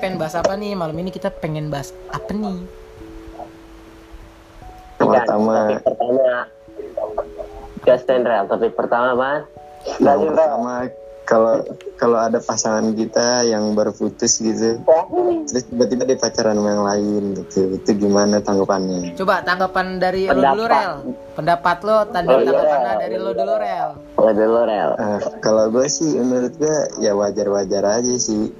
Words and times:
pengen 0.00 0.16
bahas 0.16 0.34
apa 0.34 0.56
nih 0.56 0.72
malam 0.72 0.96
ini 0.96 1.08
kita 1.08 1.28
pengen 1.30 1.68
bahas 1.68 1.92
apa 2.08 2.32
nih 2.32 2.58
Pertama, 5.00 5.56
Topik 5.64 5.80
pertama. 5.80 6.28
Gas 7.80 8.02
dan 8.04 8.20
rel. 8.20 8.44
Topik 8.46 8.72
pertama, 8.76 9.10
Man. 9.16 9.40
yang 9.96 10.20
pertama 10.28 10.72
kalau 11.24 11.54
kalau 11.96 12.18
ada 12.18 12.36
pasangan 12.36 12.92
kita 12.92 13.48
yang 13.48 13.72
baru 13.72 13.96
putus 13.96 14.36
gitu, 14.36 14.76
terus 15.46 15.64
tiba-tiba 15.64 16.04
dia 16.04 16.18
pacaran 16.18 16.52
sama 16.52 16.68
yang 16.68 16.84
lain 16.84 17.22
gitu, 17.32 17.80
itu 17.80 17.90
gimana 17.96 18.42
tanggapannya? 18.42 19.16
coba 19.16 19.40
tanggapan 19.40 19.96
dari 19.96 20.26
lo 20.26 20.36
dulu 20.36 20.64
rel 20.66 20.92
pendapat 21.32 21.76
lo 21.80 21.96
tanda 22.10 22.28
Oh, 22.28 22.36
iya. 22.36 22.50
tanggapannya 22.50 22.92
dari 22.98 23.16
lo 23.16 23.30
dulu 23.32 23.54
rel 23.56 23.88
Lo 24.20 24.30
dulu, 24.36 24.60
rel. 24.68 24.90
Ah, 24.98 25.18
kalau 25.40 25.64
gue 25.70 25.86
sih 25.88 26.12
menurut 26.18 26.52
gue 26.60 26.76
ya 27.00 27.16
wajar-wajar 27.16 28.02
aja 28.02 28.14
sih. 28.20 28.52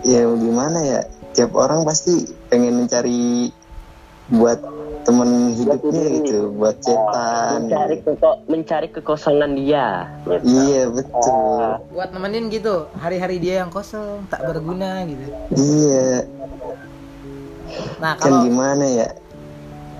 Ya 0.00 0.24
gimana 0.24 0.78
ya, 0.80 1.00
tiap 1.36 1.52
orang 1.52 1.84
pasti 1.84 2.24
pengen 2.48 2.84
mencari 2.84 3.52
buat 4.30 4.62
temen 5.04 5.58
hidupnya 5.58 6.04
gitu, 6.22 6.54
buat 6.54 6.76
cetan. 6.80 7.66
Mencari, 7.66 7.96
keko 8.04 8.30
mencari 8.46 8.88
kekosongan 8.94 9.50
dia. 9.58 10.06
Gitu. 10.24 10.44
Iya 10.46 10.82
betul. 10.88 11.68
buat 11.90 12.10
nemenin 12.14 12.48
gitu 12.48 12.88
hari-hari 12.96 13.42
dia 13.42 13.66
yang 13.66 13.68
kosong 13.68 14.24
tak 14.30 14.46
berguna 14.46 15.04
gitu 15.04 15.26
Iya, 15.52 16.24
nah 18.00 18.14
kan 18.16 18.30
kalau 18.30 18.46
gimana 18.46 18.84
ya? 18.86 19.08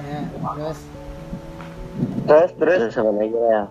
ya, 0.01 0.21
terus 0.55 0.79
Terus, 2.31 2.51
terus. 2.57 2.81
Lagi, 2.95 3.35
rel? 3.35 3.67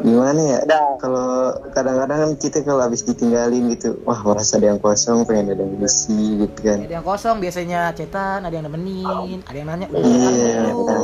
Gimana 0.00 0.38
ya? 0.38 0.58
Udah. 0.62 0.84
Kalau 0.98 1.28
kadang-kadang 1.72 2.18
kan 2.22 2.30
kita 2.34 2.62
kalau 2.62 2.82
habis 2.82 3.02
ditinggalin 3.02 3.74
gitu, 3.74 3.98
wah 4.02 4.22
merasa 4.22 4.56
ada 4.56 4.70
yang 4.70 4.78
kosong, 4.78 5.26
pengen 5.26 5.50
ada 5.50 5.60
yang 5.60 5.78
isi 5.78 6.14
gitu 6.38 6.58
kan. 6.62 6.78
ada 6.78 6.94
yang 6.94 7.06
kosong 7.06 7.36
biasanya 7.38 7.90
cetan 7.90 8.40
ada 8.40 8.54
yang 8.54 8.66
nemenin 8.66 9.42
ada 9.42 9.56
yang 9.56 9.68
nanya 9.68 9.86
udah 9.88 9.98
Iya, 9.98 10.58
makan 10.70 11.00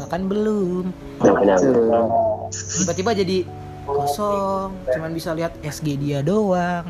makan 0.00 0.22
belum 0.26 0.84
tiba-tiba 2.82 3.10
jadi 3.14 3.38
kosong 3.84 4.68
cuman 4.88 5.10
bisa 5.12 5.30
lihat 5.32 5.52
SG 5.60 5.86
dia 5.94 6.18
doang 6.20 6.86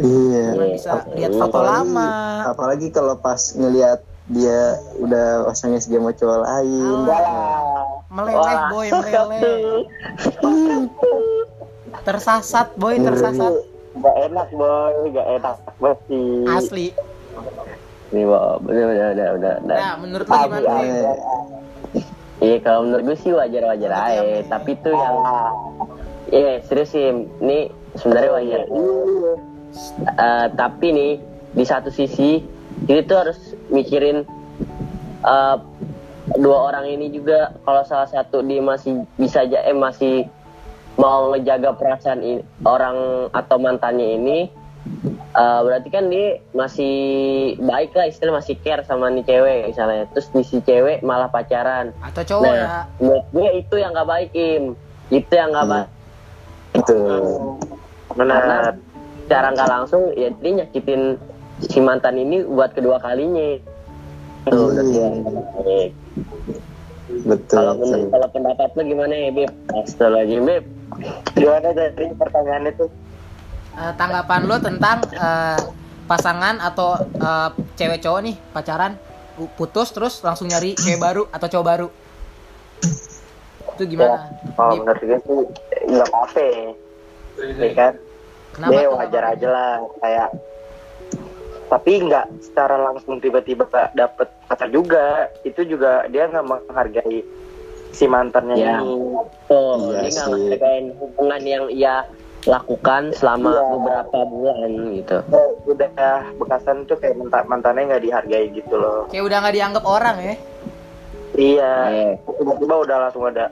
Iya. 0.00 0.44
cuman 0.56 0.68
bisa 0.72 0.92
lihat 1.12 1.32
foto 1.36 1.60
lama 1.60 2.10
Apalagi 2.48 2.88
kalau 2.88 3.14
pas 3.14 3.52
ngelihat 3.52 4.00
dia 4.30 4.78
udah 5.02 5.50
pasang 5.50 5.74
SG 5.74 5.98
sama 5.98 6.14
cowok 6.14 6.38
lain. 6.46 6.98
meleleh 8.10 8.58
boy 8.70 8.86
meleleh 8.90 9.40
tersasat 12.06 12.74
boy 12.78 12.98
tersasat 12.98 13.54
Gak 13.98 14.16
enak, 14.30 14.48
boy. 14.54 15.10
Gak 15.10 15.26
enak. 15.26 15.56
Pasti. 15.82 16.22
asli 16.46 16.86
Nih, 18.10 18.22
Bob. 18.26 18.62
Udah, 18.66 18.84
udah, 18.86 19.06
udah, 19.14 19.28
udah. 19.38 19.54
udah. 19.66 19.78
nah 19.78 19.94
menurut 19.98 20.26
lo 20.26 20.36
gimana 20.46 20.68
nih 20.78 20.90
Iya. 22.40 22.56
Kalau 22.64 22.80
menurut 22.88 23.02
gue 23.04 23.16
sih 23.20 23.30
wajar-wajar 23.36 23.90
aja, 23.92 24.22
tapi 24.48 24.78
tuh 24.80 24.94
yang 24.94 25.16
Iya 26.30 26.62
serius 26.62 26.94
sih, 26.94 27.10
ini 27.42 27.74
sebenarnya 27.98 28.30
wajar. 28.30 28.60
Eh, 28.70 30.46
tapi 30.54 30.86
nih 30.94 31.12
di 31.58 31.64
satu 31.66 31.90
sisi 31.90 32.38
ini 32.86 33.00
tuh 33.02 33.16
harus 33.18 33.58
mikirin 33.70 34.26
eh, 35.22 35.56
dua 36.36 36.58
orang 36.64 36.86
ini 36.86 37.08
juga. 37.08 37.54
Kalau 37.60 37.82
salah 37.82 38.06
satu 38.06 38.40
dia 38.40 38.60
masih 38.60 39.02
bisa 39.14 39.40
aja 39.40 39.62
eh 39.62 39.72
masih 39.72 40.26
mau 40.94 41.30
ngejaga 41.30 41.72
perasaan 41.72 42.20
i- 42.20 42.44
orang 42.62 42.96
atau 43.30 43.56
mantannya 43.56 44.14
ini 44.14 44.38
eh, 45.32 45.60
berarti 45.62 45.88
kan 45.88 46.08
dia 46.08 46.40
masih 46.50 46.94
baik 47.58 47.92
lah 47.92 48.06
istilah 48.06 48.34
masih 48.34 48.56
care 48.58 48.82
sama 48.82 49.08
nih 49.08 49.22
cewek 49.22 49.58
misalnya. 49.68 50.04
Terus 50.10 50.28
di 50.28 50.42
si 50.42 50.58
cewek 50.60 51.00
malah 51.00 51.28
pacaran. 51.28 51.94
Atau 52.00 52.22
cowok 52.26 52.44
ya? 52.48 52.60
nah 52.60 52.82
menurut 52.96 53.24
gue 53.30 53.48
itu 53.56 53.74
yang 53.76 53.92
nggak 53.92 54.08
baik 54.08 54.30
im. 54.32 54.64
Itu 55.08 55.32
yang 55.32 55.50
nggak 55.50 55.64
Hmm. 55.64 55.74
baik. 55.76 55.88
Betul. 56.72 57.22
karena 58.10 58.74
secara 59.20 59.48
nggak 59.52 59.70
langsung 59.70 60.02
ya 60.14 60.30
dia 60.32 60.50
nyakitin 60.56 61.14
si 61.64 61.78
mantan 61.80 62.16
ini 62.16 62.44
buat 62.44 62.72
kedua 62.72 63.00
kalinya. 63.00 63.60
Tuh, 64.48 64.72
baik. 64.72 65.92
Betul. 67.26 67.58
kalau 67.58 67.74
kalau 68.08 68.28
pendapat 68.32 68.68
lo 68.78 68.82
gimana 68.86 69.12
ya 69.12 69.30
Beb? 69.34 69.50
Astagfirullahaladzim 69.74 70.42
Beb. 70.46 70.64
Gimana 71.36 71.68
dari 71.74 72.06
pertanyaan 72.16 72.70
itu 72.70 72.86
Eh, 73.70 73.92
tanggapan 73.94 74.50
lo 74.50 74.58
tentang 74.58 74.98
eh, 75.14 75.60
pasangan 76.10 76.58
atau 76.58 76.98
eh, 76.98 77.50
cewek 77.78 78.02
cowok 78.02 78.20
nih 78.26 78.36
pacaran 78.50 78.98
pu- 79.38 79.52
putus 79.54 79.94
terus 79.94 80.18
langsung 80.26 80.50
nyari 80.50 80.74
cewek 80.74 80.98
baru 80.98 81.22
atau 81.30 81.46
cowok 81.46 81.66
baru? 81.66 81.88
Itu 83.78 83.82
gimana? 83.86 84.26
Kalau 84.58 84.74
Dip, 84.74 84.80
menurut 84.82 85.00
gue 85.00 85.18
sih 85.22 85.40
nggak 85.86 86.08
apa-apa 86.10 86.40
ya. 86.42 87.70
Kan? 87.72 87.94
Kenapa 88.50 88.70
dia 88.74 88.82
tuh, 88.82 88.98
wajar 88.98 89.22
kenapa? 89.22 89.36
aja 89.38 89.48
lah 89.48 89.72
kayak 90.02 90.28
tapi 91.70 92.02
nggak 92.02 92.26
secara 92.42 92.74
langsung 92.82 93.22
tiba-tiba 93.22 93.62
dapet 93.94 94.26
pacar 94.44 94.66
juga. 94.68 95.30
Itu 95.40 95.62
juga 95.62 96.04
dia 96.10 96.26
nggak 96.26 96.42
menghargai 96.42 97.22
si 97.90 98.04
mantannya 98.04 98.54
Ya. 98.58 98.82
ini. 98.82 99.14
Tuh 99.46 99.94
Iya 99.94 100.02
dia 100.02 100.10
nggak 100.10 100.28
menghargai 100.28 100.80
hubungan 100.98 101.40
yang 101.40 101.64
ia 101.70 102.02
lakukan 102.42 103.12
selama 103.14 103.52
Iya. 103.52 103.62
beberapa 103.70 104.18
bulan 104.26 104.70
gitu. 104.92 105.16
Udah 105.64 105.90
bekasan 106.34 106.84
tuh 106.84 106.98
kayak 106.98 107.14
mantan 107.14 107.46
mantannya 107.46 107.82
nggak 107.86 108.02
dihargai 108.02 108.50
gitu 108.50 108.74
loh. 108.74 109.06
Kayak 109.06 109.24
udah 109.24 109.36
nggak 109.38 109.54
dianggap 109.54 109.84
orang 109.86 110.16
ya? 110.18 110.34
Iya. 111.38 111.72
Tiba-tiba 112.18 112.74
udah 112.82 112.96
langsung 113.06 113.24
ada 113.24 113.46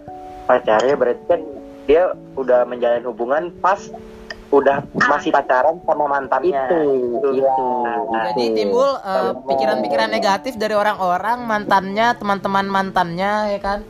pacarnya. 0.45 0.99
Berarti 0.99 1.23
kan 1.25 1.41
dia 1.87 2.03
udah 2.35 2.67
menjalin 2.67 3.06
hubungan 3.06 3.55
pas 3.62 3.79
udah 4.49 4.81
masih 4.97 5.29
pacaran 5.29 5.77
sama 5.85 6.09
mantannya. 6.09 6.57
Itu 6.65 6.79
itu 7.21 7.29
jadi 8.09 8.45
timbul 8.57 8.89
eh, 8.97 9.33
pikiran-pikiran 9.45 10.09
negatif 10.09 10.57
dari 10.57 10.73
orang-orang 10.73 11.45
mantannya 11.45 12.17
teman-teman 12.17 12.67
mantannya 12.67 13.33
ya 13.53 13.61
kan? 13.61 13.81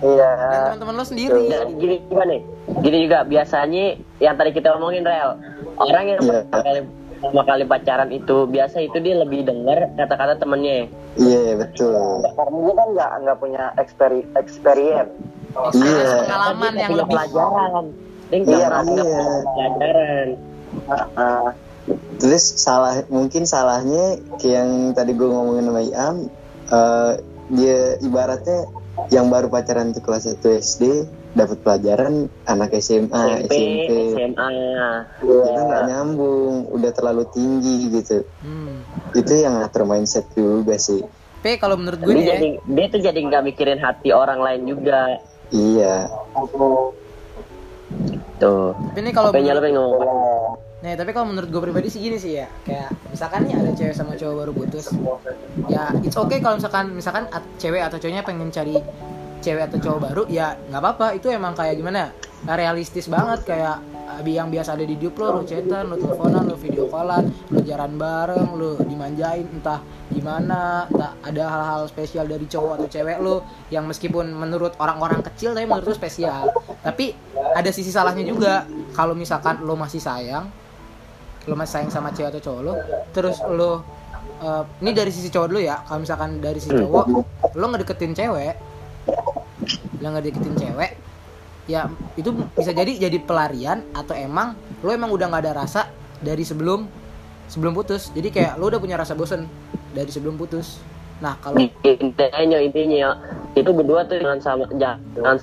Iya. 0.00 0.30
Dan 0.32 0.60
teman-teman 0.66 0.94
lo 0.94 1.04
sendiri. 1.04 1.40
Jadi 1.44 1.72
gini 1.76 1.96
juga 2.04 2.22
nih? 2.24 2.40
Gini 2.80 2.98
juga 3.04 3.18
biasanya 3.22 3.84
yang 4.18 4.34
tadi 4.34 4.50
kita 4.52 4.68
omongin 4.74 5.04
rel. 5.04 5.36
Orang 5.76 6.04
yang 6.06 6.20
Iya. 6.20 6.44
pertama 6.44 6.62
kali 6.62 6.80
pertama 7.14 7.42
kali 7.46 7.64
pacaran 7.64 8.10
itu 8.10 8.36
biasa 8.44 8.76
itu 8.80 8.96
dia 8.98 9.14
lebih 9.16 9.44
denger 9.44 9.92
kata-kata 9.94 10.34
temennya. 10.36 10.88
Iya 11.14 11.56
betul. 11.56 12.26
karena 12.26 12.58
dia 12.58 12.74
kan 12.74 12.88
nggak 12.90 13.10
nggak 13.22 13.38
punya 13.38 13.64
experi 13.76 14.20
experience 14.34 15.12
Experience 15.54 16.10
Iya. 16.10 16.20
pengalaman 16.26 16.72
yang 16.74 16.92
lebih. 16.92 17.12
pelajaran 17.14 17.84
dia 18.30 18.38
nggak 18.40 18.58
Iya, 18.58 19.02
iya. 19.04 19.24
pelajaran 19.44 20.28
Terus 22.16 22.44
salah 22.56 23.04
mungkin 23.12 23.44
salahnya 23.44 24.16
kayak 24.40 24.54
yang 24.56 24.70
tadi 24.96 25.12
gue 25.12 25.28
ngomongin 25.28 25.68
sama 25.68 25.82
Iam, 25.84 26.16
eh, 26.72 27.12
dia 27.52 28.00
ibaratnya 28.00 28.64
yang 29.12 29.28
baru 29.28 29.52
pacaran 29.52 29.92
tuh 29.92 30.00
kelas 30.00 30.24
1 30.40 30.64
SD 30.64 30.82
dapat 31.34 31.60
pelajaran 31.60 32.30
anak 32.46 32.72
SMA, 32.78 33.44
SMP, 33.50 33.52
SMP, 33.52 33.90
SMA 34.16 34.50
itu 35.20 35.60
nggak 35.60 35.84
nyambung, 35.90 36.70
udah 36.72 36.90
terlalu 36.94 37.28
tinggi 37.34 37.90
gitu. 37.92 38.22
hmm. 38.22 38.76
Itu 39.18 39.32
yang 39.34 39.60
ngatur 39.60 39.84
mindset 39.84 40.24
juga 40.32 40.78
sih. 40.80 41.04
P 41.44 41.60
kalau 41.60 41.76
menurut 41.76 42.00
gue 42.00 42.14
dia 42.16 42.16
nih 42.16 42.24
ya, 42.24 42.32
jadi 42.32 42.48
dia 42.64 42.86
tuh 42.88 43.00
jadi 43.04 43.18
nggak 43.20 43.42
mikirin 43.44 43.80
hati 43.82 44.16
orang 44.16 44.40
lain 44.40 44.64
juga 44.64 45.20
Iya, 45.52 46.08
tuh 48.44 48.76
tapi 48.76 49.00
ini 49.00 49.10
kalau 49.16 49.32
menurut, 49.32 49.62
pengen 49.64 49.80
ngomong 49.80 50.00
apa? 50.04 50.64
Nah, 50.84 50.92
tapi 51.00 51.16
kalau 51.16 51.32
menurut 51.32 51.48
gue 51.48 51.62
pribadi 51.64 51.88
sih 51.88 51.96
gini 51.96 52.20
sih 52.20 52.36
ya. 52.36 52.46
Kayak 52.68 52.92
misalkan 53.08 53.48
nih 53.48 53.56
ada 53.56 53.72
cewek 53.72 53.96
sama 53.96 54.20
cowok 54.20 54.34
baru 54.36 54.52
putus. 54.52 54.92
Ya, 55.64 55.88
it's 56.04 56.12
okay 56.12 56.44
kalau 56.44 56.60
misalkan 56.60 56.92
misalkan 56.92 57.24
at- 57.32 57.48
cewek 57.56 57.80
atau 57.80 57.96
cowoknya 57.96 58.20
pengen 58.20 58.52
cari 58.52 58.76
cewek 59.40 59.64
atau 59.72 59.80
cowok 59.80 60.00
baru, 60.12 60.22
ya 60.28 60.60
nggak 60.68 60.80
apa-apa. 60.84 61.16
Itu 61.16 61.32
emang 61.32 61.56
kayak 61.56 61.80
gimana? 61.80 62.12
ya, 62.44 62.52
Realistis 62.52 63.08
banget 63.08 63.48
kayak 63.48 63.80
yang 64.24 64.48
biasa 64.52 64.76
ada 64.76 64.84
di 64.84 64.94
hidup 64.96 65.16
lo, 65.20 65.40
lo 65.40 65.42
chatan, 65.42 65.90
lo 65.90 65.96
teleponan, 65.96 66.44
lo 66.48 66.56
video 66.56 66.86
callan, 66.88 67.28
lo 67.50 67.60
jalan 67.64 67.92
bareng, 67.96 68.48
lo 68.56 68.76
dimanjain 68.80 69.48
entah 69.48 69.80
gimana, 70.12 70.88
entah 70.88 71.12
ada 71.24 71.44
hal-hal 71.48 71.82
spesial 71.88 72.28
dari 72.28 72.44
cowok 72.44 72.80
atau 72.80 72.88
cewek 72.88 73.18
lo 73.20 73.44
yang 73.72 73.88
meskipun 73.88 74.30
menurut 74.32 74.76
orang-orang 74.78 75.24
kecil 75.32 75.56
tapi 75.56 75.64
menurut 75.64 75.90
lo 75.90 75.94
spesial. 75.96 76.52
Tapi 76.84 77.16
ada 77.56 77.70
sisi 77.72 77.88
salahnya 77.88 78.22
juga 78.24 78.68
kalau 78.92 79.16
misalkan 79.16 79.64
lo 79.64 79.74
masih 79.74 79.98
sayang, 80.00 80.46
lo 81.44 81.54
masih 81.56 81.72
sayang 81.80 81.90
sama 81.92 82.08
cewek 82.12 82.32
atau 82.36 82.42
cowok 82.42 82.60
lo 82.64 82.74
terus 83.12 83.36
lo 83.44 83.84
eh, 84.40 84.62
ini 84.80 84.90
dari 84.96 85.12
sisi 85.12 85.28
cowok 85.28 85.46
dulu 85.52 85.60
ya 85.60 85.76
kalau 85.84 86.00
misalkan 86.00 86.40
dari 86.40 86.58
sisi 86.60 86.72
cowok 86.72 87.06
lo 87.56 87.64
ngedeketin 87.68 88.12
cewek 88.16 88.54
lo 90.00 90.08
ngedeketin 90.08 90.54
cewek 90.56 90.90
ya 91.64 91.88
itu 92.20 92.30
bisa 92.52 92.76
jadi 92.76 93.08
jadi 93.08 93.18
pelarian 93.24 93.80
atau 93.96 94.12
emang 94.12 94.52
lo 94.84 94.92
emang 94.92 95.08
udah 95.08 95.32
nggak 95.32 95.42
ada 95.48 95.52
rasa 95.64 95.88
dari 96.20 96.44
sebelum 96.44 96.84
sebelum 97.48 97.72
putus. 97.76 98.12
Jadi 98.12 98.28
kayak 98.32 98.56
lo 98.56 98.68
udah 98.68 98.80
punya 98.80 98.96
rasa 98.96 99.12
bosen 99.16 99.48
dari 99.92 100.08
sebelum 100.08 100.36
putus. 100.36 100.80
Nah 101.20 101.36
kalau 101.40 101.60
intinya 101.60 102.58
intinya 102.58 103.10
itu 103.54 103.70
berdua 103.70 104.04
tuh 104.08 104.20
jangan 104.20 104.40
sama 104.40 104.64
jangan 104.76 105.36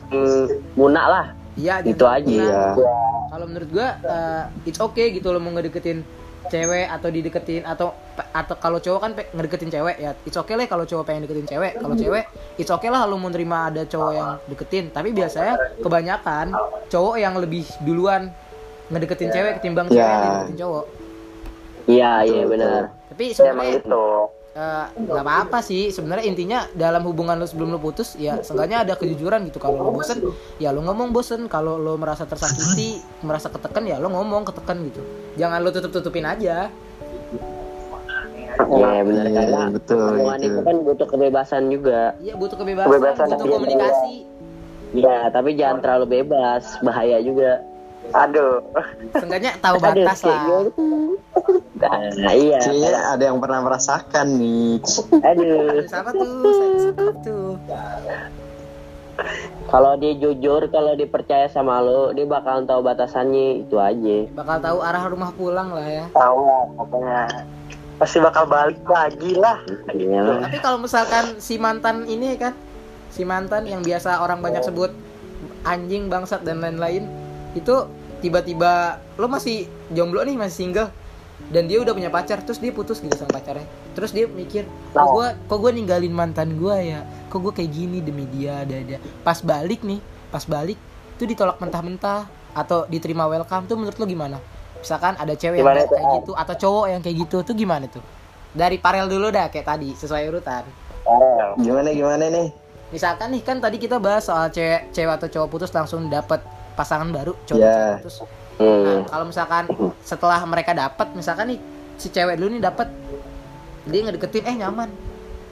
munak 0.77 1.05
lah. 1.07 1.25
Iya 1.59 1.83
itu 1.83 2.05
aja. 2.07 2.27
iya. 2.27 2.61
Kalau 3.31 3.45
menurut 3.47 3.69
gua 3.71 3.95
eh, 4.03 4.43
it's 4.67 4.79
okay 4.79 5.15
gitu 5.15 5.31
lo 5.31 5.39
mau 5.39 5.51
ngedeketin 5.55 6.03
cewek 6.49 6.89
atau 6.89 7.07
dideketin 7.07 7.61
atau 7.61 7.93
atau 8.33 8.55
kalau 8.57 8.81
cowok 8.81 8.99
kan 8.99 9.11
ngedeketin 9.13 9.69
cewek 9.69 9.95
ya 9.97 10.11
it's 10.25 10.33
okay 10.33 10.57
lah 10.57 10.65
kalau 10.65 10.83
cowok 10.83 11.05
pengen 11.05 11.29
deketin 11.29 11.45
cewek. 11.45 11.77
Kalau 11.77 11.93
cewek 11.93 12.25
it's 12.57 12.71
okay 12.71 12.89
lah 12.89 13.05
lo 13.05 13.15
mau 13.15 13.29
nerima 13.29 13.69
ada 13.69 13.85
cowok 13.85 14.11
yang 14.11 14.29
deketin. 14.49 14.85
Tapi 14.89 15.13
biasanya 15.13 15.53
kebanyakan 15.79 16.45
cowok 16.87 17.15
yang 17.17 17.37
lebih 17.37 17.67
duluan 17.83 18.33
ngedeketin 18.89 19.29
cewek 19.29 19.51
ketimbang 19.61 19.87
cewek 19.87 20.01
yang 20.01 20.17
Ya. 20.17 20.31
deketin 20.33 20.57
cowok. 20.57 20.85
Iya 21.85 22.11
iya 22.23 22.41
Betul, 22.45 22.51
benar. 22.57 22.81
Tapi 23.11 23.25
Ya, 23.25 23.33
sebenarnya 23.35 23.73
gitu 23.77 24.03
eh, 24.51 24.85
nggak 24.95 25.23
apa-apa 25.23 25.59
sih. 25.63 25.89
Sebenarnya 25.91 26.25
intinya 26.27 26.59
dalam 26.75 27.03
hubungan 27.07 27.39
lo 27.39 27.47
sebelum 27.47 27.71
lo 27.71 27.79
putus 27.79 28.15
ya 28.19 28.39
seenggaknya 28.43 28.83
ada 28.87 28.93
kejujuran 28.99 29.47
gitu. 29.47 29.59
Kalau 29.59 29.79
lo 29.79 29.91
bosen 29.95 30.19
ya 30.59 30.69
lo 30.75 30.83
ngomong 30.83 31.11
bosen. 31.15 31.47
Kalau 31.47 31.79
lo 31.79 31.95
merasa 31.95 32.23
tersakiti 32.27 32.99
merasa 33.23 33.47
ketekan 33.47 33.87
ya 33.87 33.97
lo 33.97 34.11
ngomong 34.11 34.43
ketekan 34.47 34.83
gitu. 34.87 35.01
Jangan 35.39 35.59
lo 35.63 35.69
tutup 35.71 35.91
tutupin 35.91 36.27
aja. 36.27 36.67
Iya 38.71 39.03
benar 39.03 39.25
Iya, 39.27 39.35
karena 39.35 39.61
betul, 39.73 39.99
hubungan 40.15 40.39
itu. 40.39 40.47
itu 40.53 40.61
kan 40.63 40.75
butuh 40.85 41.07
kebebasan 41.07 41.63
juga. 41.71 42.01
Iya 42.23 42.33
butuh 42.39 42.55
kebebasan, 42.59 42.87
Kebebasan 42.91 43.27
butuh 43.35 43.47
komunikasi. 43.47 44.15
Iya, 44.91 45.17
tapi 45.31 45.49
jangan 45.55 45.79
terlalu 45.79 46.05
bebas, 46.19 46.75
bahaya 46.83 47.17
juga. 47.23 47.63
Aduh. 48.13 48.61
Seenggaknya 49.15 49.51
tahu 49.59 49.75
batas 49.79 50.19
lah. 50.23 50.43
gitu. 50.47 51.17
Nah, 51.81 52.33
iya. 52.35 52.59
kayaknya 52.61 53.01
ada 53.17 53.23
yang 53.25 53.39
pernah 53.41 53.59
merasakan 53.65 54.27
nih. 54.37 54.79
Aduh, 55.25 55.81
siapa 55.89 56.09
tuh? 56.13 56.31
Saya- 56.53 56.79
siapa 56.79 57.11
tuh? 57.25 57.57
Kalau 59.69 59.95
dia 59.95 60.13
jujur, 60.17 60.67
kalau 60.67 60.97
dia 60.97 61.07
percaya 61.07 61.47
sama 61.47 61.79
lo, 61.79 62.11
dia 62.11 62.27
bakalan 62.27 62.67
tahu 62.67 62.81
batasannya. 62.83 63.63
Itu 63.63 63.79
aja. 63.79 64.27
bakal 64.35 64.57
tahu 64.59 64.77
arah 64.83 65.03
rumah 65.07 65.31
pulang 65.31 65.71
lah 65.71 65.87
ya. 65.87 66.05
Tahu 66.11 66.39
lah 66.43 66.63
pokoknya. 66.75 67.21
Pasti 68.01 68.17
bakal 68.17 68.49
balik 68.49 68.81
lagi 68.89 69.37
lah. 69.37 69.61
Iya. 69.93 70.41
tapi 70.41 70.57
kalau 70.57 70.81
misalkan 70.81 71.37
si 71.37 71.61
mantan 71.61 72.09
ini 72.09 72.33
kan 72.33 72.57
si 73.13 73.21
mantan 73.21 73.69
yang 73.69 73.85
biasa 73.85 74.25
orang 74.25 74.41
banyak 74.41 74.65
sebut 74.65 74.89
anjing 75.69 76.09
bangsat 76.09 76.41
dan 76.41 76.65
lain-lain 76.65 77.05
itu 77.53 77.85
tiba-tiba 78.21 79.01
lo 79.17 79.27
masih 79.27 79.65
jomblo 79.91 80.21
nih 80.21 80.37
masih 80.37 80.69
single 80.69 80.89
dan 81.49 81.65
dia 81.65 81.81
udah 81.81 81.97
punya 81.97 82.13
pacar 82.13 82.45
terus 82.45 82.61
dia 82.61 82.69
putus 82.69 83.01
gitu 83.01 83.17
sama 83.17 83.41
pacarnya. 83.41 83.65
Terus 83.97 84.13
dia 84.13 84.29
mikir 84.29 84.69
kok 84.93 85.07
gue 85.17 85.27
kok 85.49 85.57
gue 85.57 85.71
ninggalin 85.73 86.13
mantan 86.13 86.55
gue 86.55 86.75
ya? 86.77 87.01
Kok 87.33 87.39
gue 87.49 87.53
kayak 87.57 87.71
gini 87.73 87.97
demi 87.99 88.29
dia 88.29 88.61
ada 88.61 88.77
ada 88.77 88.97
pas 89.25 89.41
balik 89.41 89.81
nih 89.81 89.97
pas 90.29 90.45
balik 90.45 90.77
tuh 91.17 91.25
ditolak 91.25 91.57
mentah-mentah 91.57 92.29
atau 92.53 92.85
diterima 92.85 93.25
welcome 93.25 93.65
tuh 93.65 93.75
menurut 93.75 93.97
lo 93.97 94.05
gimana? 94.05 94.37
Misalkan 94.77 95.17
ada 95.17 95.33
cewek 95.33 95.61
yang 95.61 95.65
Gimana 95.65 95.81
kayak 95.85 96.05
tuh? 96.05 96.15
gitu 96.21 96.31
atau 96.37 96.55
cowok 96.57 96.85
yang 96.93 97.01
kayak 97.01 97.17
gitu 97.25 97.37
tuh 97.41 97.55
gimana 97.57 97.85
tuh? 97.89 98.03
Dari 98.53 98.77
parel 98.77 99.09
dulu 99.09 99.33
dah 99.33 99.49
kayak 99.49 99.65
tadi 99.65 99.97
sesuai 99.97 100.29
urutan. 100.29 100.63
Gimana 101.57 101.89
gimana 101.91 102.25
nih 102.29 102.60
misalkan 102.91 103.31
nih 103.31 103.41
kan 103.41 103.57
tadi 103.57 103.75
kita 103.75 103.97
bahas 103.97 104.23
soal 104.23 104.47
cewek 104.47 104.91
cewek 104.91 105.13
atau 105.15 105.27
cowok 105.27 105.47
putus 105.49 105.71
langsung 105.71 106.05
dapat 106.05 106.43
pasangan 106.73 107.07
baru 107.07 107.33
cowok 107.45 107.59
cewek 107.59 107.95
putus. 107.99 108.15
Nah 108.21 108.29
Hmm. 108.61 109.01
kalau 109.07 109.25
misalkan 109.25 109.63
setelah 110.05 110.37
mereka 110.45 110.71
dapat 110.71 111.07
misalkan 111.11 111.55
nih 111.55 111.59
si 111.95 112.07
cewek 112.07 112.35
dulu 112.35 112.51
nih 112.51 112.61
dapat 112.61 112.87
dia 113.83 113.99
ngedeketin 114.01 114.45
eh 114.45 114.55
nyaman. 114.57 114.89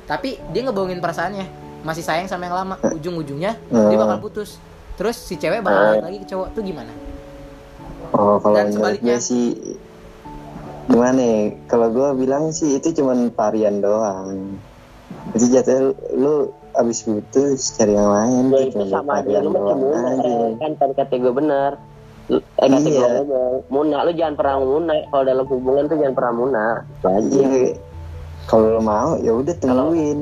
Tapi 0.06 0.38
dia 0.50 0.62
ngebohongin 0.62 1.00
perasaannya 1.00 1.46
masih 1.82 2.02
sayang 2.02 2.26
sama 2.26 2.46
yang 2.46 2.56
lama. 2.56 2.76
Ujung-ujungnya 2.98 3.56
dia 3.58 3.78
Hmm. 3.90 3.98
bakal 3.98 4.20
putus. 4.22 4.60
Terus 4.94 5.16
si 5.16 5.36
cewek 5.36 5.64
bakal 5.64 5.96
balik 5.96 6.06
lagi 6.06 6.18
ke 6.20 6.28
cowok 6.28 6.48
tuh 6.52 6.62
gimana? 6.62 6.92
Oh 8.12 8.36
kalau 8.38 8.58
Dan 8.58 8.74
sebaliknya. 8.74 9.16
sih 9.18 9.56
gimana 10.86 11.18
ya? 11.18 11.40
Kalau 11.66 11.88
gue 11.88 12.10
bilang 12.18 12.50
sih 12.50 12.76
itu 12.76 12.92
cuman 12.92 13.30
varian 13.32 13.80
doang. 13.80 14.58
Itu 15.32 15.46
jatuh 15.48 15.80
lu 16.14 16.52
abis 16.80 17.04
putus 17.04 17.60
cari 17.74 17.92
yang 17.92 18.08
lain 18.08 18.44
Ya 18.50 18.60
itu 18.64 18.80
itu 18.80 18.88
sama 18.88 19.20
aja, 19.20 19.38
lu 19.38 19.50
masih 19.50 19.60
doang 19.60 19.80
munak, 19.80 20.04
aja 20.16 20.34
kan 20.58 20.72
tadi 20.76 20.94
kata 20.96 21.14
gue 21.16 21.34
benar. 21.34 21.72
Lu- 22.26 22.46
Eh 22.56 22.68
kata 22.68 22.78
gue 22.80 22.90
Iya. 22.90 23.08
ngomong, 23.20 23.56
munak 23.68 24.02
lu 24.02 24.12
jangan 24.14 24.36
pernah 24.36 24.56
munak. 24.60 24.98
Kalau 25.06 25.24
dalam 25.24 25.46
hubungan 25.46 25.84
tuh 25.86 25.98
jangan 25.98 26.16
pernah 26.16 26.34
munak. 26.36 26.76
Itu 26.90 27.08
aja. 27.08 27.38
iya 27.38 27.64
kalau 28.46 28.68
lu 28.72 28.82
mau 28.82 29.10
ya 29.18 29.32
udah 29.32 29.56
tungguin 29.56 30.20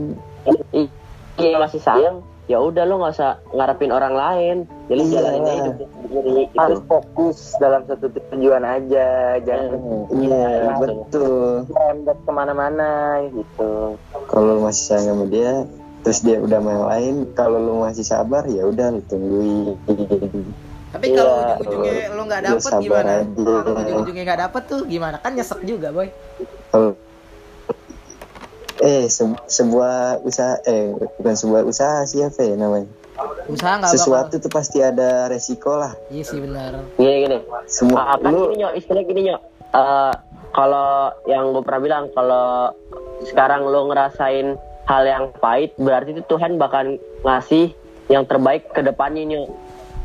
I- 0.73 0.93
Iya 1.37 1.57
masih 1.57 1.77
sayang. 1.77 2.17
Ya 2.47 2.57
udah 2.57 2.81
lu 2.81 2.95
nggak 2.97 3.13
usah 3.13 3.43
ngarepin 3.51 3.91
orang 3.91 4.15
lain. 4.15 4.57
Jadi 4.87 5.01
Iya. 5.03 5.11
jalanin 5.13 5.43
aja 5.43 5.53
hidup 5.69 5.75
sendiri. 5.93 6.31
Itu 6.47 6.57
harus 6.57 6.79
fokus 6.81 7.37
dalam 7.57 7.81
satu 7.83 8.07
tujuan 8.09 8.63
aja 8.63 9.07
jangan 9.37 9.77
iya 10.15 10.43
Iya, 10.63 10.73
betul 10.79 11.67
rembet 11.67 12.17
ke 12.17 12.31
mana-mana 12.31 12.89
gitu 13.27 13.99
kalau 14.25 14.63
masih 14.63 14.83
sayang 14.87 15.07
sama 15.11 15.25
dia 15.27 15.67
terus 16.01 16.19
dia 16.21 16.37
udah 16.37 16.57
yang 16.57 16.85
lain 16.85 17.15
kalau 17.31 17.57
lu 17.57 17.73
masih 17.81 18.01
sabar 18.01 18.45
ya 18.45 18.63
udah 18.63 18.87
lu 18.89 19.01
tungguin. 19.03 19.75
Tapi 20.87 21.07
kalau 21.11 21.35
Iya, 21.35 21.55
ujung-ujungnya 21.59 21.95
lo 22.09 22.21
nggak 22.23 22.41
lu 22.41 22.47
dapet 22.49 22.71
gimana? 22.79 23.13
kalau 23.35 23.75
ujung-ujungnya 23.77 24.23
nggak 24.23 24.41
dapet 24.41 24.63
tuh 24.65 24.81
gimana? 24.85 25.15
Kan 25.19 25.31
nyesek 25.33 25.59
juga 25.61 25.91
boy. 25.91 26.07
Eh 28.77 29.09
se- 29.09 29.41
sebuah 29.47 30.21
usaha 30.21 30.61
eh 30.63 30.93
bukan 30.93 31.33
sebuah 31.33 31.61
usaha 31.65 32.05
sih 32.05 32.21
apa 32.21 32.39
ya 32.39 32.55
namanya. 32.55 32.87
Usaha 33.49 33.73
nggak 33.75 33.89
bakal 33.89 33.97
sesuatu 33.97 34.35
tuh 34.37 34.51
pasti 34.53 34.77
ada 34.79 35.25
resiko 35.25 35.73
lah. 35.73 35.97
Iya 36.07 36.23
sih 36.23 36.37
benar. 36.37 36.85
Gini 36.95 37.25
gini. 37.25 37.37
semua 37.65 37.97
Ah, 37.97 38.15
kan 38.15 38.29
lu 38.29 38.47
gini 38.47 38.61
nyok, 38.61 38.73
istilah 38.77 39.03
gini 39.03 39.21
nyok. 39.27 39.41
Eh, 39.67 40.13
kalau 40.53 40.89
yang 41.25 41.51
gue 41.51 41.63
pernah 41.65 41.81
bilang 41.81 42.03
kalau 42.13 42.69
sekarang 43.23 43.65
lo 43.65 43.89
ngerasain 43.89 44.55
hal 44.87 45.03
yang 45.03 45.23
pahit 45.37 45.75
berarti 45.75 46.11
itu 46.11 46.23
Tuhan 46.25 46.55
bakal 46.55 46.95
ngasih 47.21 47.75
yang 48.07 48.23
terbaik 48.23 48.71
ke 48.71 48.79
depannya 48.79 49.23
nyok. 49.27 49.47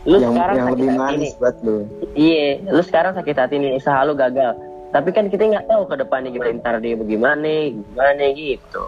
Lu 0.02 0.18
yang 0.18 0.34
sekarang 0.34 0.54
yang 0.54 0.66
sakit 0.66 0.74
lebih 0.76 0.88
hati 0.98 1.14
nih. 1.16 1.32
buat 1.38 1.56
lu 1.62 1.76
Iya, 2.12 2.46
lu 2.66 2.82
sekarang 2.82 3.12
sakit 3.14 3.36
hati 3.38 3.54
nih 3.56 3.70
usaha 3.78 4.02
lu 4.02 4.12
gagal. 4.12 4.58
Tapi 4.90 5.08
kan 5.08 5.24
kita 5.26 5.42
nggak 5.46 5.66
tahu 5.66 5.82
ke 5.86 5.94
depannya 5.96 6.28
gimana 6.28 6.52
ntar 6.58 6.76
dia 6.76 6.94
bagaimana, 6.94 7.48
gimana 7.72 8.24
gitu. 8.28 8.82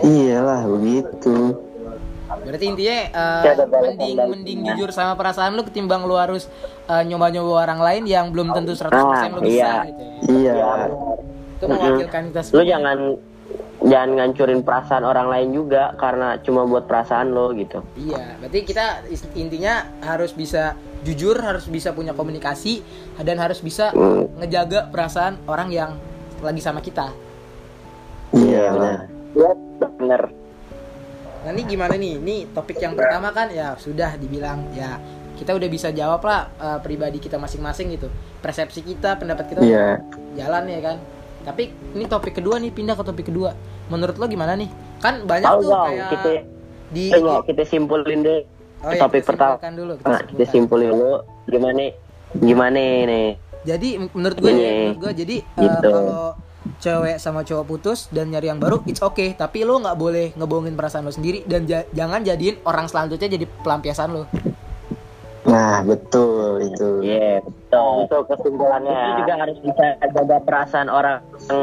iya 0.00 0.40
iyalah 0.40 0.64
begitu 0.64 1.52
berarti 2.40 2.64
intinya 2.64 2.98
Ya, 3.44 3.52
balasan 3.60 3.92
mending 3.92 4.16
mending 4.16 4.58
jujur 4.64 4.88
sama 4.88 5.12
perasaan 5.14 5.52
lu 5.52 5.62
ketimbang 5.62 6.08
lu 6.08 6.16
harus 6.16 6.48
eh, 6.88 7.02
nyoba-nyoba 7.04 7.68
orang 7.68 7.80
lain 7.84 8.02
yang 8.08 8.32
belum 8.32 8.56
tentu 8.56 8.72
100% 8.72 8.88
Ah, 8.88 9.28
lu 9.28 9.40
bisa 9.44 9.52
iya. 9.52 9.72
gitu 9.84 10.00
ya. 10.00 10.12
iya 10.32 10.54
itu 11.52 11.64
mewakilkan 11.68 12.22
kita 12.32 12.40
Lu 12.40 12.46
semua 12.48 12.64
jangan 12.64 12.98
jangan 13.82 14.10
ngancurin 14.18 14.62
perasaan 14.62 15.02
orang 15.02 15.26
lain 15.28 15.48
juga 15.54 15.94
karena 15.98 16.38
cuma 16.42 16.66
buat 16.66 16.86
perasaan 16.86 17.34
lo 17.34 17.50
gitu. 17.54 17.82
Iya, 17.98 18.38
berarti 18.38 18.58
kita 18.62 19.06
intinya 19.34 19.90
harus 20.02 20.30
bisa 20.34 20.78
jujur, 21.02 21.34
harus 21.38 21.66
bisa 21.66 21.90
punya 21.90 22.14
komunikasi 22.14 22.82
dan 23.22 23.38
harus 23.42 23.58
bisa 23.58 23.90
ngejaga 24.38 24.86
perasaan 24.88 25.42
orang 25.50 25.68
yang 25.74 25.90
lagi 26.42 26.62
sama 26.62 26.82
kita. 26.82 27.10
iyalah 28.32 29.04
ya 29.36 29.52
bener 29.76 30.32
Nah 31.42 31.50
ini 31.50 31.62
gimana 31.66 31.94
nih? 31.98 32.22
Ini 32.22 32.36
topik 32.54 32.78
yang 32.78 32.94
pertama 32.94 33.34
kan 33.34 33.50
ya 33.50 33.74
sudah 33.74 34.14
dibilang 34.14 34.70
ya 34.78 34.94
kita 35.34 35.58
udah 35.58 35.68
bisa 35.68 35.90
jawab 35.90 36.22
lah 36.22 36.46
eh, 36.54 36.78
pribadi 36.78 37.18
kita 37.18 37.34
masing-masing 37.34 37.98
gitu. 37.98 38.06
Persepsi 38.38 38.86
kita, 38.86 39.18
pendapat 39.18 39.50
kita 39.50 39.60
iya 39.66 39.98
jalan 40.38 40.70
ya 40.70 40.80
kan. 40.80 40.96
Tapi 41.42 41.62
ini 41.92 42.04
topik 42.06 42.34
kedua 42.34 42.56
nih 42.56 42.70
pindah 42.70 42.94
ke 42.94 43.02
topik 43.02 43.26
kedua. 43.26 43.52
Menurut 43.86 44.14
lo 44.14 44.26
gimana 44.26 44.54
nih? 44.54 44.70
Kan 44.98 45.26
banyak 45.26 45.44
Tahu 45.44 45.60
tuh 45.60 45.68
dong, 45.68 45.86
kayak 45.88 46.06
kita 46.08 46.30
di 46.88 47.04
Tengok, 47.08 47.40
kita 47.44 47.62
simpulin 47.64 48.20
deh 48.20 48.40
Oh 48.80 48.90
iya, 48.90 49.00
topik 49.00 49.22
kita 49.22 49.28
pertama. 49.28 49.54
dulu, 49.72 49.92
kita 49.96 50.08
Nah, 50.08 50.20
kita 50.24 50.44
simpulin 50.44 50.88
dulu 50.90 51.12
gimana 51.46 51.82
gimana 52.34 52.78
nih. 53.04 53.28
Jadi 53.62 53.88
menurut 54.08 54.36
gue, 54.36 54.50
Iya. 54.50 54.58
ya, 54.60 54.72
menurut 54.88 54.98
gue 55.00 55.12
jadi 55.16 55.36
eh, 55.38 55.60
Gitu. 55.60 55.86
kalau 55.88 56.26
cewek 56.78 57.16
sama 57.16 57.40
cowok 57.40 57.64
putus 57.64 58.06
dan 58.08 58.26
nyari 58.28 58.46
yang 58.48 58.58
baru, 58.58 58.82
it's 58.84 58.98
okay. 59.00 59.32
Tapi 59.32 59.62
lo 59.62 59.78
nggak 59.78 59.94
boleh 59.94 60.26
ngebohongin 60.32 60.74
perasaan 60.74 61.02
lo 61.02 61.10
sendiri 61.10 61.42
dan 61.42 61.62
ja- 61.64 61.86
jangan 61.88 62.20
jadiin 62.20 62.58
orang 62.60 62.86
selanjutnya 62.86 63.28
jadi 63.28 63.46
pelampiasan 63.60 64.10
lo. 64.12 64.24
nah 65.42 65.82
betul 65.82 66.62
itu 66.62 67.02
Iya, 67.02 67.42
betul. 67.42 68.06
itu 68.06 68.18
kesimpulannya 68.24 68.94
Lu 68.94 69.12
juga 69.18 69.34
harus 69.36 69.58
bisa 69.58 69.84
jaga 70.00 70.38
perasaan 70.38 70.86
orang 70.86 71.18
yang, 71.52 71.60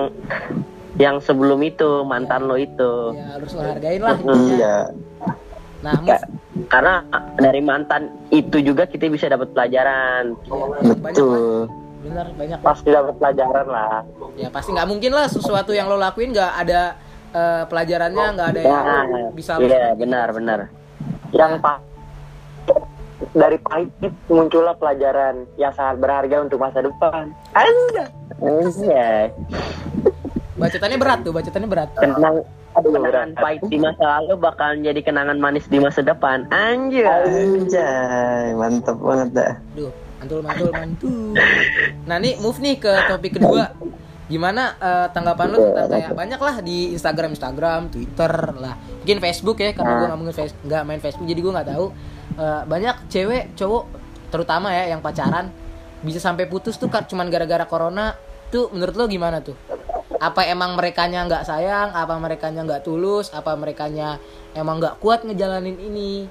yang 1.01 1.15
sebelum 1.17 1.59
itu 1.65 2.05
mantan 2.05 2.45
lo 2.45 2.55
itu. 2.55 3.17
Ya 3.17 3.25
harus 3.33 3.51
lo 3.57 3.61
hargain 3.65 4.01
lah. 4.01 4.15
intinya. 4.21 4.45
iya. 4.53 4.77
Nah, 5.79 5.95
Karena 6.67 6.93
dari 7.39 7.63
mantan 7.63 8.11
itu 8.35 8.59
juga 8.59 8.83
kita 8.83 9.07
bisa 9.07 9.31
dapat 9.31 9.49
pelajaran. 9.55 10.35
Iya, 10.43 10.65
banyak 10.67 10.85
lah. 10.85 10.97
betul. 11.01 11.43
Bener 11.99 12.27
banyak 12.35 12.59
pasti 12.59 12.89
dapat 12.91 13.15
pelajaran 13.15 13.67
lah. 13.67 14.03
Ya 14.35 14.51
pasti 14.51 14.75
nggak 14.75 14.89
mungkin 14.91 15.11
lah 15.15 15.31
sesuatu 15.31 15.71
yang 15.71 15.87
lo 15.87 15.95
lakuin 15.95 16.35
nggak 16.35 16.53
ada 16.67 16.99
eh, 17.31 17.63
pelajarannya 17.67 18.25
nggak 18.35 18.49
ada 18.55 18.61
yang 18.61 18.75
Nah, 18.75 19.29
bisa 19.31 19.55
lo 19.55 19.67
iya 19.67 19.95
benar 19.95 20.27
benar. 20.35 20.59
Yang 21.31 21.51
pak 21.63 21.77
dari 23.35 23.57
pahit 23.59 23.91
muncullah 24.31 24.75
pelajaran 24.79 25.43
yang 25.59 25.71
sangat 25.75 25.99
berharga 25.99 26.43
untuk 26.43 26.59
masa 26.59 26.83
depan. 26.83 27.31
Anda 27.55 28.18
iya 28.41 29.31
bacotannya 30.59 30.97
berat 30.99 31.19
tuh 31.23 31.31
bacotannya 31.31 31.69
berat 31.69 31.89
kenang 31.95 32.43
Aduh, 32.77 32.93
kenangan 32.93 33.33
berat. 33.33 33.41
pahit 33.41 33.61
di 33.65 33.77
masa 33.81 34.05
lalu 34.21 34.33
bakalan 34.37 34.77
jadi 34.85 35.01
kenangan 35.01 35.37
manis 35.41 35.65
di 35.65 35.81
masa 35.81 36.05
depan 36.05 36.45
anjir 36.53 37.07
Anjay, 37.09 38.53
mantep 38.53 38.97
banget 39.01 39.29
dah. 39.33 39.53
Duh, 39.73 39.91
mantul 40.21 40.39
mantul 40.45 40.69
mantul. 40.69 41.33
Nah 42.05 42.17
nih 42.21 42.37
move 42.37 42.59
nih 42.61 42.75
ke 42.77 42.91
topik 43.09 43.41
kedua. 43.41 43.73
Gimana 44.29 44.77
eh, 44.77 45.07
tanggapan 45.09 45.47
lu 45.49 45.57
tentang 45.57 45.89
kayak 45.89 46.11
banyak 46.13 46.37
lah 46.37 46.55
di 46.61 46.93
Instagram 46.93 47.33
Instagram, 47.33 47.89
Twitter 47.89 48.33
lah, 48.53 48.77
mungkin 49.01 49.17
Facebook 49.17 49.57
ya 49.57 49.73
karena 49.73 49.91
gue 49.97 50.05
nggak 50.05 50.19
main 50.21 50.35
Facebook, 50.37 50.63
nggak 50.69 50.83
main 50.85 51.01
Facebook 51.01 51.27
jadi 51.27 51.39
gue 51.41 51.53
nggak 51.57 51.69
tahu. 51.73 51.85
Eh, 52.37 52.61
banyak 52.69 52.95
cewek 53.09 53.43
cowok 53.57 53.83
terutama 54.29 54.69
ya 54.69 54.93
yang 54.93 55.01
pacaran 55.01 55.49
bisa 56.05 56.21
sampai 56.21 56.45
putus 56.45 56.77
tuh 56.77 56.87
cuman 56.87 57.27
gara-gara 57.33 57.65
corona 57.65 58.13
tuh 58.49 58.69
menurut 58.73 58.95
lo 58.97 59.05
gimana 59.07 59.39
tuh? 59.39 59.55
Apa 60.19 60.45
emang 60.49 60.75
merekanya 60.75 61.23
nggak 61.25 61.47
sayang? 61.47 61.95
Apa 61.95 62.19
merekanya 62.19 62.65
nggak 62.67 62.83
tulus? 62.83 63.31
Apa 63.31 63.55
merekanya 63.55 64.19
emang 64.53 64.81
nggak 64.83 64.99
kuat 64.99 65.23
ngejalanin 65.23 65.77
ini? 65.79 66.27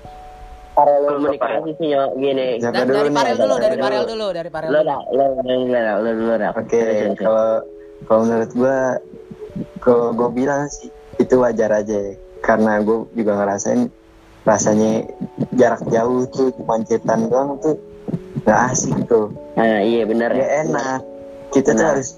komunikasi 0.79 1.75
sih 1.75 1.91
yo 1.91 2.15
gini 2.15 2.63
dari? 2.63 3.11
Parel 3.11 3.35
dulu, 3.35 3.55
dari 3.59 3.77
Parel 3.83 4.03
dulu, 4.07 4.27
dari 4.31 4.47
Parel 4.47 4.71
dulu. 4.71 4.79
lo 4.87 5.27
lo 5.43 6.07
lo 6.07 6.11
lo 6.39 6.49
Oke, 6.55 7.19
kalau 7.19 7.67
kalau 8.07 8.21
menurut 8.23 8.51
gua 8.55 8.79
kalau 9.83 10.15
gua 10.15 10.31
bilang 10.31 10.71
sih 10.71 10.87
itu 11.19 11.35
wajar 11.43 11.75
aja 11.75 11.97
ya. 11.99 12.15
karena 12.47 12.79
gue 12.79 13.11
juga 13.19 13.35
ngerasain 13.43 13.91
rasanya 14.47 15.05
jarak 15.53 15.83
jauh 15.91 16.25
tuh 16.31 16.55
cuma 16.55 16.81
cetan 16.87 17.27
doang 17.27 17.59
tuh 17.59 17.75
nggak 18.47 18.61
asik 18.73 18.97
tuh 19.11 19.35
nah, 19.59 19.83
iya 19.83 20.07
benar 20.07 20.31
nggak 20.31 20.53
enak 20.71 21.01
kita 21.53 21.73
tuh 21.73 21.81
Benar. 21.81 21.91
harus 21.97 22.09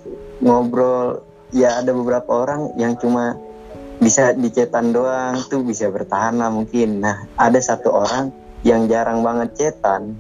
ngobrol 0.43 1.23
ya 1.55 1.83
ada 1.83 1.91
beberapa 1.95 2.47
orang 2.47 2.75
yang 2.79 2.95
cuma 2.99 3.39
bisa 4.01 4.33
dicetan 4.33 4.97
doang 4.97 5.45
tuh 5.53 5.61
bisa 5.61 5.93
bertahan 5.93 6.41
lah 6.41 6.49
mungkin. 6.49 7.05
Nah 7.05 7.29
ada 7.37 7.61
satu 7.61 7.93
orang 7.93 8.33
yang 8.65 8.89
jarang 8.89 9.21
banget 9.21 9.57
cetan 9.57 10.17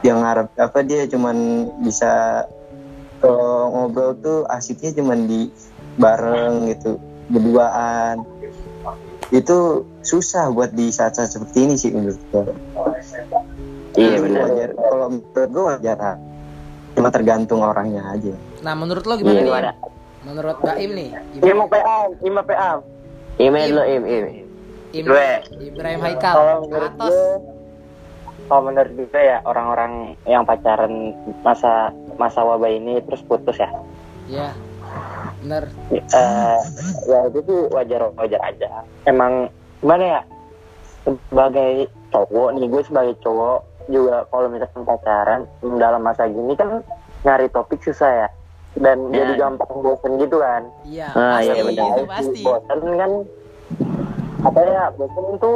yang 0.00 0.22
ngarep 0.22 0.54
apa 0.56 0.78
dia 0.86 1.10
cuman 1.10 1.68
bisa 1.82 2.44
kalau 3.18 3.74
ngobrol 3.74 4.14
tuh 4.14 4.38
asiknya 4.46 4.94
cuman 4.94 5.26
di 5.28 5.50
bareng 5.98 6.70
gitu 6.72 6.96
berduaan. 7.28 8.24
Itu 9.28 9.84
susah 10.00 10.48
buat 10.48 10.72
di 10.72 10.88
saat-saat 10.88 11.36
seperti 11.36 11.68
ini 11.68 11.74
sih 11.76 11.92
menurut 11.92 12.22
gue 12.32 12.44
iya 14.00 14.16
benar. 14.22 14.72
Kalau 14.72 15.06
menurut 15.12 15.50
gue 15.52 15.64
wajar 15.68 15.98
cuma 16.98 17.08
tergantung 17.08 17.60
orangnya 17.60 18.02
aja 18.10 18.34
Nah, 18.58 18.74
menurut 18.74 19.06
lo 19.06 19.14
iya 19.14 19.20
gimana 19.20 19.38
nih? 19.38 19.46
gimana 19.46 19.70
Menurut 20.18 20.56
Baim 20.60 20.90
nih, 20.92 21.08
Ima 21.40 21.64
PA, 21.64 21.98
Ima 22.20 22.42
PA. 22.42 22.82
email 23.38 23.70
lo 23.70 23.82
im 23.86 24.02
im 24.02 24.24
Im. 24.90 25.04
Ibrahim 25.62 26.00
Haikal, 26.02 26.34
Kalau 26.34 26.56
menurut 26.66 26.92
Atos. 26.92 27.06
gue, 27.06 27.22
kalau 28.44 28.62
menurut 28.66 28.92
gue 28.98 29.08
ya 29.14 29.38
orang-orang 29.44 29.92
yang 30.24 30.42
pacaran 30.42 31.14
masa 31.40 31.92
masa 32.16 32.40
wabah 32.40 32.66
ini 32.66 32.98
terus 33.04 33.22
putus 33.22 33.56
ya. 33.56 33.70
Ya, 34.26 34.48
bener. 35.38 35.70
Eh, 35.92 36.58
ya 37.06 37.18
itu 37.28 37.38
sih 37.38 37.60
wajar 37.70 38.10
wajar 38.12 38.40
aja. 38.42 38.68
Emang 39.04 39.46
gimana 39.78 40.04
ya? 40.04 40.20
Sebagai 41.04 41.72
cowok 42.10 42.48
nih, 42.52 42.66
gue 42.66 42.82
sebagai 42.82 43.14
cowok 43.22 43.58
juga 43.88 44.28
kalau 44.28 44.46
misalkan 44.46 44.84
pacaran 44.84 45.40
dalam 45.74 46.00
masa 46.00 46.24
gini 46.24 46.52
kan 46.52 46.84
nyari 47.22 47.48
topik 47.48 47.80
susah 47.80 48.26
ya. 48.26 48.28
Dan 48.74 49.10
Ya. 49.10 49.24
jadi 49.24 49.32
gampang 49.40 49.80
bosen 49.80 50.16
gitu 50.16 50.38
kan. 50.38 50.62
Iya, 50.84 51.08
Ah, 51.10 51.40
pasti, 51.40 51.50
iya, 51.50 51.62
benar. 51.62 51.88
itu 51.90 52.02
pasti. 52.06 52.40
bosan 52.42 52.78
kan 52.94 53.12
apa 54.38 54.60
ya 54.62 54.84
bosan 54.92 55.24
itu 55.34 55.52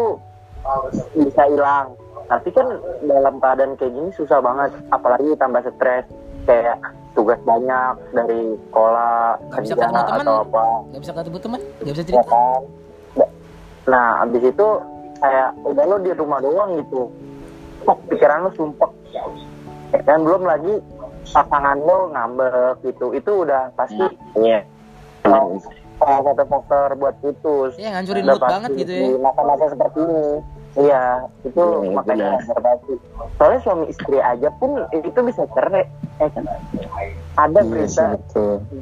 bisa 1.16 1.42
hilang 1.44 1.86
tapi 2.24 2.48
kan 2.50 2.66
dalam 3.02 3.34
keadaan 3.38 3.72
kayak 3.74 3.92
gini 3.92 4.10
susah 4.12 4.38
banget 4.38 4.70
apalagi 4.88 5.34
tambah 5.34 5.62
stres 5.64 6.06
kayak 6.44 6.78
tugas 7.12 7.38
banyak 7.42 7.94
dari 8.10 8.42
sekolah 8.60 9.38
Gak 9.48 9.60
bisa 9.60 9.74
kerja 9.74 9.74
ketemu 9.76 10.02
teman. 10.02 10.20
atau 10.20 10.34
apa 10.40 10.64
Gak 10.88 11.00
bisa 11.00 11.12
ketemu 11.12 11.38
teman, 11.38 11.60
gak 11.78 11.84
bisa 11.88 12.00
ya 12.00 12.06
cerita. 12.08 12.22
kan 12.26 12.60
nah 13.84 14.06
abis 14.22 14.42
itu 14.44 14.68
kayak 15.16 15.48
udah 15.62 15.84
lo 15.84 15.96
di 15.98 16.10
rumah 16.12 16.38
doang 16.38 16.70
gitu 16.78 17.02
Pok, 17.82 17.98
pikiran 18.08 18.46
lo 18.46 18.50
sumpah 18.54 18.90
dan 20.06 20.24
belum 20.24 20.42
lagi 20.48 20.80
pasangan 21.28 21.78
lo 21.82 22.08
ngambek 22.12 22.80
gitu. 22.86 23.12
Itu 23.12 23.44
udah 23.44 23.70
pasti 23.76 24.02
iya. 24.38 24.64
Salah 25.22 26.22
satu 26.26 26.42
faktor 26.50 26.88
buat 26.98 27.14
putus. 27.22 27.78
Iya, 27.78 27.94
ngancurin 27.94 28.26
mood 28.26 28.42
banget 28.42 28.70
gitu 28.74 28.90
ya. 28.90 29.02
di 29.06 29.10
masa-masa 29.22 29.64
seperti 29.70 29.98
ini. 30.02 30.26
Iya 30.72 31.02
itu 31.44 31.62
Iya, 31.62 31.92
makanya 31.92 32.28
banget. 32.40 32.98
soalnya 33.36 33.60
suami 33.60 33.84
istri 33.92 34.18
aja 34.18 34.48
pun 34.56 34.82
itu 34.90 35.20
bisa 35.20 35.44
cerai. 35.52 35.84
Eh, 36.18 36.28
kan? 36.32 36.48
ada 37.36 37.60
iya 37.60 37.68
berita 37.68 38.04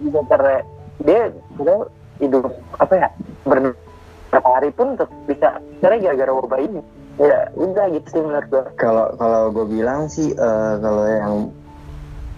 bisa 0.00 0.20
cerai. 0.30 0.62
Dia 1.02 1.34
dia 1.60 1.76
hidup 2.22 2.52
apa 2.78 2.94
ya 2.94 3.08
beberapa 3.42 4.48
hari 4.54 4.70
pun 4.72 4.94
tetap 4.94 5.10
bisa 5.26 5.58
cerai 5.82 5.98
gara-gara 5.98 6.30
wabah 6.30 6.60
ini 6.62 6.80
ya 7.20 7.52
udah 7.52 7.84
gitu 7.92 8.06
sih 8.08 8.22
menurut 8.24 8.46
gue 8.48 8.64
kalau 8.80 9.12
kalau 9.20 9.52
gue 9.52 9.66
bilang 9.68 10.08
sih 10.08 10.32
eh, 10.32 10.74
kalau 10.80 11.04
yang 11.04 11.34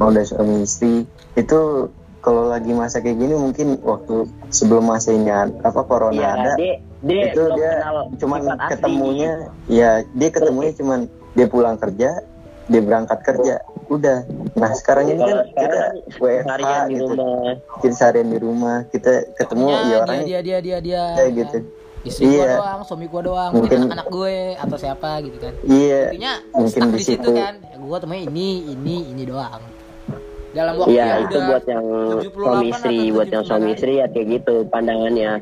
mau 0.03 0.11
udah 0.11 0.27
suami 0.27 0.67
istri 0.67 1.07
itu 1.39 1.87
kalau 2.19 2.51
lagi 2.51 2.75
masa 2.75 2.99
kayak 2.99 3.19
gini 3.19 3.35
mungkin 3.39 3.79
waktu 3.87 4.27
sebelum 4.51 4.91
masa 4.91 5.15
ini 5.15 5.31
apa 5.31 5.81
corona 5.87 6.19
iya 6.19 6.29
ada 6.35 6.53
dia 6.59 6.75
dia 7.03 7.23
itu 7.31 7.43
dia 7.55 7.73
cuman 8.19 8.41
sifat 8.43 8.59
asli. 8.59 8.71
ketemunya 8.75 9.33
ya 9.71 9.91
dia 10.19 10.31
ketemunya 10.35 10.73
cuman 10.75 11.01
dia 11.39 11.47
pulang 11.47 11.79
kerja 11.79 12.11
dia 12.71 12.81
berangkat 12.83 13.19
kerja 13.27 13.55
udah. 13.91 14.25
Nah 14.55 14.71
sekarang 14.73 15.11
ini 15.13 15.21
kan 15.21 15.45
kita 15.51 15.53
sekarang 15.53 15.93
WFH 16.17 16.71
gitu. 16.89 17.13
rumah. 17.13 17.53
Kita 17.83 17.95
seharian 17.99 18.29
di 18.31 18.39
rumah 18.39 18.77
kita 18.89 19.13
ketemu 19.37 19.67
Ketemunya 19.69 19.77
ya 19.77 19.83
dia, 19.83 19.99
orangnya 19.99 20.25
dia, 20.25 20.41
dia, 20.41 20.59
dia, 20.63 20.79
dia. 20.81 21.05
kayak 21.19 21.31
gitu 21.37 21.59
Istri 22.03 22.25
gua 22.27 22.35
Iya. 22.35 22.55
doang, 22.59 22.81
suami 22.83 23.07
gua 23.07 23.23
doang, 23.23 23.51
mungkin 23.53 23.79
anak-anak 23.81 24.09
gue 24.09 24.35
atau 24.57 24.77
siapa 24.77 25.11
gitu 25.21 25.37
kan. 25.39 25.55
iya 25.63 26.01
Intinya 26.11 26.33
mungkin 26.53 26.81
di 26.85 26.93
di 26.93 27.05
situ 27.05 27.29
kan. 27.31 27.55
Ya, 27.59 27.77
gua 27.79 27.97
temunya 27.97 28.23
ini, 28.25 28.49
ini, 28.69 28.97
ini 29.09 29.23
doang. 29.23 29.63
Dalam 30.53 30.75
waktu 30.77 30.93
Iya 30.93 31.05
yang 31.07 31.21
itu 31.23 31.33
udah 31.33 31.47
buat 31.49 31.65
yang 31.65 31.87
78 32.21 32.35
suami 32.37 32.67
istri, 32.69 32.97
buat 33.09 33.29
yang 33.29 33.43
79 33.43 33.49
suami 33.49 33.69
istri 33.73 33.93
ya 33.97 34.07
kayak 34.07 34.27
gitu 34.31 34.55
pandangannya. 34.67 35.33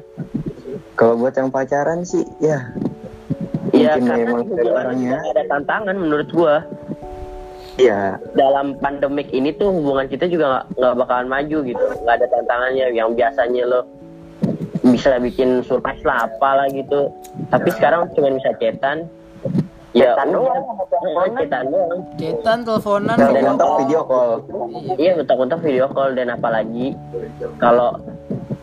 kalau 0.95 1.14
buat 1.17 1.33
yang 1.33 1.49
pacaran 1.49 2.05
sih 2.05 2.23
ya 2.38 2.61
Iya 3.71 3.97
karena 3.97 4.37
hubungan 4.37 4.69
orangnya. 4.69 5.19
ada 5.25 5.43
tantangan 5.49 5.97
menurut 5.97 6.29
gua. 6.31 6.62
iya 7.75 8.21
Dalam 8.35 8.76
pandemik 8.76 9.31
ini 9.31 9.50
tuh 9.50 9.73
hubungan 9.73 10.07
kita 10.07 10.26
juga 10.26 10.45
nggak 10.47 10.64
nggak 10.76 10.95
bakalan 11.00 11.26
maju 11.26 11.59
gitu, 11.64 11.85
nggak 11.99 12.14
ada 12.14 12.26
tantangannya. 12.29 12.87
Yang 12.93 13.09
biasanya 13.17 13.62
lo 13.64 13.81
bisa 15.00 15.16
bikin 15.16 15.64
surprise 15.64 16.04
lah 16.04 16.28
apalah 16.28 16.69
gitu, 16.69 17.09
tapi 17.49 17.73
sekarang 17.73 18.04
cuma 18.12 18.28
bisa 18.30 18.52
cetan. 18.54 19.09
Ya 19.90 20.14
Cetan 20.14 20.28
doang, 20.30 20.62
cetan 21.35 21.64
doang. 21.66 22.00
Cetan, 22.14 22.59
teleponan, 22.62 23.16
kontak 23.19 23.59
call. 23.66 23.78
video 23.83 24.00
call 24.04 24.30
Iya. 24.71 24.92
Iya 24.95 25.12
bentak-bentak 25.19 25.61
video 25.64 25.87
call 25.90 26.11
dan 26.14 26.30
apalagi 26.30 26.95
kalau 27.59 27.99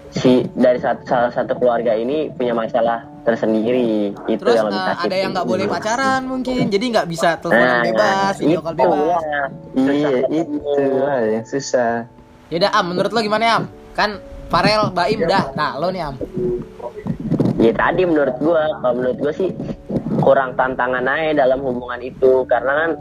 si 0.10 0.48
dari 0.56 0.80
satu, 0.80 1.04
salah 1.04 1.28
satu 1.28 1.52
keluarga 1.60 1.92
ini 1.92 2.32
punya 2.32 2.56
masalah 2.56 3.04
tersendiri 3.28 4.16
itu 4.24 4.40
Terus 4.40 4.56
yang 4.56 4.72
lebih 4.72 4.84
sakit. 4.88 5.04
ada 5.04 5.16
yang 5.20 5.32
nggak 5.36 5.48
boleh 5.50 5.66
pacaran 5.68 6.22
mungkin, 6.24 6.64
jadi 6.72 6.86
nggak 6.96 7.08
bisa 7.12 7.30
teleponan 7.38 7.68
Nah, 7.68 7.84
bebas, 7.84 8.34
video 8.40 8.60
call 8.62 8.76
bebas. 8.78 8.98
ya. 9.20 9.44
iya 9.76 10.18
itu 10.32 10.84
lah 10.96 11.20
yang 11.28 11.44
susah 11.44 11.94
Yaudah 12.48 12.72
Am, 12.72 12.86
menurut 12.88 13.12
lo 13.12 13.20
gimana 13.20 13.44
Am? 13.52 13.64
Kan 13.92 14.24
Farel, 14.48 14.90
Baim 14.98 15.20
udah, 15.24 15.54
nah 15.54 15.76
lo 15.76 15.92
nih 15.92 16.08
Am. 16.08 16.16
Ya 17.58 17.74
tadi 17.74 18.06
menurut 18.06 18.38
gua, 18.38 18.70
kalau 18.82 18.94
menurut 19.02 19.18
gua 19.18 19.34
sih 19.34 19.50
kurang 20.22 20.54
tantangan 20.54 21.08
aja 21.08 21.48
dalam 21.48 21.64
hubungan 21.66 22.00
itu. 22.04 22.46
Karena 22.46 22.74
kan 22.86 22.92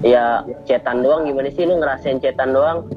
ya 0.00 0.24
cetan 0.64 1.04
doang 1.04 1.28
gimana 1.28 1.50
sih? 1.52 1.68
Lu 1.68 1.78
ngerasain 1.78 2.22
cetan 2.22 2.56
doang. 2.56 2.88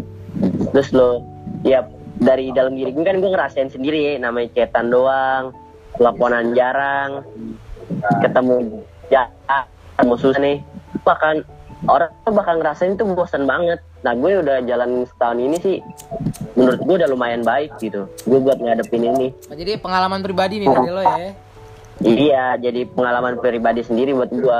Terus 0.72 0.93
lo 0.93 1.25
ya 1.65 1.84
dari 2.17 2.50
dalam 2.53 2.74
diri 2.74 2.93
gue 2.93 3.05
kan 3.05 3.19
gue 3.19 3.31
ngerasain 3.34 3.69
sendiri. 3.74 4.15
Namanya 4.22 4.53
cetan 4.55 4.93
doang 4.93 5.51
teleponan 5.98 6.53
jarang 6.53 7.25
ketemu 8.22 8.86
ya 9.10 9.27
ketemu 9.98 10.13
susah 10.22 10.41
nih. 10.41 10.57
Bahkan 11.03 11.36
orang 11.86 12.10
tuh 12.25 12.34
bakal 12.34 12.57
ngerasain 12.57 12.98
tuh 12.98 13.05
bosan 13.13 13.46
banget. 13.46 13.77
Nah 14.01 14.17
gue 14.17 14.41
udah 14.41 14.65
jalan 14.65 15.05
setahun 15.05 15.38
ini 15.38 15.57
sih 15.62 15.75
menurut 16.57 16.81
gue 16.81 16.96
udah 16.98 17.10
lumayan 17.13 17.46
baik 17.46 17.77
gitu. 17.77 18.10
Gue 18.25 18.39
buat 18.41 18.57
ngadepin 18.57 19.05
ini. 19.05 19.27
Oh, 19.51 19.55
jadi 19.55 19.77
pengalaman 19.77 20.25
pribadi 20.25 20.65
nih 20.65 20.67
dari 20.74 20.89
lo 20.89 21.01
ya? 21.05 21.17
Iya 22.01 22.46
jadi 22.57 22.81
pengalaman 22.89 23.38
pribadi 23.38 23.86
sendiri 23.86 24.17
buat 24.17 24.34
gue. 24.34 24.60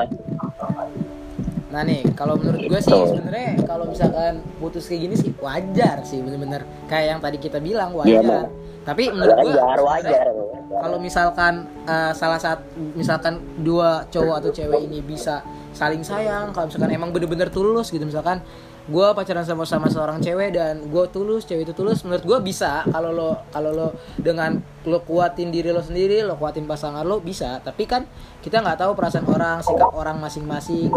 Nah 1.67 1.83
nih, 1.83 2.00
kalau 2.15 2.39
menurut 2.39 2.63
gue 2.63 2.79
sih 2.79 2.95
sebenarnya 2.95 3.59
kalau 3.67 3.86
misalkan 3.91 4.39
putus 4.57 4.88
kayak 4.88 5.01
gini 5.09 5.15
sih 5.19 5.31
wajar 5.41 6.01
sih 6.05 6.21
bener-bener. 6.21 6.63
Kayak 6.88 7.17
yang 7.17 7.19
tadi 7.21 7.38
kita 7.41 7.57
bilang 7.59 7.91
Iya, 8.05 8.21
wajar. 8.24 8.45
Tapi 8.88 9.03
menurut 9.12 9.36
gue 9.41 9.51
wajar 9.51 9.79
wajar. 9.83 10.25
kalau 10.67 10.97
misalkan 11.01 11.53
eh, 11.89 12.13
salah 12.13 12.39
satu 12.39 12.63
misalkan 12.93 13.41
dua 13.65 14.05
cowok 14.13 14.36
atau 14.45 14.51
cewek 14.53 14.88
ini 14.88 15.01
bisa 15.03 15.41
saling 15.77 16.01
sayang, 16.01 16.50
kalau 16.57 16.65
misalkan 16.65 16.89
emang 16.89 17.13
bener-bener 17.13 17.53
tulus 17.53 17.93
gitu 17.93 18.01
misalkan 18.01 18.41
gue 18.88 19.07
pacaran 19.12 19.43
sama 19.43 19.67
sama 19.67 19.91
seorang 19.91 20.24
cewek 20.24 20.55
dan 20.55 20.79
gue 20.88 21.05
tulus 21.12 21.43
cewek 21.43 21.67
itu 21.67 21.74
tulus 21.75 22.07
menurut 22.07 22.24
gue 22.24 22.39
bisa. 22.39 22.88
Kalau 22.88 23.12
lo 23.12 23.43
kalau 23.51 23.75
lo 23.75 23.88
dengan 24.15 24.57
lo 24.88 25.03
kuatin 25.03 25.51
diri 25.51 25.75
lo 25.75 25.84
sendiri 25.84 26.24
lo 26.24 26.39
kuatin 26.39 26.63
pasangan 26.63 27.03
lo 27.03 27.19
bisa. 27.19 27.60
Tapi 27.60 27.84
kan 27.84 28.07
kita 28.39 28.63
nggak 28.63 28.79
tahu 28.79 28.96
perasaan 28.96 29.27
orang 29.27 29.60
sikap 29.60 29.91
orang 29.91 30.17
masing-masing. 30.24 30.88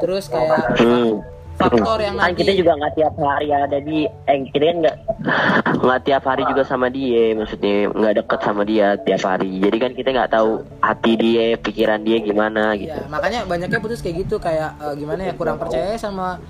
Terus 0.00 0.32
kayak 0.32 0.80
hmm. 0.80 1.39
Faktor 1.60 1.98
yang 2.00 2.14
kan 2.16 2.32
nanti 2.32 2.40
kita 2.40 2.52
juga 2.56 2.72
nggak 2.80 2.94
tiap 2.96 3.14
hari 3.20 3.48
ada 3.52 3.78
di 3.84 3.98
eh 4.08 4.36
kita 4.48 4.64
kan 4.64 4.76
nggak 4.80 4.96
nggak 5.84 6.00
tiap 6.08 6.22
hari 6.24 6.42
juga 6.48 6.62
sama 6.64 6.86
dia 6.88 7.24
maksudnya 7.36 7.74
nggak 7.92 8.14
deket 8.24 8.40
sama 8.40 8.62
dia 8.64 8.86
tiap 9.04 9.22
hari. 9.28 9.50
Jadi 9.60 9.76
kan 9.76 9.92
kita 9.92 10.08
nggak 10.16 10.32
tahu 10.32 10.50
hati 10.80 11.12
dia 11.20 11.46
pikiran 11.60 12.00
dia 12.00 12.16
gimana 12.24 12.72
gitu. 12.80 12.96
Ya, 12.96 13.06
makanya 13.12 13.44
banyaknya 13.44 13.78
putus 13.78 14.00
kayak 14.00 14.24
gitu 14.24 14.40
kayak 14.40 14.80
eh, 14.80 14.94
gimana 14.96 15.28
ya 15.28 15.32
kurang 15.36 15.60
percaya 15.60 15.94
sama 16.00 16.40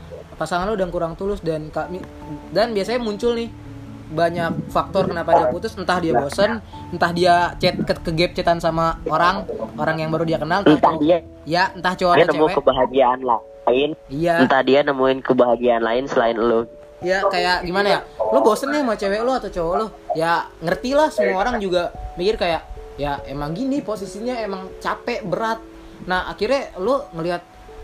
pasangan 0.40 0.72
lo 0.72 0.74
dan 0.78 0.88
kurang 0.88 1.20
tulus 1.20 1.44
dan 1.44 1.68
kami 1.68 2.00
dan 2.48 2.72
biasanya 2.72 3.04
muncul 3.04 3.36
nih 3.36 3.52
banyak 4.10 4.50
faktor 4.68 5.06
kenapa 5.06 5.30
dia 5.38 5.46
putus. 5.48 5.72
Entah 5.78 5.98
dia 6.02 6.12
bosen 6.12 6.58
entah 6.90 7.10
dia 7.14 7.34
chat 7.56 7.74
ke, 7.78 7.92
ke 8.02 8.10
gap 8.14 8.30
chatan 8.34 8.58
sama 8.58 8.98
orang 9.06 9.46
orang 9.78 9.96
yang 10.02 10.10
baru 10.10 10.26
dia 10.26 10.38
kenal. 10.38 10.66
Entah 10.66 10.74
entah 10.74 10.90
cowok- 10.90 11.02
dia 11.02 11.16
ya 11.46 11.62
entah 11.72 11.94
cowok 11.94 12.14
dia 12.18 12.24
atau 12.26 12.34
nemu 12.34 12.46
cewek. 12.46 12.56
kebahagiaan 12.60 13.18
lain. 13.22 13.90
Iya. 14.10 14.34
Entah 14.44 14.60
dia 14.66 14.80
nemuin 14.82 15.18
kebahagiaan 15.22 15.82
lain 15.82 16.04
selain 16.10 16.36
lo. 16.36 16.66
Ya 17.00 17.24
kayak 17.32 17.64
gimana 17.64 17.88
ya? 17.88 18.00
Lo 18.20 18.44
bosen 18.44 18.68
nih 18.74 18.84
sama 18.84 18.94
cewek 18.98 19.20
lo 19.24 19.32
atau 19.32 19.48
cowok 19.48 19.74
lo? 19.80 19.86
Ya 20.12 20.50
ngerti 20.60 20.92
lah 20.92 21.08
semua 21.08 21.40
orang 21.40 21.56
juga 21.62 21.94
mikir 22.18 22.36
kayak 22.36 22.66
ya 23.00 23.16
emang 23.24 23.56
gini 23.56 23.80
posisinya 23.80 24.36
emang 24.42 24.68
capek 24.82 25.24
berat. 25.24 25.62
Nah 26.04 26.28
akhirnya 26.28 26.76
lo 26.76 27.08
ngelihat 27.16 27.40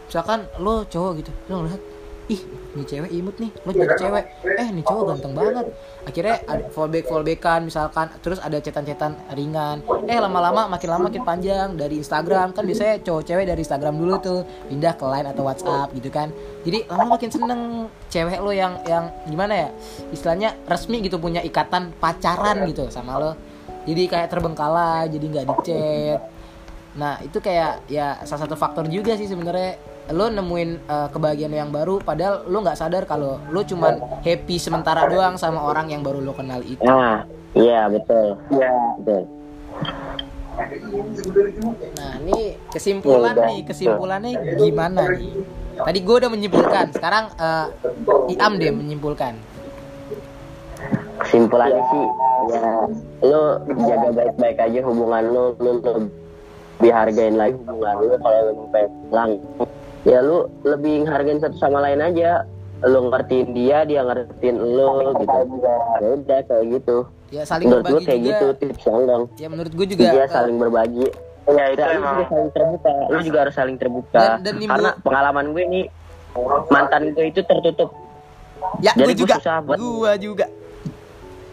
misalkan 0.06 0.44
lo 0.60 0.84
cowok 0.84 1.12
gitu 1.24 1.32
lo 1.48 1.64
ngeliat 1.64 1.82
ih 2.26 2.40
ini 2.76 2.84
cewek 2.84 3.10
imut 3.14 3.36
nih. 3.38 3.50
Lo 3.62 3.70
jadi 3.70 3.94
cewek. 3.96 4.24
Eh 4.44 4.68
nih 4.74 4.84
cowok 4.84 5.02
ganteng 5.14 5.32
banget. 5.32 5.66
Akhirnya 6.06 6.36
ada 6.44 6.64
fallback 6.74 7.04
fallbackan 7.08 7.60
misalkan 7.64 8.06
terus 8.20 8.38
ada 8.42 8.58
cetan-cetan 8.58 9.16
ringan. 9.32 9.80
Eh 10.10 10.18
lama-lama 10.18 10.66
makin 10.66 10.88
lama 10.90 11.02
makin 11.08 11.22
panjang. 11.22 11.78
Dari 11.78 11.96
Instagram. 12.02 12.52
Kan 12.52 12.66
biasanya 12.66 13.00
cowok 13.00 13.22
cewek 13.24 13.44
dari 13.46 13.60
Instagram 13.62 13.94
dulu 13.96 14.14
tuh. 14.20 14.40
Pindah 14.68 14.94
ke 14.98 15.04
Line 15.06 15.28
atau 15.30 15.42
WhatsApp 15.46 15.88
gitu 15.94 16.10
kan. 16.10 16.28
Jadi 16.66 16.84
lama 16.90 17.16
makin 17.16 17.30
seneng 17.30 17.60
cewek 18.10 18.38
lo 18.42 18.50
yang 18.50 18.82
yang 18.84 19.08
gimana 19.24 19.54
ya? 19.54 19.68
Istilahnya 20.10 20.58
resmi 20.66 21.00
gitu 21.00 21.16
punya 21.22 21.40
ikatan 21.46 21.94
pacaran 21.96 22.66
gitu 22.66 22.90
sama 22.90 23.16
lo. 23.16 23.32
Jadi 23.86 24.02
kayak 24.10 24.28
terbengkalai 24.34 25.06
jadi 25.14 25.24
nggak 25.30 25.46
dicet 25.46 26.20
nah 26.96 27.20
itu 27.20 27.38
kayak 27.44 27.84
ya 27.92 28.16
salah 28.24 28.48
satu 28.48 28.56
faktor 28.56 28.88
juga 28.88 29.12
sih 29.20 29.28
sebenarnya 29.28 29.76
lo 30.14 30.30
nemuin 30.30 30.86
uh, 30.86 31.08
kebahagiaan 31.10 31.50
lo 31.50 31.58
yang 31.58 31.72
baru 31.74 31.98
padahal 31.98 32.46
lo 32.46 32.62
nggak 32.62 32.78
sadar 32.78 33.02
kalau 33.10 33.42
lo 33.50 33.60
cuman 33.66 33.98
happy 34.22 34.56
sementara 34.62 35.10
doang 35.10 35.34
sama 35.34 35.62
orang 35.66 35.90
yang 35.90 36.06
baru 36.06 36.22
lo 36.22 36.30
kenal 36.30 36.62
itu. 36.62 36.82
Nah 36.86 37.26
iya 37.58 37.90
betul. 37.90 38.38
Iya. 38.54 38.70
betul. 39.02 39.22
Nah 41.96 42.12
ini 42.22 42.56
kesimpulan 42.72 43.34
Ya 43.34 43.40
udah. 43.42 43.48
nih 43.50 43.58
kesimpulannya 43.66 44.30
gimana 44.56 45.00
nih? 45.12 45.32
Tadi 45.76 45.98
gue 46.00 46.16
udah 46.16 46.30
menyimpulkan 46.32 46.86
sekarang 46.96 47.28
uh, 47.36 47.68
Iam 48.32 48.56
deh 48.56 48.72
menyimpulkan. 48.72 49.36
Kesimpulannya 51.20 51.82
sih 51.92 52.06
ya 52.46 52.68
lo 53.26 53.42
jaga 53.66 54.08
baik-baik 54.14 54.58
aja 54.62 54.80
hubungan 54.86 55.22
lo 55.34 55.44
lo 55.58 55.72
lebih 55.82 56.92
hargain 56.92 57.34
lagi 57.34 57.58
hubungan 57.66 57.94
lo 58.06 58.14
kalau 58.22 58.40
lo 58.46 58.52
sampai 58.64 58.84
lang 59.10 59.30
ya 60.06 60.22
lu 60.22 60.38
lebih 60.62 61.02
hargain 61.04 61.36
satu 61.36 61.58
sama 61.58 61.82
lain 61.82 61.98
aja. 62.00 62.46
Lo 62.78 63.08
ngertiin 63.08 63.50
dia 63.50 63.82
dia 63.82 64.00
ngertiin 64.00 64.56
lo 64.56 64.88
gitu. 65.14 65.38
Ya 65.96 66.08
udah 66.14 66.40
kayak 66.44 66.64
gitu. 66.70 66.96
Ya 67.28 67.42
saling 67.42 67.66
menurut 67.66 67.82
gue 67.82 67.90
berbagi 67.90 68.06
kayak 68.06 68.20
juga. 68.20 68.30
gitu 68.30 68.46
tips 68.62 68.82
yang 68.84 69.02
dong. 69.04 69.22
Ya 69.34 69.48
menurut 69.48 69.72
gue 69.72 69.86
juga 69.88 70.02
dia 70.06 70.22
uh, 70.22 70.28
saling 70.28 70.56
berbagi. 70.56 71.06
Ya 71.46 71.64
itu 71.68 71.80
Ya, 71.80 71.86
lu 71.88 71.96
emang. 71.96 72.14
juga 72.14 72.26
saling 72.28 72.50
terbuka. 72.52 72.92
Lu 73.08 73.18
juga 73.20 73.38
harus 73.40 73.54
saling 73.54 73.76
terbuka. 73.76 74.18
Dan- 74.20 74.40
dan 74.42 74.54
nimbul- 74.56 74.70
karena 74.72 74.90
pengalaman 75.00 75.44
gue 75.50 75.62
ini 75.64 75.80
mantan 76.68 77.02
gue 77.10 77.26
itu 77.26 77.40
tertutup. 77.42 77.90
Ya 78.78 78.92
jadi 78.92 79.08
gue 79.08 79.14
gue 79.14 79.20
juga. 79.24 79.34
susah 79.40 79.58
buat- 79.60 79.78
gue 79.78 80.12
juga 80.20 80.46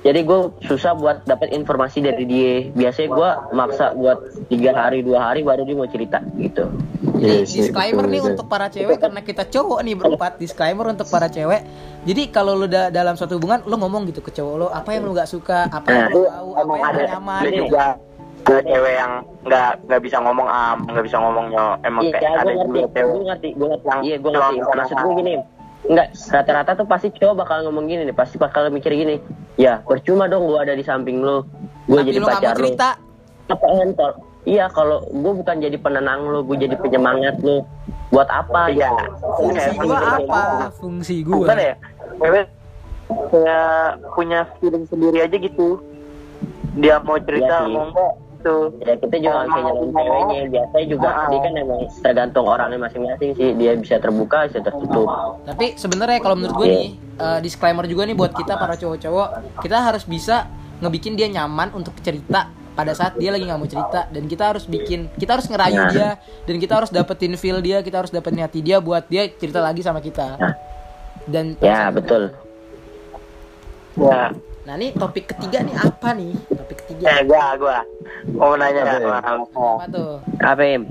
jadi 0.04 0.20
gue 0.22 0.40
susah 0.68 0.94
buat 0.94 1.24
dapat 1.24 1.56
informasi 1.56 2.04
dari 2.04 2.28
dia 2.28 2.54
biasanya 2.76 3.10
gue 3.10 3.30
maksa 3.56 3.96
buat 3.96 4.20
tiga 4.52 4.76
hari 4.76 5.00
dua 5.00 5.32
hari 5.32 5.48
baru 5.48 5.64
dia 5.64 5.76
mau 5.80 5.88
cerita 5.88 6.20
gitu 6.36 6.68
Jadi 7.24 7.24
Iya 7.24 7.44
sih, 7.48 7.60
disclaimer 7.64 8.04
nih 8.04 8.20
betul. 8.20 8.32
untuk 8.36 8.46
para 8.52 8.68
cewek 8.68 9.00
karena 9.00 9.22
kita 9.24 9.44
cowok 9.48 9.80
nih 9.80 9.96
berempat 9.96 10.32
disclaimer 10.38 10.84
untuk 10.92 11.08
para 11.08 11.32
cewek. 11.32 11.64
Jadi 12.04 12.22
kalau 12.36 12.52
lu 12.52 12.68
da 12.68 12.92
dalam 12.92 13.16
suatu 13.16 13.40
hubungan 13.40 13.64
lu 13.64 13.80
ngomong 13.80 14.04
gitu 14.12 14.20
ke 14.20 14.36
cowok 14.36 14.56
lu 14.60 14.68
apa 14.68 14.90
yang 14.92 15.08
lu 15.08 15.16
gak 15.16 15.32
suka, 15.32 15.72
apa 15.72 15.88
yang 15.88 16.06
lu 16.12 16.28
tahu, 16.28 16.50
apa 16.52 16.62
Emang 16.68 16.78
yang 16.84 16.92
lu 16.92 17.04
nyaman. 17.08 17.40
ada 17.40 17.50
juga 17.56 17.86
ada 18.44 18.60
cewek 18.60 18.94
yang 19.00 19.12
nggak 19.44 19.72
nggak 19.88 20.02
bisa 20.04 20.18
ngomong 20.20 20.48
am 20.48 20.78
nggak 20.84 21.06
bisa 21.08 21.18
ngomongnya 21.20 21.66
emang 21.88 22.02
iya 22.04 22.12
kayak 22.20 22.34
ada 22.44 22.52
juga 22.60 22.80
cewek 22.92 23.08
gue 23.08 23.24
ngerti 23.24 23.50
gue 23.56 23.68
ngerti 23.72 23.88
yang 23.88 24.02
iya 24.04 24.16
gue 24.20 24.32
ngerti 24.32 24.58
maksud 24.68 24.96
gue 25.00 25.14
gini 25.16 25.34
Enggak, 25.84 26.08
rata-rata 26.32 26.72
tuh 26.80 26.88
pasti 26.88 27.12
cowok 27.12 27.44
bakal 27.44 27.58
ngomong 27.68 27.92
gini 27.92 28.08
nih, 28.08 28.16
pasti 28.16 28.40
bakal 28.40 28.72
mikir 28.72 28.96
gini. 28.96 29.20
Ya, 29.60 29.84
percuma 29.84 30.32
dong 30.32 30.48
gue 30.48 30.60
ada 30.60 30.74
di 30.74 30.84
samping 30.84 31.20
lo. 31.20 31.44
Gue 31.92 32.00
Tapi 32.00 32.08
jadi 32.08 32.20
lu 32.24 32.28
pacar 32.28 32.56
lo. 32.56 32.60
cerita. 32.64 32.90
Apa 33.52 33.66
entol? 33.84 34.12
Iya, 34.44 34.72
kalau 34.72 35.04
gue 35.08 35.34
bukan 35.44 35.56
jadi 35.60 35.76
penenang 35.76 36.24
lo, 36.28 36.40
gue 36.44 36.56
jadi 36.56 36.76
penyemangat 36.80 37.44
lo. 37.44 37.68
Buat 38.16 38.30
apa? 38.32 38.72
Iya. 38.72 38.88
Fungsi 39.36 39.60
Kayak 39.60 39.76
gua 39.84 39.98
gitu. 40.00 40.16
apa? 40.16 40.42
Fungsi 40.78 41.16
gua. 41.26 41.46
gimana 41.50 41.64
ya 41.64 41.76
cewek 42.20 42.46
punya 43.30 43.60
punya 44.16 44.40
feeling 44.58 44.86
sendiri 44.88 45.18
aja 45.26 45.36
gitu 45.36 45.82
dia 46.80 46.98
mau 47.04 47.20
cerita 47.22 47.66
sih. 47.66 47.74
mau 47.74 47.90
enggak 47.90 48.14
gitu 48.44 48.56
Ya 48.82 48.94
kita 48.94 49.16
juga 49.16 49.32
nggak 49.34 49.48
bisa 49.48 49.60
nyalain 49.62 49.90
ceweknya. 49.90 50.40
Biasanya 50.50 50.86
juga 50.86 51.08
Ah. 51.08 51.26
dia 51.26 51.40
kan 51.40 51.54
emang 51.56 51.80
tergantung 52.02 52.46
orangnya 52.46 52.78
masing-masing 52.78 53.32
sih. 53.34 53.50
Dia 53.56 53.72
bisa 53.74 53.96
terbuka, 53.98 54.38
bisa 54.46 54.60
tertutup. 54.60 55.08
Tapi 55.44 55.66
sebenarnya 55.76 56.20
kalau 56.20 56.36
menurut 56.36 56.56
gue 56.58 56.68
nih 56.70 56.88
eh, 57.16 57.40
disclaimer 57.40 57.86
juga 57.86 58.04
nih 58.04 58.14
buat 58.14 58.32
kita 58.32 58.54
para 58.54 58.76
cowok-cowok, 58.76 59.28
kita 59.62 59.78
harus 59.80 60.04
bisa 60.04 60.52
ngebikin 60.78 61.14
dia 61.14 61.32
nyaman 61.32 61.72
untuk 61.72 61.96
cerita 61.98 62.52
pada 62.74 62.92
saat 62.92 63.16
dia 63.16 63.30
lagi 63.30 63.46
nggak 63.46 63.56
mau 63.56 63.70
cerita 63.70 64.10
dan 64.10 64.26
kita 64.26 64.44
harus 64.50 64.66
bikin 64.66 65.06
kita 65.14 65.38
harus 65.38 65.46
ngerayu 65.46 65.78
Nah. 65.78 65.90
dia 65.90 66.10
dan 66.44 66.56
kita 66.58 66.74
harus 66.76 66.90
dapetin 66.90 67.34
feel 67.34 67.62
dia 67.62 67.80
kita 67.80 67.96
harus 67.96 68.10
dapetin 68.10 68.42
hati 68.42 68.60
dia 68.60 68.82
buat 68.82 69.06
dia 69.06 69.30
cerita 69.32 69.62
lagi 69.62 69.80
sama 69.80 70.02
kita 70.02 70.36
Nah. 70.36 70.58
dan 71.24 71.54
Ya, 71.62 71.88
betul. 71.88 72.34
ya 73.96 74.34
nah 74.64 74.74
ini 74.74 74.90
topik 74.92 75.30
ketiga 75.30 75.62
nih 75.62 75.76
apa 75.76 76.10
nih 76.14 76.34
topik 76.50 76.73
eh 76.84 76.92
ketiga 76.92 77.24
gua 77.24 77.46
gua 77.56 77.78
mau 78.34 78.54
nanya 78.56 78.82
Apa 78.84 78.98
ya? 79.00 79.20
apa 79.20 79.86
tuh 79.88 80.12
Apa, 80.40 80.64
Im? 80.66 80.84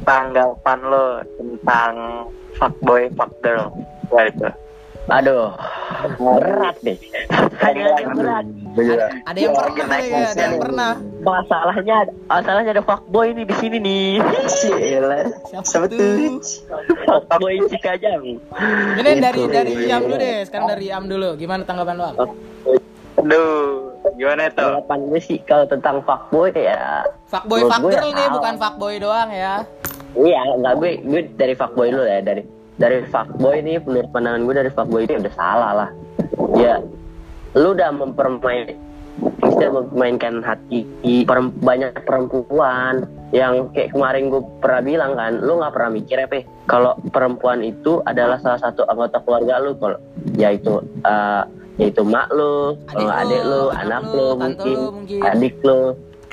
tanggapan 0.00 0.78
lo 0.80 1.06
tentang 1.36 1.92
fuckboy 2.54 3.06
fuckgirl 3.14 3.70
ya 4.08 4.22
itu 4.26 4.48
Aduh, 5.08 5.56
berat 6.20 6.76
deh. 6.84 6.92
Hanya 7.64 7.96
berat. 8.12 8.44
Bener. 8.76 9.08
ada 9.24 9.38
yang 9.40 9.56
pernah 9.56 9.98
ya, 10.04 10.20
ada 10.28 10.42
yang 10.44 10.60
pernah 10.60 10.90
Masalahnya, 11.18 11.98
masalahnya 12.28 12.70
ada 12.76 12.84
fuckboy 12.84 13.32
nih 13.32 13.48
di 13.48 13.54
sini 13.56 13.76
nih. 13.80 14.20
Gila. 14.68 15.32
siapa 15.64 15.88
tuh 15.88 16.44
fuckboy 17.08 17.56
Cikajang. 17.66 18.20
ini 18.20 19.10
dari 19.16 19.42
dari 19.48 19.72
Iam 19.88 20.04
dulu 20.04 20.16
deh 20.20 20.44
sekarang 20.44 20.66
dari 20.68 20.84
Iam 20.86 21.04
dulu 21.08 21.28
gimana 21.34 21.64
tanggapan 21.64 21.94
lo 21.96 22.04
Am? 22.04 22.16
aduh 23.18 23.87
gimana 24.16 24.42
itu? 24.48 24.56
Tanggapan 24.56 24.98
gue 25.10 25.20
sih 25.20 25.38
kalau 25.44 25.64
tentang 25.68 26.00
fuckboy 26.06 26.48
ya 26.54 27.04
fuckboy 27.28 27.60
fuckgirl 27.68 28.10
ya 28.12 28.16
nih 28.16 28.26
bukan 28.32 28.54
fuckboy 28.56 28.94
doang 28.96 29.30
ya. 29.32 29.54
Iya, 30.16 30.40
enggak 30.56 30.74
gue 30.80 30.90
gue 31.04 31.20
dari 31.36 31.54
fuckboy 31.54 31.92
dulu 31.92 32.04
ya. 32.08 32.20
Dari 32.24 32.42
dari 32.78 32.96
fuckboy 33.10 33.56
nih 33.60 33.76
menurut 33.84 34.08
pandangan 34.14 34.40
gue 34.46 34.54
dari 34.54 34.70
fuckboy 34.72 35.02
ini 35.04 35.14
udah 35.20 35.34
salah 35.36 35.72
lah. 35.84 35.90
Ya, 36.56 36.80
lu 37.58 37.76
udah 37.76 37.90
mempermain 37.92 38.78
bisa 39.18 39.66
memainkan 39.74 40.38
hati 40.46 40.86
perem- 41.26 41.54
banyak 41.58 41.90
perempuan 42.06 43.02
yang 43.34 43.66
kayak 43.74 43.90
kemarin 43.90 44.30
gue 44.30 44.42
pernah 44.62 44.82
bilang 44.82 45.12
kan 45.18 45.32
lu 45.42 45.58
nggak 45.58 45.74
pernah 45.74 45.90
mikir 45.90 46.16
apa 46.22 46.46
kalau 46.70 46.94
perempuan 47.10 47.66
itu 47.66 47.98
adalah 48.06 48.38
salah 48.38 48.62
satu 48.62 48.86
anggota 48.86 49.18
keluarga 49.26 49.58
lu 49.58 49.74
kalau 49.74 49.98
yaitu 50.38 50.78
eh, 51.02 51.42
yaitu 51.78 52.02
mak 52.02 52.26
lu 52.30 52.74
kalau 52.84 53.06
nggak 53.06 53.18
adik 53.22 53.42
lu 53.42 53.62
anak 53.72 54.02
lu 54.04 54.26
tante 54.34 54.42
mungkin 54.42 54.76
lu 54.76 54.90
mungkin. 54.92 55.20
adik 55.22 55.54
lu 55.62 55.80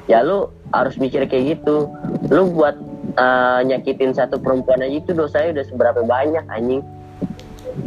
ya 0.06 0.20
lu 0.22 0.38
harus 0.74 0.98
mikir 0.98 1.24
kayak 1.26 1.58
gitu. 1.58 1.88
Lu 2.28 2.50
buat 2.52 2.76
eh, 3.16 3.60
nyakitin 3.64 4.12
satu 4.12 4.38
perempuan 4.38 4.82
aja 4.82 4.92
itu 4.92 5.14
dosanya 5.14 5.62
udah 5.62 5.66
seberapa 5.66 6.02
banyak 6.02 6.44
anjing. 6.50 6.82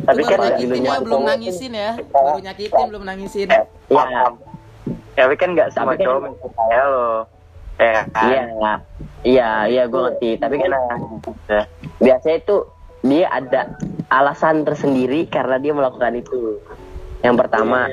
Tapi 0.07 0.23
kan 0.23 0.39
nyakitin 0.41 0.83
ya 0.83 0.99
belum 0.99 1.23
nangisin 1.27 1.73
ya. 1.75 1.91
Baru 2.09 2.39
nyakitin 2.41 2.85
belum 2.89 3.05
nangisin. 3.05 3.47
Ya. 3.51 3.67
Tapi 5.15 5.35
kan 5.35 5.49
nggak 5.53 5.69
Tapi 5.75 5.95
kan- 5.95 6.07
cowok 6.07 6.21
mencintai 6.25 6.79
lo. 6.87 7.11
Ya 7.79 8.03
kan? 8.11 8.27
Iya. 8.27 8.43
Iya 9.23 9.51
iya 9.67 9.83
gue 9.87 10.01
ngerti. 10.01 10.31
Tapi 10.39 10.55
kan 10.59 10.71
Ya. 11.47 11.63
biasanya 11.99 12.37
itu 12.39 12.57
dia 12.99 13.27
ada 13.29 13.61
alasan 14.11 14.63
tersendiri 14.63 15.27
karena 15.27 15.59
dia 15.59 15.71
melakukan 15.71 16.15
itu. 16.15 16.59
Yang 17.23 17.35
pertama, 17.45 17.91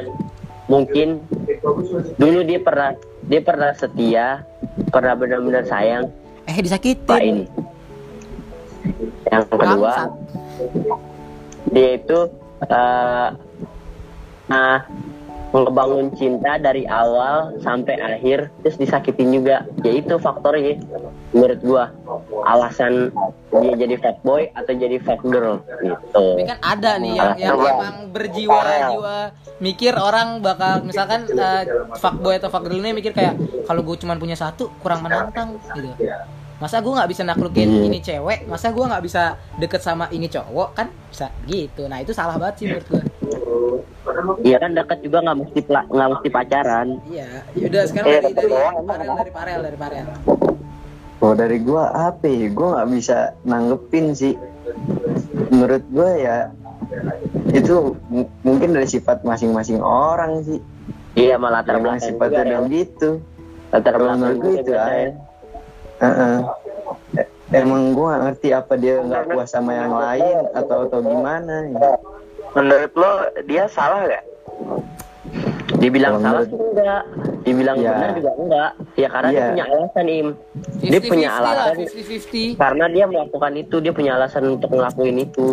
mungkin 0.69 1.25
dulu 2.17 2.39
dia 2.45 2.59
pernah 2.61 2.93
dia 3.25 3.41
pernah 3.41 3.71
setia, 3.73 4.45
pernah 4.93 5.13
benar-benar 5.17 5.65
sayang 5.65 6.09
eh 6.45 6.53
Pak 6.53 6.63
disakitin 6.63 7.21
ini. 7.25 7.45
Yang 9.33 9.43
kedua, 9.49 9.65
Bangsat. 9.65 10.09
dia 11.73 11.89
itu 11.97 12.19
eh, 12.69 13.29
nah 14.45 14.85
ngebangun 15.63 16.11
cinta 16.19 16.59
dari 16.59 16.83
awal 16.83 17.55
sampai 17.63 17.95
akhir 18.01 18.51
terus 18.59 18.75
disakitin 18.75 19.31
juga. 19.31 19.63
Ya 19.87 19.91
itu 19.95 20.19
faktornya 20.19 20.75
menurut 21.31 21.59
gua. 21.63 21.85
Alasan 22.43 23.15
dia 23.55 23.73
jadi 23.87 23.95
fuckboy 23.95 24.51
atau 24.51 24.73
jadi 24.75 24.97
fuck 24.99 25.23
girl 25.23 25.63
gitu. 25.79 26.25
Tapi 26.35 26.43
kan 26.43 26.59
ada 26.59 26.91
nih 26.99 27.13
yang, 27.15 27.31
yang 27.39 27.55
emang 27.55 27.97
berjiwa 28.11 28.59
jiwa 28.91 29.17
mikir 29.63 29.95
orang 29.95 30.43
bakal 30.43 30.83
misalkan 30.83 31.23
eh, 31.31 31.63
fuckboy 31.95 32.35
atau 32.35 32.51
fuckgirl 32.51 32.83
ini 32.83 32.91
mikir 32.91 33.15
kayak 33.15 33.39
kalau 33.63 33.79
gue 33.87 33.95
cuma 33.95 34.19
punya 34.19 34.35
satu 34.35 34.67
kurang 34.83 35.07
menantang 35.07 35.55
gitu. 35.71 35.95
Masa 36.55 36.79
gue 36.79 36.87
nggak 36.87 37.11
bisa 37.11 37.23
naklukin 37.27 37.67
Iya. 37.67 37.83
ini 37.83 37.99
cewek? 37.99 38.39
Masa 38.47 38.71
gue 38.71 38.85
nggak 38.87 39.03
bisa 39.03 39.35
deket 39.59 39.83
sama 39.83 40.07
ini 40.15 40.31
cowok? 40.31 40.69
Kan 40.71 40.87
bisa 41.11 41.27
gitu. 41.47 41.87
Nah 41.91 41.99
itu 41.99 42.15
salah 42.15 42.39
banget 42.39 42.55
sih 42.63 42.65
menurut 42.71 42.87
gue 42.87 43.01
Iya 44.45 44.57
kan 44.61 44.71
dekat 44.77 44.99
juga 45.01 45.17
nggak 45.25 45.37
mesti 45.41 45.59
nggak 45.65 46.09
mesti 46.13 46.27
pacaran 46.29 46.87
iya 47.09 47.41
yaudah 47.57 47.83
sekarang 47.89 48.07
Iya, 48.07 48.19
dari 48.21 48.33
dari 48.37 48.49
doang, 48.53 48.75
emang 48.77 48.87
Parel 48.87 49.15
dari 49.17 49.31
Parel 49.33 49.59
dari 49.65 49.77
Parel 49.77 50.07
Oh 51.23 51.33
dari 51.33 51.57
gua 51.63 51.89
apa? 51.89 52.29
Gua 52.53 52.67
nggak 52.77 52.89
bisa 52.93 53.33
nanggepin 53.47 54.13
sih. 54.13 54.37
Menurut 55.49 55.83
gua 55.89 56.11
ya 56.13 56.37
itu 57.49 57.97
mungkin 58.45 58.77
dari 58.77 58.85
sifat 58.85 59.25
masing-masing 59.25 59.81
orang 59.81 60.45
sih. 60.45 60.61
iya 61.15 61.39
malah 61.39 61.63
latar 61.63 61.79
belakang 61.79 62.03
sifatnya 62.03 62.43
juga, 62.43 62.59
ya. 62.59 62.67
gitu. 62.67 63.09
latar 63.71 63.93
belakang 63.95 64.19
menurut 64.19 64.37
gua 64.37 64.53
itu 64.53 64.71
aja. 64.75 64.85
ya. 64.85 65.11
Heeh. 66.03 66.35
E- 67.15 67.29
Emang 67.55 67.95
gua 67.95 68.19
ngerti 68.19 68.51
apa 68.51 68.73
dia 68.75 68.99
nggak 68.99 69.31
puas 69.31 69.49
sama 69.49 69.71
yang 69.73 69.95
lain 69.95 70.37
atau 70.51 70.77
atau 70.85 70.99
gimana. 70.99 71.55
Ya. 71.71 71.95
Menurut 72.55 72.91
lo 72.95 73.11
dia 73.43 73.67
salah 73.67 74.07
gak 74.07 74.23
dibilang 75.75 76.17
Kalau 76.17 76.25
salah? 76.25 76.43
sih 76.45 76.55
enggak. 76.55 77.01
Dibilang 77.43 77.77
Iya. 77.77 77.91
benar 77.91 78.09
juga 78.15 78.31
enggak. 78.35 78.71
Ya 78.95 79.07
karena 79.07 79.29
dia 79.29 79.35
Iya. 79.35 79.45
punya 79.45 79.65
alasan 79.67 80.05
im. 80.07 80.27
Dia 80.81 80.99
punya 80.99 81.29
50-50 81.29 81.35
lah 81.35 81.51
alasan 81.53 81.75
50-50 81.77 82.49
karena 82.55 82.85
dia 82.87 83.05
melakukan 83.05 83.53
itu 83.55 83.75
dia 83.77 83.93
punya 83.93 84.11
alasan 84.15 84.43
untuk 84.49 84.69
ngelakuin 84.71 85.17
itu. 85.19 85.47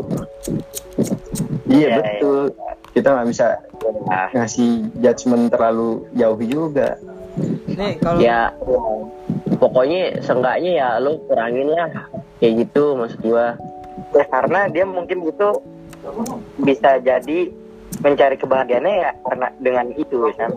Iya 1.66 1.86
Iya, 1.88 1.96
betul. 1.98 2.40
Kita 2.92 3.08
nggak 3.10 3.28
bisa 3.28 3.46
Ah, 4.06 4.30
ngasih 4.30 4.70
judgement 4.96 5.50
terlalu 5.50 6.06
jauh 6.14 6.38
juga. 6.38 6.94
nih 7.66 7.96
kalau 7.98 8.20
ya 8.20 8.52
pokoknya 9.56 10.20
seenggaknya 10.20 10.70
ya 10.76 10.88
lo 10.96 11.18
kurangin 11.24 11.66
lah. 11.66 11.88
Kayak 12.38 12.52
gitu 12.62 12.94
maksud 12.94 13.20
gua. 13.20 13.56
Ya 14.12 14.24
karena 14.28 14.68
dia 14.68 14.84
mungkin 14.84 15.24
itu 15.24 15.48
bisa 16.58 16.98
jadi 16.98 17.38
mencari 18.00 18.34
kebahagiaannya 18.34 18.94
ya 18.98 19.10
karena 19.22 19.46
dengan 19.60 19.86
itu 19.92 20.16
kan 20.32 20.50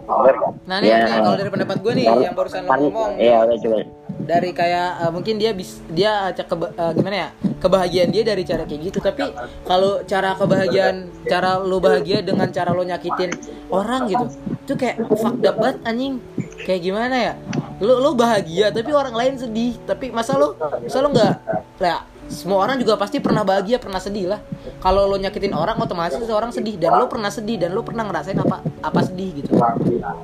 nah 0.65 0.77
nih, 0.79 0.87
Ya. 0.87 1.03
nih, 1.03 1.19
kalau 1.19 1.37
dari 1.37 1.51
pendapat 1.51 1.77
gue 1.83 1.93
nih 1.93 2.05
yang 2.07 2.33
barusan 2.33 2.63
lo 2.63 2.71
ngomong. 2.71 3.11
iya 3.19 3.43
udah 3.43 3.57
coba 3.59 3.77
dari 4.15 4.49
kayak 4.51 4.89
eh, 4.97 5.11
mungkin 5.11 5.35
dia 5.35 5.51
bis 5.51 5.83
dia 5.85 6.31
acak 6.31 6.47
keba- 6.47 6.73
eh, 6.73 6.91
gimana 6.95 7.15
ya? 7.15 7.29
Kebahagiaan 7.55 8.09
dia 8.09 8.23
dari 8.23 8.41
cara 8.41 8.63
kayak 8.63 8.81
gitu. 8.83 8.97
Tapi 8.97 9.25
kalau 9.61 10.01
cara 10.03 10.33
kebahagiaan 10.33 10.95
cara 11.25 11.59
lo 11.59 11.77
bahagia 11.77 12.21
dengan 12.21 12.49
cara 12.49 12.71
lo 12.71 12.81
nyakitin 12.81 13.29
orang 13.69 14.07
gitu 14.07 14.25
itu 14.57 14.73
kayak 14.73 14.97
fucked 15.13 15.45
up 15.45 15.55
banget 15.55 15.77
anjing. 15.83 16.13
Kayak 16.57 16.81
gimana 16.81 17.15
ya? 17.15 17.33
Lo 17.77 17.99
lo 17.99 18.11
bahagia 18.13 18.71
tapi 18.71 18.89
orang 18.89 19.13
lain 19.13 19.33
sedih. 19.35 19.77
Tapi 19.83 20.09
masa 20.09 20.39
lo 20.39 20.57
masa 20.57 20.97
lo 20.99 21.09
nggak 21.11 21.33
ya 21.77 21.97
semua 22.25 22.65
orang 22.65 22.81
juga 22.81 22.97
pasti 22.97 23.21
pernah 23.21 23.45
bahagia 23.45 23.77
pernah 23.77 24.01
sedih 24.01 24.33
lah. 24.33 24.41
Kalau 24.81 25.05
lo 25.05 25.17
nyakitin 25.17 25.53
orang 25.53 25.77
otomatis 25.77 26.17
orang 26.29 26.49
sedih. 26.49 26.77
Dan 26.81 26.97
lo 26.97 27.05
pernah 27.05 27.29
sedih 27.29 27.61
dan 27.61 27.77
lo 27.77 27.85
pernah 27.85 28.05
ngerasain 28.09 28.37
apa 28.41 28.65
apa 28.81 28.99
sedih 29.05 29.41
gitu. 29.41 29.53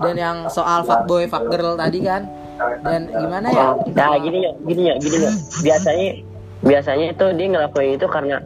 Dan 0.02 0.16
yang 0.18 0.38
soal 0.50 0.82
fuckboy 0.82 1.30
fuckgirl 1.30 1.78
tadi 1.78 2.02
kan. 2.02 2.26
Dan 2.82 3.10
gimana 3.10 3.48
ya? 3.54 3.66
Nah 3.94 4.18
gini 4.18 4.40
ya 4.46 4.52
gini 4.66 4.82
ya 4.90 4.96
gini 4.98 5.18
ya. 5.22 5.32
Biasanya 5.62 6.10
biasanya 6.62 7.06
itu 7.14 7.26
dia 7.38 7.48
ngelakuin 7.50 7.98
itu 7.98 8.08
karena 8.10 8.38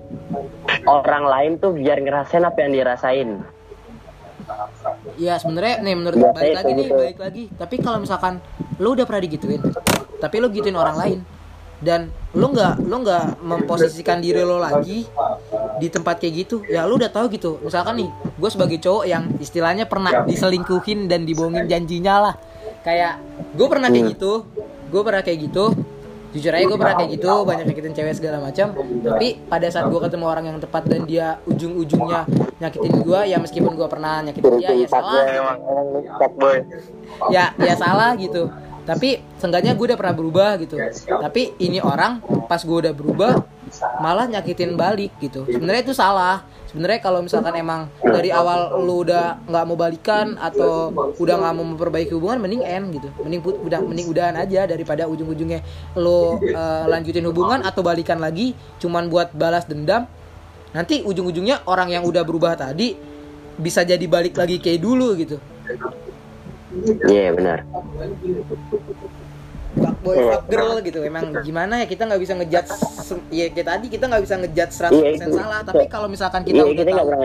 orang 0.87 1.23
lain 1.27 1.51
tuh 1.59 1.75
biar 1.75 1.99
ngerasain 2.03 2.43
apa 2.43 2.57
yang 2.59 2.71
dirasain. 2.75 3.29
Ya 5.15 5.39
sebenarnya 5.39 5.79
nih 5.81 5.95
menurut 5.95 6.19
Biasanya 6.19 6.35
balik 6.35 6.55
lagi 6.59 6.71
nih 6.71 6.85
gitu. 6.85 6.95
balik 6.95 7.19
lagi. 7.23 7.43
Tapi 7.55 7.75
kalau 7.79 7.97
misalkan 8.03 8.33
lu 8.83 8.93
udah 8.93 9.07
pernah 9.07 9.23
digituin, 9.23 9.63
tapi 10.19 10.35
lu 10.43 10.51
gituin 10.51 10.75
orang 10.75 10.95
lain 10.99 11.19
dan 11.79 12.11
lu 12.35 12.51
nggak 12.51 12.83
lu 12.83 12.95
nggak 12.99 13.25
memposisikan 13.39 14.19
diri 14.19 14.43
lo 14.43 14.59
lagi 14.59 15.07
di 15.79 15.87
tempat 15.87 16.19
kayak 16.19 16.33
gitu, 16.45 16.63
ya 16.67 16.83
lu 16.83 16.99
udah 16.99 17.07
tahu 17.07 17.31
gitu. 17.31 17.59
Misalkan 17.63 17.95
nih, 18.03 18.09
gue 18.11 18.49
sebagai 18.51 18.77
cowok 18.83 19.03
yang 19.07 19.23
istilahnya 19.39 19.87
pernah 19.87 20.27
diselingkuhin 20.27 21.07
dan 21.07 21.23
dibohongin 21.23 21.67
janjinya 21.67 22.15
lah. 22.19 22.35
Kayak 22.83 23.23
gue 23.55 23.67
pernah 23.71 23.87
kayak 23.87 24.19
gitu, 24.19 24.43
gue 24.91 25.01
pernah 25.01 25.23
kayak 25.23 25.39
gitu. 25.47 25.71
Jujur 26.35 26.51
aja 26.51 26.67
gue 26.67 26.75
pernah 26.75 26.99
kayak 26.99 27.11
gitu, 27.15 27.31
banyak 27.47 27.63
nyakitin 27.71 27.95
cewek 27.95 28.13
segala 28.19 28.43
macam. 28.43 28.75
Tapi 28.75 29.39
pada 29.47 29.67
saat 29.71 29.87
gue 29.87 29.99
ketemu 30.03 30.25
orang 30.27 30.45
yang 30.51 30.59
tepat 30.59 30.83
dan 30.91 31.07
dia 31.07 31.39
ujung-ujungnya 31.47 32.27
nyakitin 32.59 32.93
gue, 32.99 33.19
ya 33.31 33.39
meskipun 33.39 33.71
gue 33.79 33.87
pernah 33.87 34.19
nyakitin 34.19 34.53
dia, 34.59 34.75
ya 34.75 34.87
salah. 34.91 35.23
Ya 37.31 37.55
ya 37.55 37.73
salah 37.79 38.11
gitu 38.19 38.51
tapi 38.85 39.17
seenggaknya 39.41 39.73
gue 39.73 39.85
udah 39.91 39.99
pernah 39.99 40.15
berubah 40.15 40.49
gitu. 40.61 40.77
Tapi 41.09 41.57
ini 41.57 41.81
orang 41.81 42.21
pas 42.45 42.61
gue 42.61 42.77
udah 42.85 42.93
berubah 42.93 43.41
malah 43.97 44.29
nyakitin 44.29 44.77
balik 44.77 45.17
gitu. 45.17 45.43
Sebenarnya 45.49 45.81
itu 45.81 45.97
salah. 45.97 46.45
Sebenarnya 46.69 46.99
kalau 47.01 47.23
misalkan 47.23 47.55
emang 47.57 47.89
dari 48.03 48.29
awal 48.29 48.77
lu 48.83 49.07
udah 49.07 49.41
nggak 49.47 49.63
mau 49.65 49.77
balikan 49.79 50.37
atau 50.37 50.93
udah 51.17 51.35
nggak 51.39 51.53
mau 51.55 51.65
memperbaiki 51.65 52.13
hubungan 52.13 52.45
mending 52.45 52.61
end 52.61 52.85
gitu. 52.93 53.09
Mending 53.25 53.41
put, 53.41 53.57
udah 53.57 53.79
mending 53.81 54.07
udahan 54.11 54.35
aja 54.37 54.69
daripada 54.69 55.09
ujung-ujungnya 55.09 55.65
lu 55.97 56.37
eh, 56.45 56.85
lanjutin 56.85 57.25
hubungan 57.25 57.65
atau 57.65 57.81
balikan 57.81 58.21
lagi 58.21 58.53
cuman 58.77 59.09
buat 59.09 59.33
balas 59.33 59.65
dendam. 59.65 60.05
Nanti 60.75 61.01
ujung-ujungnya 61.01 61.65
orang 61.65 61.89
yang 61.89 62.03
udah 62.03 62.21
berubah 62.27 62.59
tadi 62.59 62.93
bisa 63.55 63.87
jadi 63.87 64.03
balik 64.03 64.35
lagi 64.35 64.59
kayak 64.59 64.83
dulu 64.83 65.15
gitu 65.15 65.39
iya 67.05 67.29
benar. 67.31 67.59
Fuckboy 69.75 70.15
fuck 70.25 70.43
girl 70.47 70.79
gitu 70.79 70.99
emang 71.01 71.35
gimana 71.41 71.83
ya 71.83 71.85
kita 71.85 72.05
nggak 72.05 72.21
bisa 72.21 72.33
ngejudge 72.33 72.69
se- 72.97 73.27
ya 73.29 73.45
kayak 73.49 73.67
tadi 73.67 73.85
kita 73.89 74.07
nggak 74.07 74.23
bisa 74.23 74.35
ngejudge 74.37 74.73
100% 74.73 74.91
Iya, 74.93 75.09
itu. 75.19 75.35
salah 75.35 75.59
tapi 75.61 75.83
kalau 75.85 76.07
misalkan 76.07 76.41
kita 76.41 76.55
iya 76.55 76.63
udah 76.63 76.75
kita 76.77 76.91
nggak 76.93 77.07
tahu 77.09 77.23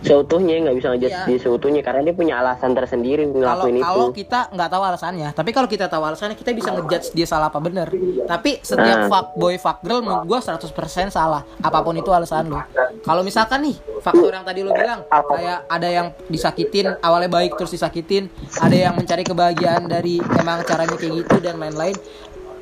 seutuhnya 0.00 0.54
nggak 0.60 0.76
bisa 0.76 0.88
ngejudge 0.88 1.10
Iya. 1.10 1.26
di 1.26 1.34
seutuhnya 1.36 1.80
karena 1.80 2.00
dia 2.00 2.12
punya 2.12 2.34
alasan 2.36 2.70
tersendiri 2.70 3.26
kalau 3.26 3.34
ngelakuin 3.34 3.74
itu 3.74 3.84
kalau 3.84 4.08
kita 4.10 4.40
nggak 4.48 4.68
tahu 4.68 4.82
alasannya 4.84 5.28
tapi 5.32 5.50
kalau 5.50 5.66
kita 5.66 5.86
tahu 5.86 6.02
alasannya 6.02 6.34
kita 6.34 6.50
bisa 6.52 6.70
ngejudge 6.70 7.10
dia 7.12 7.24
salah 7.24 7.46
apa 7.46 7.58
bener 7.58 7.90
tapi 8.24 8.60
setiap 8.60 8.98
Ah. 9.00 9.08
fuckboy 9.08 9.56
fuck 9.56 9.78
girl 9.80 9.98
menurut 9.98 10.22
gua 10.24 10.38
100% 10.38 10.70
salah 11.08 11.42
apa 11.58 11.78
pun 11.80 11.94
itu 11.94 12.08
alasan 12.08 12.46
lo 12.46 12.62
kalau 13.00 13.20
misalkan 13.20 13.58
nih 13.60 13.74
faktor 13.98 14.30
yang 14.30 14.42
tadi 14.42 14.60
lo 14.60 14.70
bilang 14.70 15.02
kayak 15.08 15.58
ada 15.66 15.88
yang 15.88 16.06
disakitin 16.24 16.94
awalnya 16.98 17.26
baik 17.28 17.54
terus 17.54 17.70
disakitin 17.70 18.30
ada 18.56 18.76
yang 18.76 18.94
mencari 18.94 19.22
kebahagiaan 19.22 19.82
dari 19.84 20.18
emang 20.32 20.62
caranya 20.62 20.94
kayak 20.94 21.14
gitu 21.18 21.36
dan 21.40 21.56
lain-lain 21.56 21.98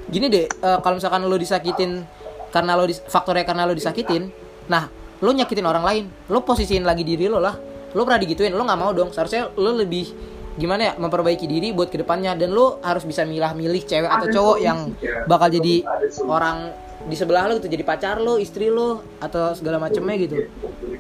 gini 0.07 0.27
deh 0.27 0.47
eh, 0.47 0.79
kalau 0.81 0.97
misalkan 0.97 1.21
lo 1.21 1.35
disakitin 1.35 2.01
karena 2.49 2.73
lo 2.73 2.85
dis- 2.85 3.03
faktornya 3.03 3.43
karena 3.43 3.63
lo 3.63 3.73
disakitin 3.73 4.33
nah 4.67 4.89
lo 5.21 5.31
nyakitin 5.33 5.67
orang 5.67 5.85
lain. 5.85 6.05
Lo 6.29 6.45
posisiin 6.45 6.85
lagi 6.85 7.05
diri 7.07 7.29
lo 7.31 7.41
lah. 7.41 7.57
Lo 7.97 8.05
pernah 8.05 8.21
digituin 8.21 8.53
lo 8.53 8.63
nggak 8.65 8.81
mau 8.81 8.93
dong. 8.93 9.13
Seharusnya 9.13 9.53
lo 9.57 9.73
lebih 9.77 10.13
gimana 10.57 10.89
ya 10.89 10.93
memperbaiki 10.97 11.45
diri 11.45 11.73
buat 11.73 11.89
ke 11.89 12.01
depannya. 12.01 12.37
Dan 12.37 12.53
lu 12.53 12.81
harus 12.85 13.05
bisa 13.05 13.25
milah-milih 13.25 13.83
cewek 13.85 14.11
atau 14.11 14.29
cowok 14.29 14.59
yang 14.61 14.93
bakal 15.29 15.49
jadi 15.49 15.85
orang 16.25 16.73
di 17.07 17.17
sebelah 17.17 17.49
lu 17.49 17.61
gitu. 17.63 17.69
Jadi 17.73 17.85
pacar 17.87 18.21
lu 18.21 18.37
istri 18.37 18.69
lu 18.69 19.01
atau 19.21 19.57
segala 19.57 19.81
macemnya 19.81 20.17
gitu. 20.21 20.49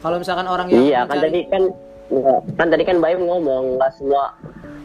Kalau 0.00 0.16
misalkan 0.20 0.46
orang 0.48 0.70
yang 0.72 0.85
Iya 0.85 1.00
kan 1.05 1.18
tadi 1.20 1.40
kan 1.50 1.62
kan 2.55 2.66
tadi 2.70 2.85
kan 2.87 3.02
Bayu 3.02 3.18
ngomong 3.18 3.76
nggak 3.76 3.90
semua 3.98 4.37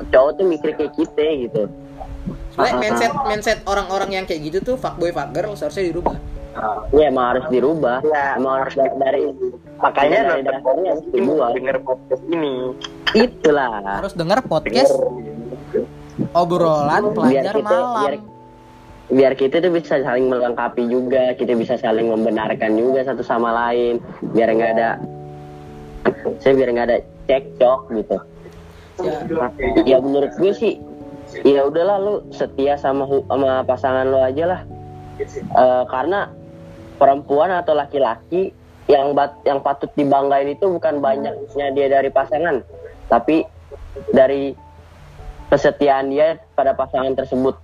cowok 0.09 0.41
tuh 0.41 0.45
mikir 0.49 0.73
kayak 0.75 0.93
kita 0.97 1.25
gitu. 1.47 1.63
Sebenarnya 2.51 2.75
mindset 2.83 3.11
mindset 3.23 3.59
orang-orang 3.63 4.09
yang 4.11 4.25
kayak 4.27 4.41
gitu 4.51 4.57
tuh 4.59 4.75
fuckboy 4.75 5.15
fuckgirl 5.15 5.55
seharusnya 5.55 5.87
dirubah 5.87 6.19
Iya 6.91 7.05
emang 7.07 7.25
harus 7.35 7.45
dirubah. 7.47 8.03
Iya. 8.03 8.25
Emang 8.35 8.53
harus 8.59 8.73
dari, 8.75 8.91
dari 8.99 9.21
makanya 9.79 10.19
dari 10.35 10.41
dasarnya 10.43 10.89
harus 10.93 11.05
dibuat. 11.09 11.51
denger 11.57 11.77
podcast 11.81 12.23
ini 12.27 12.53
Itulah. 13.11 13.71
harus 13.81 14.13
denger 14.13 14.39
podcast 14.45 14.93
obrolan 16.35 17.03
pelajar 17.15 17.55
kita- 17.55 17.65
malam 17.65 17.95
biar 17.97 18.13
biar 19.11 19.33
kita 19.35 19.59
tuh 19.59 19.71
bisa 19.73 19.99
saling 19.99 20.31
melengkapi 20.31 20.87
juga, 20.87 21.35
kita 21.35 21.51
bisa 21.55 21.75
saling 21.75 22.07
membenarkan 22.07 22.79
juga 22.79 23.03
satu 23.03 23.19
sama 23.19 23.51
lain, 23.51 23.99
biar 24.31 24.47
nggak 24.55 24.71
ada 24.79 24.89
saya 26.39 26.53
biar 26.55 26.69
nggak 26.71 26.87
ada 26.87 26.97
cekcok 27.27 27.79
gitu. 27.91 28.17
ya 29.01 29.15
Ya 29.83 29.97
menurut 29.99 30.31
gue 30.37 30.53
sih, 30.55 30.73
ya 31.43 31.67
udahlah 31.67 31.97
lu 31.99 32.13
setia 32.31 32.79
sama 32.79 33.03
sama 33.27 33.65
pasangan 33.65 34.07
lo 34.07 34.23
aja 34.23 34.45
lah. 34.47 34.61
Eh, 35.19 35.83
karena 35.91 36.31
perempuan 37.01 37.49
atau 37.51 37.73
laki-laki 37.73 38.53
yang 38.85 39.11
bat, 39.11 39.33
yang 39.41 39.57
patut 39.57 39.89
dibanggain 39.91 40.45
itu 40.47 40.69
bukan 40.69 41.01
banyaknya 41.01 41.67
dia 41.71 41.87
dari 41.89 42.07
pasangan, 42.07 42.61
tapi 43.07 43.41
dari 44.11 44.53
kesetiaan 45.47 46.07
dia 46.07 46.37
pada 46.53 46.71
pasangan 46.71 47.17
tersebut. 47.17 47.57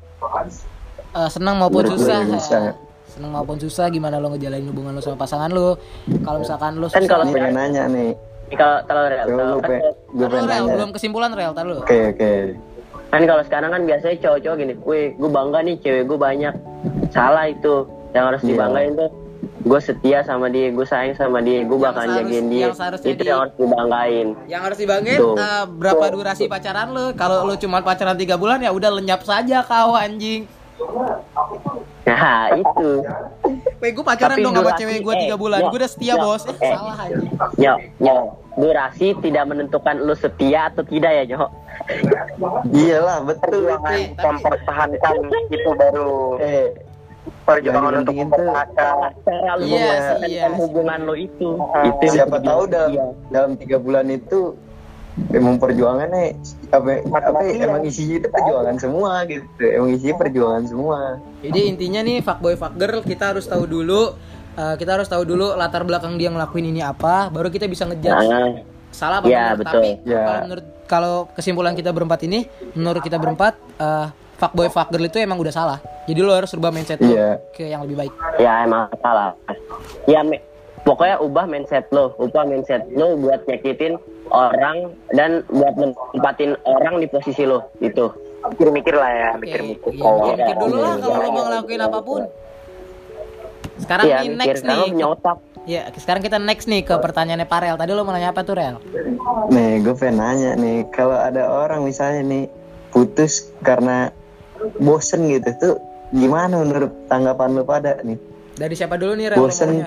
eh, 1.10 1.30
senang 1.30 1.56
maupun 1.58 1.86
Menurut 1.86 2.02
susah 2.02 2.20
bisa. 2.26 2.60
senang 3.08 3.32
maupun 3.32 3.58
susah 3.58 3.86
gimana 3.88 4.18
lo 4.18 4.30
ngejalanin 4.30 4.68
hubungan 4.68 4.92
lo 4.92 5.00
sama 5.00 5.16
pasangan 5.16 5.50
lo 5.50 5.78
kalau 6.20 6.42
misalkan 6.42 6.76
lo 6.76 6.90
Kan 6.90 7.00
susah 7.00 7.12
kalau 7.12 7.24
Ini 7.24 7.34
pengen 7.34 7.54
nanya 7.54 7.84
nih. 7.88 8.12
Ini 8.48 8.56
Kalau 8.56 8.78
kalau 8.84 9.04
real, 9.06 9.26
kalau- 9.28 9.58
kan, 9.58 9.70
pe, 9.70 9.76
gue 9.78 9.86
Taruh, 10.18 10.30
pengen 10.32 10.46
Rel, 10.48 10.58
nanya. 10.60 10.74
belum 10.74 10.90
kesimpulan 10.92 11.32
rel 11.32 11.52
tar 11.52 11.64
dulu 11.64 11.80
Oke 11.80 11.98
oke. 12.10 12.32
kan 13.08 13.22
kalau 13.24 13.40
sekarang 13.42 13.70
kan 13.72 13.82
biasanya 13.84 14.16
cowok-cowok 14.20 14.58
gini, 14.58 14.74
gue 14.76 15.00
gue 15.14 15.30
bangga 15.32 15.60
nih 15.62 15.76
cewek 15.78 16.04
gue 16.06 16.20
banyak. 16.20 16.54
Salah 17.08 17.46
itu, 17.48 17.76
yang 18.12 18.26
harus 18.28 18.42
Iya. 18.42 18.50
dibanggain 18.52 18.92
tuh. 18.94 19.10
Gue 19.60 19.80
setia 19.80 20.22
sama 20.22 20.48
dia, 20.48 20.70
gue 20.70 20.84
sayang 20.84 21.14
sama 21.14 21.40
dia, 21.40 21.62
gue 21.62 21.74
seharus- 21.74 22.14
jagain 22.14 22.46
dia. 22.48 22.62
yang 22.64 22.74
Itu 22.76 23.14
di- 23.16 23.26
yang 23.26 23.40
harus 23.42 23.56
dibanggain. 23.56 24.28
yang 24.46 24.62
harus 24.62 24.78
dibanggain 24.78 25.18
Tuh. 25.18 25.34
eh, 25.34 25.66
berapa 25.68 26.06
durasi 26.10 26.46
pacaran 26.46 26.88
lo 26.90 27.06
kalau 27.14 27.44
lo 27.44 27.56
cuma 27.56 27.82
pacaran 27.82 28.14
tiga 28.14 28.36
bulan 28.36 28.60
ya 28.60 28.70
udah 28.70 28.92
lenyap 28.94 29.22
saja 29.22 29.62
kau 29.62 29.94
anjing 29.94 30.46
Nah 32.06 32.54
itu. 32.54 32.90
Weh 33.78 33.92
gue 33.92 34.02
pacaran 34.02 34.34
Tapi 34.34 34.42
dong 34.42 34.54
sama 34.54 34.64
durasi- 34.64 34.80
cewek 34.80 35.00
gue 35.02 35.12
eh, 35.12 35.20
tiga 35.22 35.36
bulan 35.36 35.58
ya, 35.60 35.66
gue 35.66 35.78
udah 35.78 35.92
setia 35.92 36.08
ya, 36.08 36.16
bos 36.18 36.42
eh, 36.42 36.56
eh. 36.56 36.72
salah 36.72 36.98
anjing 36.98 37.32
Nyo, 37.58 37.74
nyo, 38.00 38.16
durasi 38.56 39.08
tidak 39.20 39.44
menentukan 39.46 39.96
lu 39.98 40.14
setia 40.14 40.60
atau 40.68 40.82
tidak 40.84 41.12
ya, 41.12 41.24
Nyo. 41.28 41.44
Iyalah 42.70 43.18
betul. 43.24 43.68
tapi- 43.68 44.14
mempertahankan 44.16 45.16
itu 45.48 45.70
baru 45.74 46.40
Eh, 46.40 46.68
perjuangan 47.48 48.04
untuk 48.04 48.16
mempertahankan 48.18 48.96
Iya, 49.58 50.20
iya. 50.22 50.46
hubungan 50.52 51.00
lo 51.02 51.16
itu. 51.16 51.56
Itu 51.56 52.02
yang 52.04 52.14
siapa 52.14 52.38
tahu 52.40 52.68
dalam 52.68 52.92
Iya. 52.92 53.06
dalam 53.32 53.52
tiga 53.56 53.78
bulan 53.80 54.06
itu 54.10 54.54
emang 55.32 55.58
perjuangannya 55.58 56.38
apa 56.70 56.90
apa 57.02 57.42
emang 57.48 57.82
isinya 57.82 58.22
itu 58.22 58.30
perjuangan 58.30 58.76
semua 58.78 59.26
gitu 59.26 59.50
emang 59.64 59.90
isinya 59.92 60.16
perjuangan 60.16 60.64
semua 60.68 61.00
jadi 61.42 61.60
intinya 61.66 62.06
nih 62.06 62.22
fuckboy 62.22 62.54
fuckgirl 62.54 63.02
kita 63.02 63.34
harus 63.34 63.50
tahu 63.50 63.66
dulu 63.66 64.14
eh, 64.54 64.76
kita 64.78 64.94
harus 64.94 65.10
tahu 65.10 65.26
dulu 65.26 65.58
latar 65.58 65.82
belakang 65.82 66.22
dia 66.22 66.30
ngelakuin 66.30 66.70
ini 66.70 66.86
apa 66.86 67.34
baru 67.34 67.50
kita 67.50 67.66
bisa 67.66 67.90
ngejudge 67.90 68.30
Nah, 68.30 68.62
salah 68.90 69.18
apa 69.18 69.26
Ya, 69.28 69.54
betul. 69.54 69.82
tapi 69.82 69.90
Ya. 70.06 70.22
kalau 70.22 70.40
menurut 70.46 70.66
kalau 70.86 71.16
kesimpulan 71.34 71.74
kita 71.74 71.90
berempat 71.90 72.20
ini 72.22 72.46
menurut 72.72 73.02
kita 73.02 73.18
berempat 73.18 73.58
eh, 73.76 74.08
fuckboy 74.38 74.70
fuckgirl 74.70 75.04
itu 75.04 75.18
emang 75.18 75.38
udah 75.38 75.52
salah. 75.52 75.80
Jadi 76.06 76.20
lo 76.20 76.32
harus 76.32 76.50
rubah 76.50 76.70
mindset 76.70 76.98
lo 76.98 77.10
Iya. 77.10 77.42
ke 77.52 77.66
yang 77.66 77.82
lebih 77.84 77.98
baik. 77.98 78.14
Ya 78.38 78.64
emang 78.64 78.88
salah. 78.98 79.34
Ya 80.06 80.22
me- 80.22 80.42
pokoknya 80.80 81.20
ubah 81.20 81.46
mindset 81.46 81.90
lo, 81.90 82.16
ubah 82.16 82.46
mindset 82.46 82.86
lo 82.90 83.18
buat 83.18 83.44
nyakitin 83.44 83.98
orang 84.28 84.94
dan 85.12 85.44
buat 85.48 85.74
nempatin 85.76 86.56
orang 86.64 86.98
di 86.98 87.08
posisi 87.08 87.44
lo. 87.44 87.68
Itu. 87.80 88.14
mikir-mikir 88.48 88.96
lah 88.96 89.12
ya 89.12 89.30
mikir-mikir 89.36 89.92
iya, 89.92 90.08
mikir-mikir 90.08 90.56
dulu 90.56 90.78
lah 90.78 90.94
Iya. 90.94 91.04
kalau 91.04 91.18
lo 91.18 91.28
mau 91.28 91.44
ngelakuin 91.44 91.82
apa 91.84 92.00
pun. 92.00 92.22
Sekarang 93.78 94.06
Iya 94.08 94.18
nih 94.24 94.30
next 94.34 94.64
nih. 94.64 94.88
punya 94.88 95.08
otak. 95.10 95.38
ya 95.68 95.82
sekarang 95.94 96.22
kita 96.24 96.38
next 96.40 96.66
nih 96.66 96.80
ke 96.80 96.96
pertanyaannya 96.96 97.44
Parel 97.44 97.76
tadi 97.76 97.92
lo 97.92 98.02
mau 98.02 98.16
nanya 98.16 98.32
apa 98.32 98.42
tuh 98.42 98.56
Rel? 98.56 98.80
Nih 99.50 99.84
gue 99.84 99.92
pengen 99.94 100.16
nanya 100.18 100.52
nih. 100.56 100.88
Kalau 100.90 101.14
ada 101.14 101.44
orang 101.52 101.84
misalnya 101.84 102.24
nih 102.24 102.44
putus 102.88 103.52
karena 103.60 104.16
bosen 104.80 105.28
gitu. 105.30 105.50
Tuh 105.60 105.76
gimana 106.14 106.62
menurut 106.62 106.94
tanggapan 107.12 107.58
lu 107.58 107.64
pada 107.68 108.00
nih? 108.04 108.18
Dari 108.58 108.74
siapa 108.74 108.98
dulu 108.98 109.14
nih 109.18 109.34
Rel 109.34 109.38
bosen. 109.38 109.86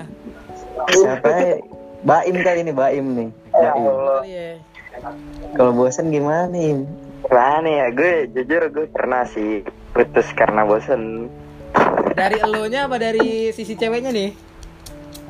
siapa 0.91 1.27
ya? 1.27 1.55
Baim 2.01 2.35
kali 2.41 2.65
ini 2.65 2.73
Baim 2.73 3.05
nih. 3.13 3.29
Baim. 3.53 3.83
Kali 3.85 4.31
ya. 4.31 4.49
kalau 5.55 5.71
bosen 5.71 6.11
gimana 6.11 6.51
nih 6.51 6.83
Gimana 7.21 7.69
ya 7.69 7.87
gue 7.93 8.13
jujur 8.33 8.61
gue 8.73 8.87
pernah 8.89 9.23
sih 9.29 9.61
putus 9.93 10.27
karena 10.33 10.65
bosen. 10.65 11.29
Dari 12.17 12.41
elonya 12.41 12.89
apa 12.89 12.97
dari 12.97 13.53
sisi 13.55 13.77
ceweknya 13.77 14.11
nih? 14.11 14.35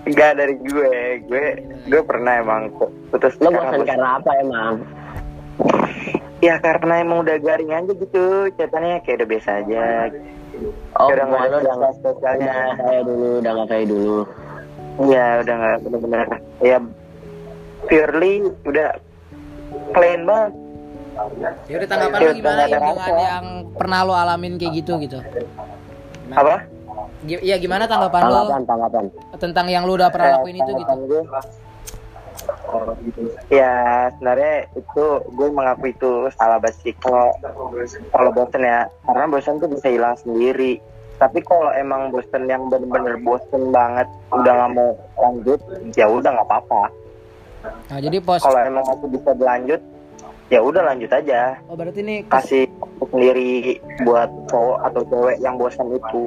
Enggak 0.08 0.32
dari 0.40 0.56
gue. 0.58 0.94
Gue 1.28 1.46
gue 1.92 2.02
pernah 2.02 2.42
emang 2.42 2.74
putus 3.12 3.36
Lo 3.44 3.52
bosan 3.52 3.84
karena 3.84 4.18
apa 4.18 4.32
emang? 4.40 4.82
Ya 6.42 6.56
karena 6.58 6.94
emang 7.00 7.22
udah 7.22 7.38
garing 7.38 7.72
aja 7.72 7.92
gitu 7.92 8.24
catatannya 8.52 9.02
kayak 9.02 9.18
udah 9.18 9.30
biasa 9.30 9.50
aja. 9.62 9.84
Oh, 10.94 11.08
Kayak 11.08 11.14
udah 11.14 11.26
nggak 11.28 11.42
ada 11.44 11.56
udah 11.58 11.74
nggak 11.76 11.94
sosialnya. 12.02 12.52
udah 12.52 12.66
nggak 12.68 12.78
kayak 12.82 13.04
dulu, 13.06 13.30
udah 13.38 13.52
nggak 13.52 13.70
kayak 13.70 13.88
dulu. 13.88 14.18
Iya 15.02 15.26
udah 15.40 15.56
nggak 15.56 15.76
bener-bener. 15.82 16.28
Ya 16.60 16.78
purely 17.82 18.34
udah 18.64 18.90
plain 19.92 20.22
banget. 20.24 20.52
Ya 21.68 21.76
udah 21.76 21.88
tanggapan 21.88 22.18
Ya, 22.18 22.24
lo 22.24 22.34
gimana? 22.34 22.62
yang 22.62 22.72
dengan 22.72 23.14
yang 23.20 23.46
pernah 23.76 24.00
lo 24.02 24.14
alamin 24.14 24.54
kayak 24.58 24.74
gitu 24.76 24.92
gitu? 25.00 25.20
Gimana? 25.20 26.38
apa? 26.38 26.56
Iya 27.22 27.56
gimana 27.58 27.86
tanggapan 27.86 28.22
lo 28.24 28.34
Tanggapan, 28.42 28.62
tanggapan. 28.66 29.04
tentang 29.38 29.66
yang 29.68 29.84
lo 29.86 29.94
udah 29.94 30.10
pernah 30.10 30.30
lakuin 30.36 30.58
itu 30.58 30.72
gitu 30.74 30.94
Tanggapan 32.42 32.98
gue, 33.14 33.30
ya 33.54 33.74
sebenarnya 34.16 34.54
itu 34.74 35.04
gue 35.30 35.48
mengaku 35.52 35.86
itu 35.92 36.12
salah 36.34 36.58
basic 36.58 36.98
kalau 37.00 37.30
kalau 38.10 38.30
bosen 38.34 38.64
ya. 38.64 38.88
Karena 39.06 39.26
bosen 39.28 39.60
tuh 39.60 39.70
bisa 39.70 39.88
hilang 39.92 40.18
sendiri. 40.18 40.82
Tapi 41.22 41.38
kalau 41.46 41.70
emang 41.78 42.10
bosen 42.10 42.50
yang 42.50 42.66
bener-bener 42.72 43.22
bosen 43.22 43.70
banget 43.70 44.10
udah 44.34 44.52
nggak 44.58 44.72
mau 44.74 44.90
lanjut 45.22 45.60
ya 45.94 46.10
udah 46.10 46.34
nggak 46.34 46.48
apa-apa. 46.50 46.84
Nah 47.94 48.00
jadi 48.02 48.18
pos 48.26 48.42
kalau 48.42 48.58
emang 48.58 48.82
masih 48.90 49.10
bisa 49.14 49.30
berlanjut 49.38 49.82
ya 50.50 50.60
udah 50.60 50.82
lanjut 50.82 51.12
aja. 51.14 51.62
Oh 51.70 51.78
berarti 51.78 52.02
nih 52.02 52.26
kasih 52.26 52.66
sendiri 53.06 53.78
buat 54.02 54.34
cowok 54.50 54.78
atau 54.90 55.02
cewek 55.06 55.38
yang 55.40 55.62
bosan 55.62 55.94
itu. 55.94 56.26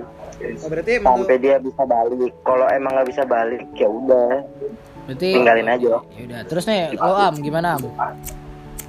Oh, 0.62 0.68
berarti 0.70 1.03
menurut- 1.03 1.27
sampai 1.27 1.37
dia 1.42 1.57
bisa 1.59 1.83
balik. 1.83 2.33
Kalau 2.46 2.66
emang 2.70 2.94
nggak 2.94 3.09
bisa 3.11 3.22
balik 3.27 3.66
ya 3.74 3.90
udah 3.90 4.46
berarti 5.04 5.28
tinggalin 5.36 5.68
aja 5.68 5.88
ya 6.00 6.22
udah 6.24 6.40
terus 6.48 6.64
nih 6.64 6.96
lo 6.96 7.14
am 7.14 7.34
gimana 7.40 7.68
am 7.76 7.82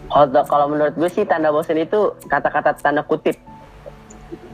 Kalau 0.05 0.43
kalau 0.47 0.65
menurut 0.69 0.93
gue 0.95 1.09
sih 1.09 1.25
tanda 1.25 1.49
bosan 1.49 1.81
itu 1.81 2.13
kata-kata 2.29 2.77
tanda 2.77 3.01
kutip. 3.01 3.35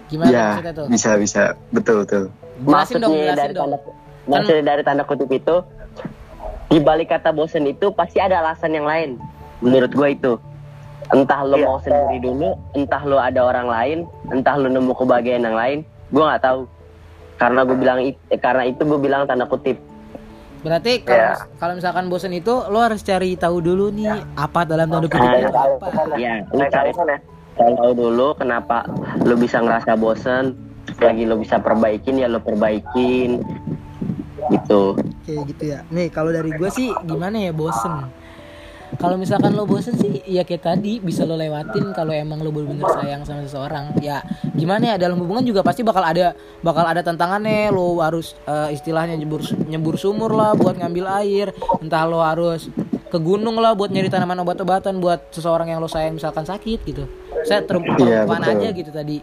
gimana 0.08 0.32
ya 0.32 0.48
maksudnya 0.58 0.74
tuh 0.74 0.86
bisa 0.90 1.10
bisa 1.20 1.44
betul 1.70 2.04
betul 2.04 2.24
jelasin 2.64 2.98
dong 2.98 3.12
Maksudnya 3.12 3.22
jelasin 3.22 3.38
dari 3.38 3.54
dong 3.54 3.64
tanda 3.68 3.78
maksudnya 4.28 4.64
dari 4.64 4.82
tanda 4.82 5.04
kutip 5.04 5.30
itu 5.30 5.56
di 6.72 6.80
balik 6.80 7.12
kata 7.12 7.36
bosan 7.36 7.68
itu 7.68 7.92
pasti 7.92 8.24
ada 8.24 8.40
alasan 8.40 8.72
yang 8.72 8.88
lain. 8.88 9.20
Menurut 9.60 9.92
gue 9.92 10.08
itu. 10.16 10.34
Entah 11.12 11.44
lo 11.44 11.60
Iya. 11.60 11.68
mau 11.68 11.78
sendiri 11.84 12.24
dulu, 12.24 12.56
entah 12.72 13.04
lo 13.04 13.20
ada 13.20 13.44
orang 13.44 13.68
lain, 13.68 13.98
entah 14.32 14.56
lo 14.56 14.72
nemu 14.72 14.96
kebahagiaan 14.96 15.44
yang 15.44 15.58
lain, 15.60 15.80
gue 16.16 16.24
nggak 16.24 16.40
tahu. 16.40 16.64
Karena 17.36 17.68
gue 17.68 17.76
bilang 17.76 18.00
karena 18.40 18.64
itu 18.64 18.82
gue 18.88 19.00
bilang 19.04 19.28
tanda 19.28 19.44
kutip. 19.44 19.76
Berarti 20.62 21.02
kalau 21.02 21.18
Ya. 21.18 21.34
kalau 21.58 21.74
misalkan 21.74 22.06
bosen 22.06 22.32
itu 22.32 22.54
lo 22.64 22.80
harus 22.80 23.02
cari 23.02 23.34
tahu 23.34 23.60
dulu 23.60 23.90
nih 23.90 24.14
apa 24.36 24.62
dalam 24.62 24.88
tanda 24.88 25.06
kutip 25.06 25.18
Nah, 25.20 25.34
itu 25.36 25.50
apa 25.50 25.88
Ya, 26.16 26.46
lo 26.46 26.60
naik 26.60 26.70
cari 26.70 26.90
alasan 26.90 27.08
ya 27.08 27.18
cari 27.52 27.74
tahu 27.76 27.92
dulu 27.94 28.28
kenapa 28.34 28.78
lo 29.20 29.36
bisa 29.36 29.58
ngerasa 29.58 29.92
bosan, 29.96 30.54
lagi 30.98 31.24
lo 31.24 31.36
bisa 31.36 31.58
perbaikin 31.58 32.16
ya 32.16 32.28
lo 32.28 32.40
perbaikin. 32.40 33.42
Gitu. 34.44 34.98
kayak 35.22 35.44
gitu 35.48 35.64
ya 35.68 35.80
nih 35.88 36.10
kalau 36.10 36.30
dari 36.30 36.50
gue 36.52 36.70
sih 36.70 36.90
gimana 37.04 37.38
ya 37.40 37.52
bosen 37.52 38.10
kalau 39.00 39.16
misalkan 39.16 39.56
lo 39.56 39.64
bosen 39.64 39.96
sih 39.96 40.20
ya 40.28 40.44
kayak 40.44 40.64
tadi 40.68 41.00
bisa 41.00 41.24
lo 41.24 41.40
lewatin 41.40 41.96
kalau 41.96 42.12
emang 42.12 42.44
lo 42.44 42.52
bener-bener 42.52 42.88
sayang 43.00 43.22
sama 43.24 43.46
seseorang. 43.48 43.96
Ya 44.04 44.20
gimana 44.52 44.94
ya 44.94 44.96
dalam 45.00 45.20
hubungan 45.22 45.46
juga 45.48 45.64
pasti 45.64 45.86
bakal 45.86 46.04
ada 46.04 46.36
bakal 46.60 46.84
ada 46.84 47.00
tantangannya. 47.00 47.72
Lo 47.72 48.04
harus 48.04 48.36
eh, 48.44 48.76
istilahnya 48.76 49.16
nyebur 49.16 49.42
nyebur 49.70 49.96
sumur 49.96 50.36
lah 50.36 50.58
buat 50.58 50.76
ngambil 50.76 51.06
air. 51.24 51.48
Entah 51.80 52.04
lo 52.04 52.20
harus 52.20 52.68
ke 53.12 53.20
gunung 53.20 53.60
lah 53.60 53.76
buat 53.76 53.92
nyari 53.92 54.08
tanaman 54.08 54.40
obat-obatan 54.44 55.00
buat 55.04 55.32
seseorang 55.36 55.68
yang 55.68 55.80
lo 55.84 55.88
sayang 55.92 56.16
misalkan 56.16 56.48
sakit 56.48 56.80
gitu. 56.88 57.04
Saya 57.44 57.64
terus 57.64 57.84
Iya, 58.00 58.28
perempuan 58.28 58.42
betul. 58.44 58.54
aja 58.60 58.68
gitu 58.72 58.92
tadi. 58.92 59.18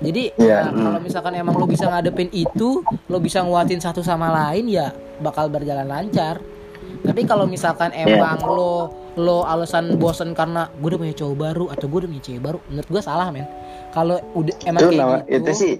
Jadi 0.00 0.32
Iya, 0.40 0.64
ya, 0.64 0.72
kalau 0.72 0.96
misalkan 1.04 1.36
emang 1.36 1.60
lo 1.60 1.68
bisa 1.68 1.84
ngadepin 1.84 2.32
itu 2.32 2.80
lo 3.08 3.18
bisa 3.20 3.44
nguatin 3.44 3.80
satu 3.84 4.00
sama 4.00 4.32
lain 4.32 4.64
ya 4.72 4.96
bakal 5.20 5.52
berjalan 5.52 5.84
lancar 5.84 6.40
tapi 7.10 7.22
kalau 7.24 7.44
misalkan 7.44 7.90
Iya. 7.90 8.06
emang 8.14 8.38
lo 8.40 8.72
lo 9.12 9.42
alasan 9.42 9.94
bosen 9.96 10.30
karena 10.32 10.70
gue 10.72 10.88
udah 10.88 11.00
punya 11.00 11.12
cowok 11.12 11.36
baru 11.36 11.64
atau 11.68 11.84
gue 11.84 11.98
udah 11.98 12.08
punya 12.08 12.22
cewek 12.22 12.40
baru 12.40 12.58
menurut 12.64 12.88
gue 12.88 13.00
salah 13.00 13.28
men 13.28 13.46
kalau 13.90 14.16
udah 14.32 14.54
emang 14.62 14.80
itu 14.80 14.86
kayak 14.88 15.00
nama 15.00 15.16
gitu 15.20 15.34
itu 15.36 15.50
sih 15.52 15.74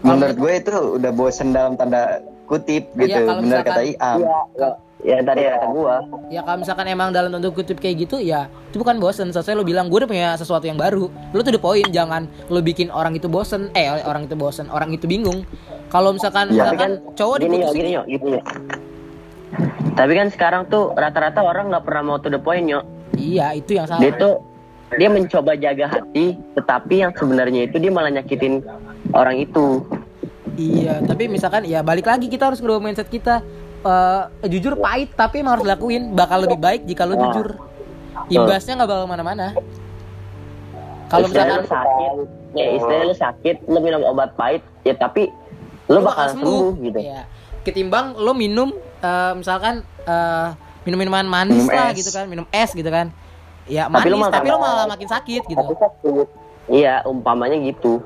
menurut 0.00 0.36
gue 0.36 0.52
itu 0.56 0.70
udah 0.94 1.10
bosen 1.12 1.50
dalam 1.50 1.74
tanda 1.74 2.22
kutip 2.44 2.86
gitu 2.94 3.10
Iya, 3.10 3.18
kalau 3.20 3.42
benar 3.42 3.50
misalkan- 3.60 3.74
kata 3.74 3.82
Iam 3.84 4.18
Iya, 4.22 4.68
ya 5.04 5.16
tadi 5.20 5.40
kata 5.44 5.66
gua. 5.68 5.96
ya 6.28 6.40
kalau 6.40 6.58
misalkan 6.58 6.86
emang 6.88 7.08
dalam 7.10 7.28
tanda 7.28 7.48
kutip 7.48 7.76
kayak 7.76 7.96
gitu 8.00 8.16
ya 8.16 8.40
itu 8.66 8.76
bukan 8.76 8.96
bosen 8.96 9.28
selesai 9.28 9.52
lo 9.52 9.62
bilang 9.62 9.86
gue 9.86 9.98
udah 9.98 10.06
punya 10.06 10.28
sesuatu 10.34 10.62
yang 10.64 10.78
baru 10.78 11.04
lo 11.10 11.40
tuh 11.40 11.50
the 11.50 11.60
poin 11.60 11.84
jangan 11.88 12.22
lo 12.46 12.58
bikin 12.60 12.88
orang 12.88 13.12
itu 13.12 13.26
bosen 13.26 13.66
eh 13.72 13.90
orang 14.00 14.24
itu 14.24 14.34
bosen 14.34 14.66
orang 14.68 14.90
itu 14.90 15.04
bingung 15.04 15.42
kalau 15.88 16.10
misalkan 16.10 16.48
Iya. 16.48 16.70
misalkan 16.70 16.90
cowok 17.12 17.36
gini 17.36 17.46
yo, 17.46 17.50
diputusin 17.60 17.76
gini 17.76 17.90
yo, 17.90 18.02
gini 18.04 18.30
yo. 18.30 18.42
Tapi 19.96 20.12
kan 20.12 20.28
sekarang 20.28 20.62
tuh 20.68 20.92
rata-rata 20.92 21.40
orang 21.40 21.72
nggak 21.72 21.84
pernah 21.84 22.02
mau 22.04 22.18
to 22.20 22.28
the 22.28 22.40
point 22.40 22.68
yo. 22.68 22.84
iya 23.16 23.56
itu 23.56 23.80
yang 23.80 23.88
salah 23.88 24.04
Dia 24.04 24.12
tuh 24.12 24.44
dia 24.94 25.08
mencoba 25.10 25.58
jaga 25.58 25.86
hati, 25.90 26.38
tetapi 26.54 26.94
yang 27.02 27.10
sebenarnya 27.16 27.66
itu 27.66 27.76
dia 27.82 27.90
malah 27.90 28.12
nyakitin 28.12 28.62
orang 29.10 29.42
itu. 29.42 29.82
Iya, 30.56 31.04
tapi 31.04 31.26
misalkan 31.26 31.66
ya 31.66 31.82
balik 31.82 32.06
lagi 32.06 32.30
kita 32.30 32.48
harus 32.48 32.62
ngerubah 32.62 32.80
mindset 32.80 33.10
kita. 33.10 33.42
Eh, 33.86 34.22
jujur 34.50 34.78
pahit 34.78 35.10
tapi 35.18 35.42
emang 35.42 35.58
harus 35.58 35.66
dilakuin. 35.66 36.14
Bakal 36.14 36.46
lebih 36.46 36.58
baik 36.58 36.86
jika 36.86 37.02
lo 37.02 37.18
Wah. 37.18 37.22
jujur. 37.28 37.48
Imbasnya 38.30 38.78
nggak 38.78 38.90
bakal 38.90 39.06
mana-mana. 39.10 39.46
Kalau 41.06 41.26
misalkan 41.30 41.62
lu 41.62 41.70
sakit, 41.70 42.14
ya 42.58 42.64
istilahnya 42.74 43.06
lu 43.06 43.16
sakit, 43.16 43.56
lu 43.70 43.78
minum 43.78 44.02
obat 44.10 44.34
pahit, 44.34 44.62
ya 44.82 44.94
tapi 44.98 45.30
lu 45.86 46.02
bakal 46.02 46.34
sembuh 46.34 46.74
gitu. 46.82 46.98
Iya. 46.98 47.22
Ketimbang 47.66 48.14
lo 48.14 48.30
minum 48.30 48.70
eh, 49.02 49.32
misalkan 49.34 49.82
eh, 50.06 50.48
minum 50.86 50.98
minuman 51.02 51.26
manis 51.26 51.66
Minum 51.66 51.74
lah 51.74 51.90
es. 51.90 51.98
gitu 51.98 52.10
kan, 52.14 52.24
minum 52.30 52.46
es 52.48 52.70
gitu 52.70 52.86
kan. 52.86 53.10
Ya 53.66 53.90
Tapi 53.90 54.06
manis, 54.06 54.12
lo 54.14 54.16
malah 54.22 54.34
tapi 54.38 54.48
lo 54.48 54.58
malah 54.62 54.86
makin 54.86 55.08
sakit 55.10 55.42
gitu. 55.50 55.66
Iya, 56.70 57.02
umpamanya 57.02 57.58
gitu. 57.58 57.98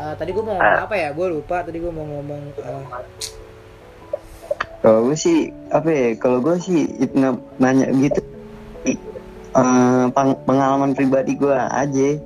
Eh, 0.00 0.14
tadi 0.16 0.32
gue 0.32 0.40
mau 0.40 0.56
ngomong 0.56 0.82
apa 0.82 0.94
ya? 0.96 1.12
Gue 1.12 1.26
lupa. 1.28 1.60
Tadi 1.60 1.76
gue 1.76 1.92
mau 1.92 2.04
ngomong. 2.04 2.42
eh, 2.56 2.84
kalau 4.82 5.06
gue 5.06 5.14
sih 5.14 5.46
apa 5.70 5.86
ya 5.86 6.08
kalau 6.18 6.42
gue 6.42 6.58
sih 6.58 6.90
nanya 7.60 7.86
gitu 7.94 8.18
peng- 10.10 10.40
pengalaman 10.42 10.90
pribadi 10.90 11.38
gue 11.38 11.54
aja 11.54 12.18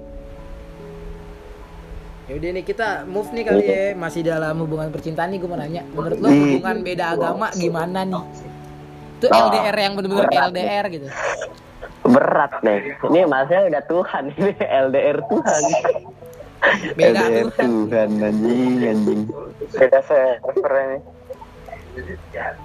Yaudah 2.26 2.50
nih 2.52 2.64
kita 2.64 2.88
move 3.04 3.30
nih 3.30 3.44
kali 3.44 3.62
ya 3.62 3.82
Masih 3.94 4.20
dalam 4.20 4.58
hubungan 4.58 4.90
percintaan 4.90 5.30
nih 5.30 5.38
gue 5.38 5.46
mau 5.46 5.54
nanya 5.54 5.82
Menurut 5.88 6.18
lo 6.18 6.26
Nih. 6.26 6.58
hubungan 6.58 6.76
beda 6.82 7.04
agama 7.12 7.46
gimana 7.52 8.00
nih? 8.02 8.24
Itu 9.16 9.26
Oh, 9.26 9.48
LDR 9.48 9.76
yang 9.76 9.92
bener-bener 9.94 10.26
berat. 10.26 10.50
LDR 10.50 10.84
gitu 10.90 11.06
Berat 12.02 12.52
nih. 12.60 12.78
Ini 13.00 13.20
maksudnya 13.24 13.62
udah 13.66 13.82
Tuhan 13.84 14.22
ini 14.36 14.52
LDR 14.58 15.18
Tuhan. 15.24 15.62
Beda 16.92 17.20
LDR 17.22 17.42
Tuhan 17.44 17.68
Tuhan 17.86 18.10
anjing 18.20 18.74
anjing 18.82 19.20
beda 19.68 20.00
server 20.02 20.74
ini 20.74 20.98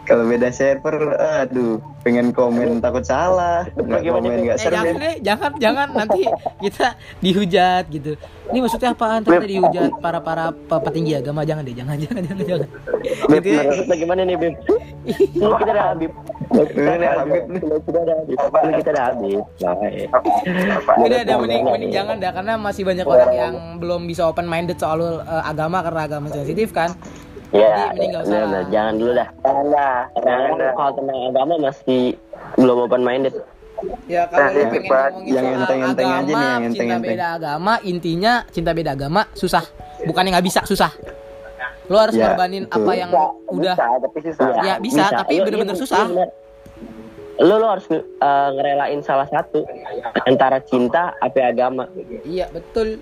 kalau 0.04 0.28
beda 0.28 0.52
server 0.52 1.15
aduh 1.15 1.80
pengen 2.02 2.30
komen 2.30 2.80
takut 2.80 3.02
salah 3.02 3.63
nggak 3.72 4.02
Bagaimana, 4.02 4.20
komen 4.20 4.39
nggak 4.44 4.58
Eh 4.58 4.65
jangan 4.65 4.96
deh, 4.98 5.15
jangan, 5.22 5.52
jangan 5.56 5.88
Nanti 5.94 6.22
kita 6.60 6.88
dihujat 7.22 7.84
gitu 7.88 8.12
Ini 8.52 8.58
maksudnya 8.60 8.91
apaan? 8.91 9.22
Ternyata 9.22 9.48
dihujat 9.48 9.91
para-para 10.02 10.52
pe- 10.52 10.82
petinggi 10.82 11.13
agama 11.15 11.46
Jangan 11.46 11.63
deh, 11.63 11.72
jangan, 11.72 11.96
jangan, 11.96 12.22
jangan, 12.26 12.44
jangan 12.44 12.70
Beb, 13.30 13.41
Gitu 13.41 13.50
ya. 13.54 13.96
gimana 13.96 14.22
nih, 14.24 14.36
Beb? 14.36 14.54
Lu 15.34 15.54
kita 15.56 15.72
udah 15.72 15.86
habis. 15.94 16.12
Ini 16.52 16.94
nih, 16.94 17.10
Habib 17.10 17.41
kita 17.82 17.98
udah 17.98 18.15
habis. 18.17 18.38
Lu 18.38 18.72
kita 18.76 18.89
udah 18.91 19.06
habis. 19.08 19.41
Baik. 19.58 20.08
Udah, 21.00 21.20
udah, 21.24 21.36
mending, 21.39 21.63
mending 21.65 21.91
jangan 21.91 22.15
dah 22.17 22.32
Karena 22.34 22.54
masih 22.58 22.84
banyak 22.84 23.06
orang 23.06 23.32
yang 23.32 23.54
belum 23.78 24.02
bisa 24.04 24.28
open 24.28 24.46
minded 24.46 24.76
soal 24.76 25.00
eh, 25.22 25.44
agama 25.44 25.80
Karena 25.80 26.02
agama 26.06 26.28
sensitif 26.28 26.70
kan 26.72 26.91
Ya, 27.51 27.91
bener, 27.91 28.15
lah. 28.15 28.23
bener. 28.23 28.63
jangan 28.69 28.93
dulu 28.95 29.11
dah. 29.11 29.27
jangan 29.37 29.65
dah 29.67 29.95
Karena 30.09 30.25
jangan 30.25 30.51
dah 30.55 30.71
kalau 30.71 30.91
tentang 30.95 31.19
agama 31.25 31.53
masih 31.61 32.01
belum 32.55 32.77
open 32.81 33.01
minded. 33.01 33.33
Ya 34.05 34.23
kalau 34.25 34.47
lu 34.47 34.61
Nah, 34.61 34.69
pengen 34.69 34.83
ngomongin 34.85 35.25
yang 35.27 35.43
soal 35.43 35.57
enteng-enteng 35.57 36.07
aja 36.07 36.21
nih, 36.21 36.31
yang 36.31 36.61
cinta 36.61 36.69
enteng-enteng. 36.69 37.11
beda 37.11 37.27
agama, 37.33 37.73
intinya 37.83 38.33
cinta 38.47 38.71
beda 38.71 38.91
agama 38.93 39.21
susah. 39.33 39.63
Bukannya 40.01 40.29
nggak 40.31 40.45
bisa, 40.45 40.61
susah. 40.63 40.91
Lo 41.85 41.97
harus 41.97 42.13
Ya, 42.13 42.23
ngorbanin 42.23 42.63
betul. 42.65 42.77
apa 42.77 42.91
yang 42.93 43.09
Bisa, 43.09 43.25
udah. 43.49 43.75
bisa, 43.75 43.87
tapi 43.99 44.17
susah 44.21 44.45
Iya, 44.47 44.61
Ya, 44.61 44.75
bisa, 44.79 45.03
tapi 45.11 45.33
Lu- 45.33 45.43
bener-bener 45.43 45.75
iya, 45.75 45.81
susah. 45.81 45.97
iya, 45.97 46.07
bener. 46.07 46.29
Lu, 47.41 47.53
lu 47.53 47.67
harus 47.67 47.85
eh, 47.89 48.01
ngerelain 48.53 48.99
salah 49.01 49.27
satu 49.27 49.65
antara 50.21 50.61
cinta 50.61 51.11
apa 51.17 51.41
agama. 51.43 51.89
Iya 52.23 52.47
betul. 52.47 53.01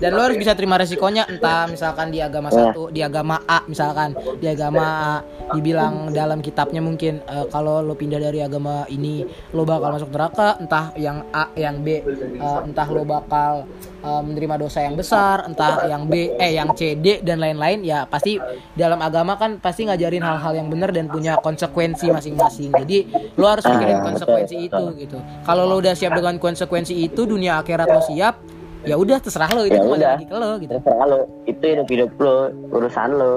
Dan 0.00 0.16
lo 0.16 0.24
harus 0.24 0.40
bisa 0.40 0.56
terima 0.56 0.80
resikonya 0.80 1.28
entah 1.28 1.68
misalkan 1.68 2.08
di 2.08 2.24
agama 2.24 2.48
Ya. 2.48 2.72
satu, 2.72 2.88
di 2.88 3.04
agama 3.04 3.36
A 3.44 3.60
misalkan, 3.68 4.16
di 4.40 4.48
agama 4.48 4.80
A 4.80 5.12
dibilang 5.52 6.08
dalam 6.10 6.40
kitabnya 6.40 6.80
mungkin 6.80 7.20
eh, 7.20 7.46
kalau 7.52 7.84
lo 7.84 7.92
pindah 7.92 8.16
dari 8.16 8.40
agama 8.40 8.88
ini 8.88 9.28
lo 9.52 9.68
bakal 9.68 9.92
masuk 9.92 10.08
neraka, 10.08 10.56
entah 10.56 10.96
yang 10.96 11.28
A, 11.30 11.52
yang 11.52 11.84
B, 11.84 12.00
eh, 12.00 12.60
entah 12.64 12.88
lo 12.88 13.04
bakal 13.04 13.68
eh, 14.00 14.22
menerima 14.24 14.56
dosa 14.56 14.80
yang 14.80 14.96
besar, 14.96 15.44
entah 15.44 15.84
yang 15.84 16.08
B, 16.08 16.32
eh 16.32 16.56
yang 16.56 16.72
C, 16.72 16.96
D 16.96 17.20
dan 17.20 17.36
lain-lain 17.36 17.84
ya 17.84 18.08
pasti 18.08 18.40
dalam 18.72 19.04
agama 19.04 19.36
kan 19.36 19.60
pasti 19.60 19.84
ngajarin 19.84 20.24
hal-hal 20.24 20.64
yang 20.64 20.72
benar 20.72 20.96
dan 20.96 21.12
punya 21.12 21.36
konsekuensi 21.36 22.08
masing-masing. 22.08 22.72
Jadi 22.72 22.98
lo 23.36 23.44
harus 23.44 23.68
mikirin 23.68 24.00
Ah, 24.00 24.04
konsekuensi 24.08 24.56
itu 24.64 24.84
gitu. 24.96 25.18
Kalau 25.44 25.68
lo 25.68 25.76
udah 25.76 25.92
siap 25.92 26.16
dengan 26.16 26.40
konsekuensi 26.40 26.96
itu, 26.96 27.28
dunia 27.28 27.60
akhirat 27.60 27.84
lo 27.84 28.00
siap, 28.00 28.40
ya 28.82 28.94
udah 28.94 29.16
terserah 29.16 29.50
lo 29.50 29.62
itu 29.62 29.72
Ya 29.72 29.80
kembali 29.80 29.98
udah. 29.98 30.12
lagi 30.14 30.24
ke 30.24 30.34
lo 30.34 30.50
gitu. 30.56 30.72
Terserah 30.74 31.06
lo, 31.06 31.18
itu 31.44 31.64
hidup 31.66 31.86
hidup 31.86 32.10
lo, 32.16 32.36
urusan 32.70 33.10
lo. 33.12 33.32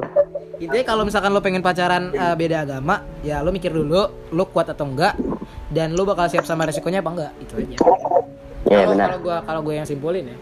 Intinya 0.56 0.86
kalau 0.86 1.04
misalkan 1.04 1.30
lo 1.30 1.40
pengen 1.40 1.60
pacaran 1.60 2.10
eh, 2.10 2.36
beda 2.36 2.58
agama, 2.62 2.96
ya 3.20 3.40
lo 3.40 3.50
mikir 3.50 3.70
dulu 3.70 4.02
lo 4.30 4.44
kuat 4.48 4.70
atau 4.70 4.86
enggak 4.86 5.20
dan 5.70 5.92
lo 5.92 6.04
bakal 6.04 6.26
siap 6.26 6.44
sama 6.44 6.64
resikonya 6.64 7.00
apa 7.00 7.12
enggak 7.12 7.32
itu 7.40 7.54
aja. 7.58 7.76
Ya 8.64 8.78
Kalau 8.80 8.90
benar. 8.90 9.08
kalau 9.10 9.20
gua 9.20 9.38
kalau 9.44 9.60
gue 9.62 9.74
yang 9.76 9.84
simpulin 9.84 10.26
ya. 10.26 10.38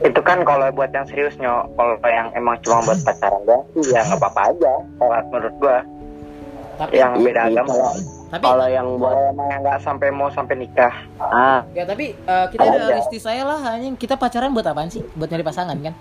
itu 0.00 0.16
kan 0.18 0.40
kalau 0.42 0.64
buat 0.70 0.88
yang 0.88 1.04
serius 1.04 1.36
nyok 1.36 1.72
kalau 1.74 1.92
yang 2.02 2.32
emang 2.32 2.56
cuma 2.60 2.80
buat 2.82 2.96
pacaran 3.00 3.36
doang 3.44 3.60
ya 3.82 4.00
nggak 4.02 4.16
apa-apa 4.16 4.40
aja 4.48 4.72
kalau 4.96 5.12
menurut 5.26 5.54
gua 5.58 5.76
Tapi 6.78 6.92
yang 6.94 7.12
beda 7.16 7.40
agama 7.46 7.72
tapi 8.30 8.46
Kalau 8.46 8.68
yang 8.70 8.86
buat 8.94 9.34
emang 9.34 9.48
yang 9.50 9.60
nggak 9.66 9.78
sampai 9.82 10.08
mau 10.14 10.30
sampai 10.30 10.54
nikah 10.54 10.94
ah 11.18 11.66
ya 11.74 11.82
tapi 11.82 12.14
eh, 12.14 12.46
kita 12.54 12.62
Ada. 12.62 12.78
realistis 12.86 13.26
saya 13.26 13.42
lah 13.42 13.58
hanya 13.74 13.90
kita 13.98 14.14
pacaran 14.14 14.54
buat 14.54 14.64
apaan 14.70 14.86
sih? 14.86 15.02
Buat 15.18 15.34
nyari 15.34 15.42
pasangan 15.42 15.76
kan? 15.82 15.94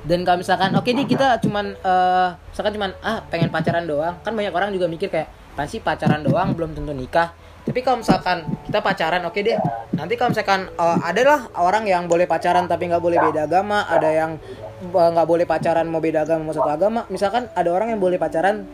Dan 0.00 0.24
kalau 0.24 0.40
misalkan 0.40 0.72
oke 0.76 0.88
nih 0.88 1.04
kita 1.04 1.40
cuman 1.44 1.76
eh 1.76 2.28
misalkan 2.52 2.72
cuman 2.76 2.90
ah 3.04 3.20
pengen 3.28 3.52
pacaran 3.52 3.84
doang, 3.84 4.16
kan 4.24 4.32
banyak 4.32 4.52
orang 4.52 4.72
juga 4.72 4.88
mikir 4.88 5.08
kayak 5.12 5.28
sih 5.68 5.80
pacaran 5.80 6.24
doang 6.24 6.56
belum 6.56 6.72
tentu 6.72 6.96
nikah. 6.96 7.36
Tapi 7.60 7.84
kalau 7.84 8.00
misalkan 8.00 8.48
kita 8.64 8.80
pacaran 8.80 9.20
oke 9.28 9.36
deh. 9.44 9.60
Nanti 9.92 10.16
kalau 10.16 10.32
misalkan 10.32 10.72
eh, 10.72 10.98
ada 11.04 11.20
lah 11.24 11.40
orang 11.60 11.84
yang 11.84 12.08
boleh 12.08 12.24
pacaran 12.24 12.64
tapi 12.64 12.88
nggak 12.88 13.02
boleh 13.04 13.20
beda 13.20 13.44
agama, 13.44 13.84
ada 13.84 14.08
yang 14.08 14.40
eh, 14.80 15.10
nggak 15.12 15.28
boleh 15.28 15.44
pacaran 15.44 15.84
mau 15.84 16.00
beda 16.00 16.24
agama 16.24 16.48
mau 16.48 16.56
satu 16.56 16.72
agama. 16.72 17.04
Misalkan 17.12 17.52
ada 17.52 17.68
orang 17.68 17.92
yang 17.92 18.00
boleh 18.00 18.16
pacaran 18.16 18.64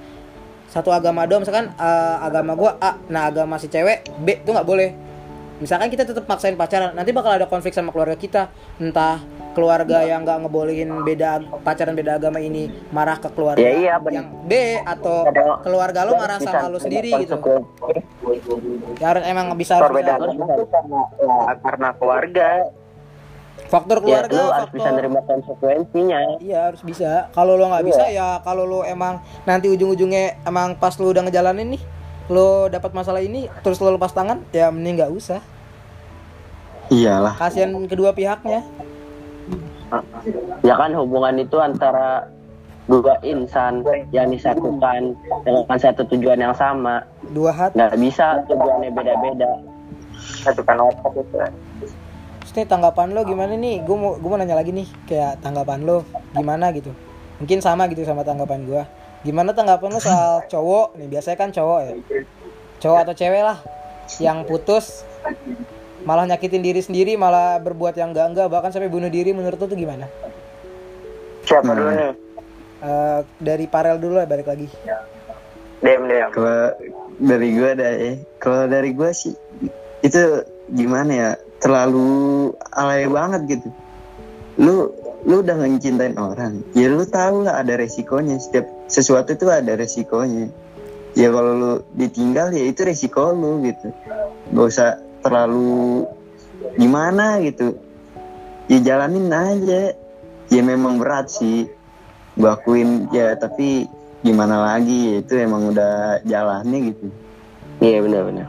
satu 0.69 0.91
agama 0.91 1.25
doang 1.25 1.43
misalkan 1.43 1.71
eh, 1.73 2.17
agama 2.21 2.53
gua 2.55 2.77
A, 2.79 2.99
nah 3.07 3.29
agama 3.29 3.57
si 3.57 3.67
cewek 3.67 4.05
B 4.21 4.41
itu 4.41 4.51
nggak 4.51 4.67
boleh. 4.67 4.91
Misalkan 5.57 5.89
kita 5.89 6.05
tetap 6.05 6.29
maksain 6.29 6.53
pacaran, 6.53 6.93
nanti 6.93 7.17
bakal 7.17 7.33
ada 7.33 7.49
konflik 7.49 7.73
sama 7.73 7.89
keluarga 7.89 8.13
kita. 8.13 8.53
Entah 8.77 9.25
keluarga 9.57 10.05
yang 10.05 10.21
nggak 10.21 10.45
ngebolehin 10.45 10.93
beda 11.01 11.41
pacaran 11.65 11.97
beda 11.97 12.21
agama 12.21 12.45
ini 12.45 12.69
marah 12.93 13.17
ke 13.17 13.33
keluarga 13.33 13.65
Ya, 13.65 13.73
iya, 13.73 13.95
bener. 13.97 14.21
yang 14.21 14.27
B 14.45 14.53
atau 14.85 15.25
Ada- 15.25 15.65
keluarga 15.65 16.05
lo 16.05 16.13
marah 16.13 16.37
bisa 16.37 16.53
sama 16.53 16.69
lo 16.69 16.77
sendiri 16.77 17.09
gitu. 17.25 17.41
Ya 19.01 19.17
harus 19.17 19.25
emang 19.25 19.57
bisa 19.57 19.81
harus 19.81 19.97
perbedaan 19.97 20.29
ya, 20.29 21.57
karena 21.65 21.89
keluarga 21.97 22.49
faktor 23.67 23.99
Ya, 24.07 24.23
keluarga, 24.23 24.35
lu 24.39 24.47
harus 24.53 24.71
bisa 24.73 24.89
nerima 24.95 25.21
konsekuensinya. 25.27 26.21
Iya 26.39 26.59
harus 26.73 26.83
bisa. 26.83 27.29
Kalau 27.35 27.59
lo 27.59 27.67
nggak 27.71 27.87
bisa 27.87 28.05
ya 28.11 28.41
kalau 28.47 28.65
lo 28.65 28.81
emang 28.87 29.21
nanti 29.45 29.67
ujung-ujungnya 29.71 30.43
emang 30.47 30.79
pas 30.79 30.95
lo 30.99 31.11
udah 31.11 31.27
ngejalanin 31.27 31.75
nih 31.79 31.83
lo 32.27 32.67
dapat 32.67 32.91
masalah 32.91 33.23
ini 33.23 33.47
terus 33.63 33.79
lo 33.79 33.95
lepas 33.95 34.11
tangan 34.11 34.43
ya 34.51 34.71
mending 34.71 35.03
nggak 35.03 35.13
usah. 35.15 35.41
Iyalah. 36.91 37.35
Kasihan 37.39 37.75
kedua 37.91 38.15
pihaknya. 38.15 38.63
Ya 40.67 40.75
kan 40.75 40.91
hubungan 40.95 41.39
itu 41.39 41.59
antara 41.59 42.27
dua 42.87 43.19
insan 43.27 43.83
yang 44.15 44.31
disatukan 44.31 45.15
dengan 45.43 45.79
satu 45.79 46.07
tujuan 46.15 46.39
yang 46.39 46.55
sama. 46.55 47.03
Dua 47.35 47.51
hati 47.51 47.75
nggak 47.75 47.95
bisa 47.99 48.47
tujuannya 48.47 48.91
beda-beda. 48.95 49.51
Satukan 50.47 50.91
otak 50.91 51.13
itu 51.19 51.39
Nih 52.57 52.65
tanggapan 52.65 53.13
lo 53.13 53.21
gimana 53.23 53.53
nih? 53.53 53.85
Gue 53.85 53.97
mau 53.97 54.17
gue 54.17 54.29
mau 54.29 54.41
nanya 54.41 54.57
lagi 54.57 54.73
nih 54.73 54.89
kayak 55.05 55.45
tanggapan 55.45 55.85
lo 55.85 56.09
gimana 56.33 56.73
gitu? 56.73 56.89
Mungkin 57.37 57.61
sama 57.61 57.85
gitu 57.87 58.01
sama 58.03 58.25
tanggapan 58.25 58.65
gue. 58.65 58.83
Gimana 59.23 59.53
tanggapan 59.53 59.93
lo 59.93 60.01
soal 60.01 60.41
cowok? 60.49 60.97
Nih 60.97 61.09
biasanya 61.13 61.37
kan 61.37 61.53
cowok 61.53 61.81
ya. 61.85 61.93
Cowok 62.81 62.99
atau 63.05 63.15
cewek 63.15 63.43
lah 63.45 63.59
yang 64.17 64.49
putus 64.49 65.05
malah 66.07 66.23
nyakitin 66.25 66.63
diri 66.63 66.79
sendiri 66.79 67.19
malah 67.19 67.59
berbuat 67.59 67.99
yang 67.99 68.15
enggak 68.15 68.31
enggak 68.31 68.47
bahkan 68.47 68.71
sampai 68.71 68.87
bunuh 68.87 69.11
diri 69.11 69.35
menurut 69.35 69.59
lo 69.59 69.67
tuh 69.67 69.77
gimana? 69.77 70.07
siapa 71.45 71.67
Hmm. 71.67 71.77
dulu 71.77 71.91
nih 71.93 72.13
Eh, 72.77 73.21
dari 73.41 73.65
Parel 73.67 73.97
dulu 73.97 74.21
lah 74.21 74.29
balik 74.29 74.47
lagi. 74.47 74.69
dem 75.81 76.07
dem 76.07 76.29
kalau 76.31 76.73
dari 77.19 77.49
gua 77.53 77.69
ada 77.73 77.89
ya 77.89 78.13
kalau 78.37 78.69
dari 78.69 78.91
gua 78.93 79.11
sih 79.13 79.33
itu 80.01 80.45
gimana 80.71 81.13
ya 81.13 81.31
terlalu 81.61 82.53
alay 82.73 83.09
banget 83.09 83.59
gitu. 83.59 83.69
Lu 84.61 84.93
lu 85.27 85.43
udah 85.43 85.59
ngecintain 85.59 86.15
orang. 86.17 86.63
Ya 86.77 86.87
lu 86.87 87.03
tahu 87.03 87.45
lah 87.45 87.61
ada 87.61 87.75
resikonya. 87.77 88.39
Setiap 88.39 88.67
sesuatu 88.87 89.35
itu 89.35 89.51
ada 89.51 89.75
resikonya. 89.75 90.53
Ya 91.17 91.33
kalau 91.33 91.53
lu 91.57 91.73
ditinggal 91.97 92.53
ya 92.53 92.65
itu 92.69 92.85
resiko 92.87 93.33
lu 93.33 93.65
gitu. 93.65 93.91
Gak 94.53 94.67
usah 94.71 94.91
terlalu 95.25 96.07
gimana 96.77 97.41
gitu. 97.43 97.75
Ya 98.71 98.79
jalanin 98.81 99.33
aja. 99.33 99.97
Ya 100.47 100.63
memang 100.63 101.03
berat 101.03 101.33
sih. 101.33 101.67
Gua 102.37 102.55
akuin 102.55 103.09
ya 103.11 103.35
tapi 103.35 103.89
gimana 104.21 104.63
lagi? 104.63 105.25
Itu 105.25 105.41
emang 105.41 105.73
udah 105.73 106.21
jalannya 106.23 106.93
gitu. 106.93 107.07
Iya 107.81 108.05
benar-benar. 108.05 108.49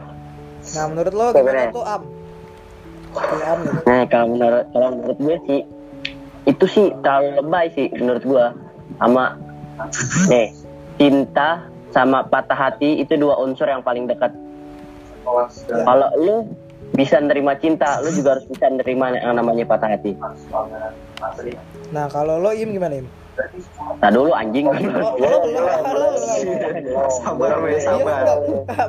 Nah 0.76 0.84
menurut 0.92 1.12
lo 1.16 1.26
gimana 1.32 1.72
tuh 1.72 1.84
Am? 1.88 2.17
Nih. 3.18 3.74
nah 3.86 4.02
kalau 4.08 4.26
menurut 4.34 4.64
kalau 4.72 4.88
menurut 4.94 5.18
gue 5.18 5.36
sih 5.46 5.60
itu 6.48 6.64
sih 6.70 6.86
terlalu 7.04 7.28
lebay 7.42 7.66
sih 7.76 7.86
menurut 7.98 8.24
gue 8.24 8.46
sama 8.98 9.36
nih 10.30 10.48
cinta 10.96 11.68
sama 11.92 12.24
patah 12.26 12.56
hati 12.56 13.00
itu 13.00 13.14
dua 13.16 13.38
unsur 13.40 13.68
yang 13.68 13.84
paling 13.84 14.08
dekat 14.08 14.32
kalau 15.84 16.08
lu 16.16 16.36
bisa 16.96 17.20
nerima 17.20 17.52
cinta 17.60 18.00
lu 18.00 18.10
juga 18.10 18.38
harus 18.38 18.46
bisa 18.48 18.66
nerima 18.72 19.12
yang 19.12 19.36
namanya 19.36 19.68
patah 19.68 19.92
hati 19.92 20.16
Nah 21.88 22.06
kalau 22.12 22.38
lo 22.38 22.54
Im 22.54 22.70
gimana 22.70 23.02
Im? 23.02 23.06
Nah 23.98 24.10
dulu 24.10 24.30
anjing 24.32 24.66
Oh, 26.88 27.10
sabar 27.12 27.62
Iya, 27.62 27.80
sabar 27.80 28.24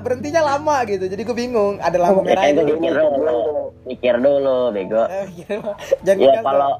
berhentinya 0.01 0.41
lama 0.45 0.81
gitu 0.85 1.05
jadi 1.05 1.21
gue 1.21 1.35
bingung 1.35 1.77
ada 1.77 1.97
lampu 1.97 2.21
ya 2.21 2.27
merah 2.27 2.43
kan 2.43 2.51
itu 2.51 2.61
gue 2.63 2.77
mikir 2.77 2.93
dulu 2.95 3.37
mikir 3.85 4.15
dulu 4.17 4.59
bego 4.71 5.03
Eh, 5.05 5.25
gitu. 5.35 5.55
jangan 6.03 6.19
ya 6.19 6.31
gitu. 6.31 6.43
kalau 6.43 6.71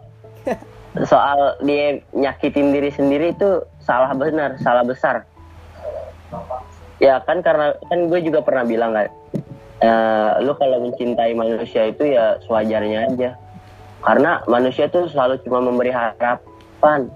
soal 1.05 1.39
dia 1.59 1.85
nyakitin 2.11 2.71
diri 2.71 2.89
sendiri 2.89 3.31
itu 3.31 3.49
salah 3.79 4.09
benar 4.11 4.57
salah 4.57 4.81
besar 4.81 5.25
ya 6.97 7.21
kan 7.23 7.39
karena 7.39 7.73
kan 7.87 7.99
gue 8.07 8.19
juga 8.21 8.41
pernah 8.41 8.63
bilang 8.63 8.91
kan 8.91 9.07
eh, 9.79 10.31
lu 10.41 10.51
kalau 10.53 10.81
mencintai 10.81 11.31
manusia 11.31 11.87
itu 11.87 12.03
ya 12.09 12.37
sewajarnya 12.43 12.99
aja 13.07 13.29
karena 13.99 14.39
manusia 14.45 14.87
tuh 14.87 15.07
selalu 15.07 15.39
cuma 15.43 15.59
memberi 15.59 15.91
harapan 15.91 17.11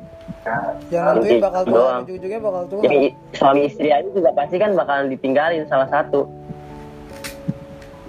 yang 0.89 1.17
Gitu 1.17 1.39
bakal 1.39 1.61
tua 1.63 1.73
doang. 1.73 2.01
ujung-ujungnya 2.03 2.39
bakal 2.39 2.63
tua. 2.67 2.81
Ya, 2.83 2.91
i- 3.01 3.15
suami 3.31 3.61
istri 3.65 3.89
aja 3.89 4.07
juga 4.07 4.29
pasti 4.31 4.55
kan 4.57 4.71
bakalan 4.73 5.07
ditinggalin 5.07 5.63
salah 5.65 5.87
satu. 5.87 6.27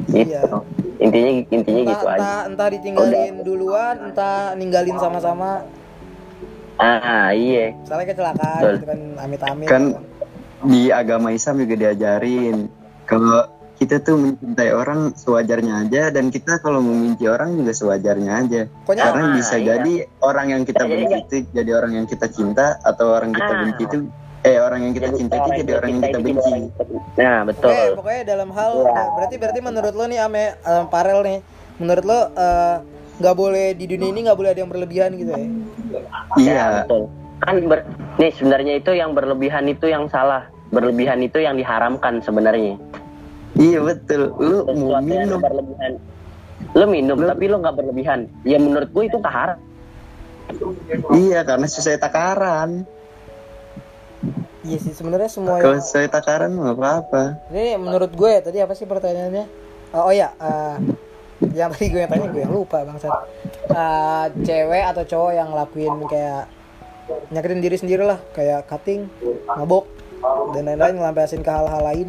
Gitu. 0.04 0.30
Iya. 0.30 0.42
intinya 0.96 1.30
intinya 1.48 1.80
entah, 1.80 1.92
gitu 1.92 2.06
aja. 2.06 2.18
entah, 2.18 2.40
entah 2.46 2.68
ditinggalin 2.70 3.34
duluan 3.42 3.96
entah 4.04 4.54
ninggalin 4.54 4.96
sama-sama. 4.96 5.62
Ah 6.76 7.30
iya. 7.30 7.70
Misalnya 7.76 8.06
kecelakaan 8.08 8.60
Betul. 8.60 8.72
gitu 8.74 8.86
kan 8.86 9.00
amit-amit 9.20 9.66
kan. 9.66 9.82
di 10.64 10.88
agama 10.88 11.30
Islam 11.30 11.60
juga 11.60 11.74
diajarin 11.76 12.66
kalau 13.04 13.46
kita 13.74 13.98
tuh 14.00 14.14
mencintai 14.16 14.70
orang 14.70 15.12
sewajarnya 15.12 15.74
aja 15.82 16.02
dan 16.08 16.30
kita 16.30 16.62
kalau 16.62 16.78
membenci 16.78 17.26
orang 17.26 17.54
juga 17.54 17.72
sewajarnya 17.74 18.30
aja. 18.38 18.60
Pokoknya 18.80 19.02
karena 19.04 19.24
Ah, 19.24 19.34
bisa 19.34 19.54
iya. 19.54 19.64
jadi 19.68 19.92
orang 20.20 20.46
yang 20.48 20.62
kita 20.62 20.78
Jadi 20.80 20.92
benci 20.94 21.04
nggak- 21.04 21.26
itu 21.26 21.36
jadi 21.50 21.70
orang 21.72 21.92
yang 21.92 22.06
kita 22.06 22.26
cinta 22.28 22.66
atau 22.80 23.06
orang 23.10 23.28
yang 23.28 23.38
kita 23.40 23.50
Ah. 23.50 23.60
benci 23.60 23.82
itu 23.84 23.98
eh 24.44 24.58
orang 24.58 24.80
yang 24.82 24.92
kita 24.92 25.08
cinta 25.10 25.34
itu 25.34 25.50
jadi 25.58 25.72
orang 25.74 25.88
yang 25.90 26.02
kita 26.02 26.10
jadi 26.14 26.30
benci. 26.30 26.60
nah 27.16 27.38
betul. 27.42 27.70
Oke, 27.72 27.82
pokoknya 27.96 28.22
dalam 28.24 28.50
hal 28.52 28.72
nah, 28.84 29.06
berarti 29.12 29.34
berarti 29.34 29.60
menurut 29.60 29.92
lo 29.92 30.04
nih 30.06 30.18
Ame 30.20 30.44
eh, 30.54 30.84
Parel 30.86 31.18
nih, 31.20 31.38
menurut 31.76 32.04
lo 32.04 32.20
eh, 32.30 32.76
nggak 33.16 33.36
boleh 33.36 33.66
di 33.72 33.84
dunia 33.86 34.08
ini 34.08 34.20
nggak 34.22 34.36
boleh 34.36 34.50
ada 34.50 34.60
yang 34.60 34.70
berlebihan 34.70 35.10
gitu 35.14 35.30
ya? 35.30 35.46
iya. 36.36 36.64
Betul. 36.82 37.10
Kan 37.40 37.54
ber- 37.66 37.86
nih 38.16 38.30
sebenarnya 38.32 38.72
itu 38.76 38.90
yang 38.92 39.10
berlebihan 39.12 39.66
itu 39.66 39.86
yang 39.86 40.06
salah. 40.08 40.46
Berlebihan 40.66 41.18
itu 41.20 41.38
yang 41.38 41.54
diharamkan 41.54 42.18
sebenarnya 42.18 42.74
iya 43.58 43.78
betul. 43.80 44.34
Lu 44.38 44.66
mau 44.74 44.98
minum. 45.00 45.38
berlebihan. 45.38 45.92
Lu 46.74 46.84
minum 46.90 47.16
Lu- 47.18 47.28
tapi 47.30 47.44
lu 47.46 47.56
nggak 47.62 47.76
berlebihan. 47.76 48.30
Ya 48.42 48.58
menurut 48.58 48.90
gue 48.90 49.04
itu 49.06 49.18
haram 49.22 49.58
iya 51.14 51.40
karena 51.42 51.66
sesuai 51.66 51.98
takaran. 52.00 52.84
Iya 54.64 54.78
sih 54.80 54.96
sebenarnya 54.96 55.28
semua 55.28 55.60
kalau 55.60 55.76
yang 55.76 55.84
sesuai 55.84 56.08
takaran 56.08 56.56
nggak 56.56 56.76
apa-apa. 56.80 57.22
Ini 57.52 57.76
menurut 57.76 58.12
gue 58.16 58.30
ya 58.32 58.40
tadi 58.40 58.58
apa 58.64 58.72
sih 58.72 58.88
pertanyaannya? 58.88 59.44
Oh, 59.94 60.08
oh 60.08 60.12
ya, 60.14 60.32
eh, 60.40 60.76
yang 61.52 61.68
tadi 61.70 61.92
gue 61.92 62.00
yang 62.00 62.10
tanya 62.10 62.26
gue 62.32 62.42
yang 62.48 62.54
lupa 62.54 62.80
bangsat. 62.82 63.12
Eh, 63.68 64.26
cewek 64.48 64.84
atau 64.88 65.04
cowok 65.04 65.32
yang 65.36 65.48
ngelakuin 65.52 65.94
kayak 66.08 66.44
nyakitin 67.28 67.60
diri 67.60 67.76
sendiri 67.76 68.02
lah, 68.08 68.16
kayak 68.32 68.64
cutting, 68.64 69.04
mabok 69.52 69.84
dan 70.56 70.64
lain-lain 70.64 70.96
ngelampiasin 70.96 71.44
ke 71.44 71.50
hal-hal 71.52 71.84
lain. 71.84 72.08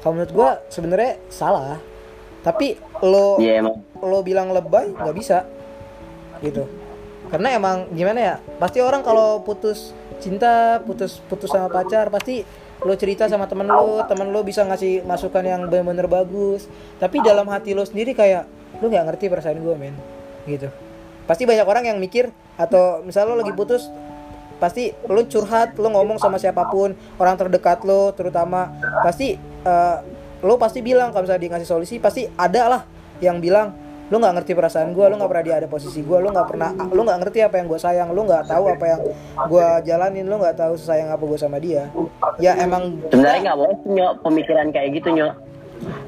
Kalau 0.00 0.12
menurut 0.16 0.32
gue 0.32 0.50
sebenarnya 0.72 1.20
salah. 1.28 1.76
Tapi 2.40 2.80
lo 3.04 3.36
ya 3.36 3.60
emang. 3.60 3.84
lo 4.00 4.18
bilang 4.24 4.48
lebay 4.52 4.96
nggak 4.96 5.16
bisa. 5.16 5.44
Gitu. 6.40 6.64
Karena 7.28 7.54
emang 7.54 7.92
gimana 7.92 8.18
ya 8.18 8.34
pasti 8.56 8.80
orang 8.80 9.04
kalau 9.04 9.44
putus 9.44 9.92
cinta 10.18 10.80
putus 10.82 11.20
putus 11.28 11.52
sama 11.52 11.68
pacar 11.68 12.08
pasti 12.08 12.42
lo 12.80 12.96
cerita 12.96 13.28
sama 13.28 13.44
temen 13.44 13.68
lo 13.68 14.00
temen 14.08 14.32
lo 14.32 14.40
bisa 14.40 14.64
ngasih 14.64 15.04
masukan 15.04 15.44
yang 15.44 15.68
bener-bener 15.68 16.08
bagus. 16.08 16.64
Tapi 16.96 17.20
dalam 17.20 17.44
hati 17.52 17.76
lo 17.76 17.84
sendiri 17.84 18.16
kayak 18.16 18.48
lo 18.80 18.88
nggak 18.88 19.04
ngerti 19.04 19.28
perasaan 19.28 19.60
gue 19.60 19.74
men. 19.76 19.94
Gitu. 20.48 20.72
Pasti 21.28 21.44
banyak 21.44 21.68
orang 21.68 21.84
yang 21.92 22.00
mikir 22.00 22.32
atau 22.56 23.04
misal 23.04 23.28
lo 23.28 23.36
lagi 23.36 23.52
putus 23.52 23.84
pasti 24.60 24.92
lo 25.08 25.24
curhat 25.24 25.74
lo 25.74 25.88
ngomong 25.88 26.20
sama 26.20 26.36
siapa 26.36 26.68
pun 26.68 26.92
orang 27.16 27.34
terdekat 27.34 27.82
lo 27.82 28.12
terutama. 28.12 28.70
Pasti 29.00 29.34
eh, 29.40 29.96
lo 30.40 30.54
pasti 30.56 30.80
bilang 30.80 31.10
kalau 31.10 31.24
misalnya 31.24 31.42
dia 31.42 31.50
ngasih 31.52 31.68
solusi 31.68 31.96
pasti 31.96 32.28
ada 32.32 32.62
lah 32.68 32.82
yang 33.18 33.40
bilang 33.40 33.72
lo 34.10 34.18
nggak 34.18 34.42
ngerti 34.42 34.52
perasaan 34.58 34.90
gue 34.90 35.06
lo 35.06 35.14
nggak 35.14 35.30
pernah 35.30 35.44
dia 35.46 35.54
ada 35.62 35.68
posisi 35.70 36.02
gue 36.02 36.18
lo 36.18 36.34
nggak 36.34 36.48
pernah 36.50 36.74
lo 36.74 37.00
nggak 37.06 37.18
ngerti 37.22 37.38
apa 37.46 37.62
yang 37.62 37.70
gue 37.70 37.78
sayang 37.78 38.10
lo 38.10 38.26
nggak 38.26 38.42
tahu 38.48 38.64
apa 38.66 38.84
yang 38.90 39.00
gue 39.46 39.66
jalanin 39.86 40.26
lo 40.26 40.36
nggak 40.42 40.56
tahu 40.58 40.74
sayang 40.74 41.14
apa 41.14 41.22
gue 41.22 41.38
sama 41.38 41.62
dia. 41.62 41.86
Ya 42.42 42.58
emang 42.58 42.98
sebenarnya 43.06 43.40
nggak 43.46 43.58
boleh 43.58 43.76
nyok 43.86 44.12
pemikiran 44.24 44.66
kayak 44.72 44.98
gitu 44.98 45.08
nyok. 45.14 45.34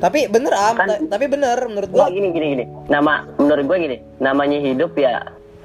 Tapi 0.02 0.26
bener 0.26 0.50
am 0.50 0.74
Kan- 0.76 0.88
ta- 0.90 1.02
tapi 1.14 1.24
bener 1.30 1.56
menurut 1.64 1.88
gue 1.88 2.04
gini 2.10 2.28
gini 2.34 2.46
gini. 2.58 2.64
Nama 2.90 3.12
menurut 3.38 3.64
gue 3.70 3.76
gini, 3.78 3.96
namanya 4.18 4.58
hidup 4.58 4.92
ya 4.98 5.22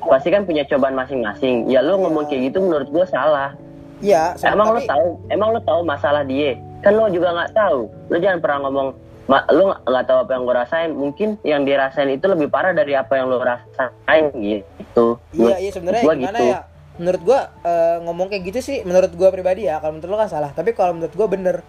pasti 0.08 0.32
kan 0.32 0.44
punya 0.44 0.64
cobaan 0.66 0.96
masing-masing. 0.96 1.68
Ya 1.70 1.84
lu 1.84 2.00
ngomong 2.00 2.26
kayak 2.28 2.52
gitu 2.52 2.64
menurut 2.64 2.90
gue 2.90 3.06
salah. 3.08 3.54
ya 3.98 4.38
so- 4.38 4.46
emang 4.46 4.78
lu 4.78 4.82
tapi- 4.86 4.90
tahu, 4.94 5.08
emang 5.34 5.50
lu 5.58 5.60
tahu 5.66 5.82
masalah 5.82 6.22
dia. 6.22 6.54
Kan 6.86 6.94
lu 6.94 7.10
juga 7.10 7.34
nggak 7.34 7.52
tahu. 7.58 7.80
Lu 8.14 8.18
jangan 8.22 8.40
pernah 8.42 8.60
ngomong 8.70 8.90
Ma, 9.28 9.44
lu 9.52 9.68
nggak 9.68 10.06
tahu 10.08 10.18
apa 10.24 10.32
yang 10.40 10.44
gue 10.48 10.56
rasain. 10.56 10.90
Mungkin 10.96 11.30
yang 11.44 11.68
dirasain 11.68 12.08
itu 12.08 12.32
lebih 12.32 12.48
parah 12.48 12.72
dari 12.72 12.96
apa 12.96 13.20
yang 13.20 13.28
lu 13.28 13.44
rasain 13.44 14.32
gitu. 14.40 15.20
Iya 15.36 15.56
iya 15.60 15.72
sebenarnya 15.76 16.04
gimana 16.08 16.40
gitu. 16.40 16.46
ya? 16.48 16.60
Menurut 16.98 17.22
gua 17.28 17.40
eh, 17.62 17.98
ngomong 18.08 18.32
kayak 18.32 18.44
gitu 18.56 18.60
sih 18.64 18.78
menurut 18.88 19.12
gua 19.20 19.30
pribadi 19.30 19.68
ya. 19.68 19.84
Kalau 19.84 20.00
menurut 20.00 20.10
lo 20.16 20.18
kan 20.18 20.32
salah. 20.32 20.56
Tapi 20.56 20.72
kalau 20.72 20.96
menurut 20.96 21.12
gua 21.12 21.28
bener. 21.28 21.60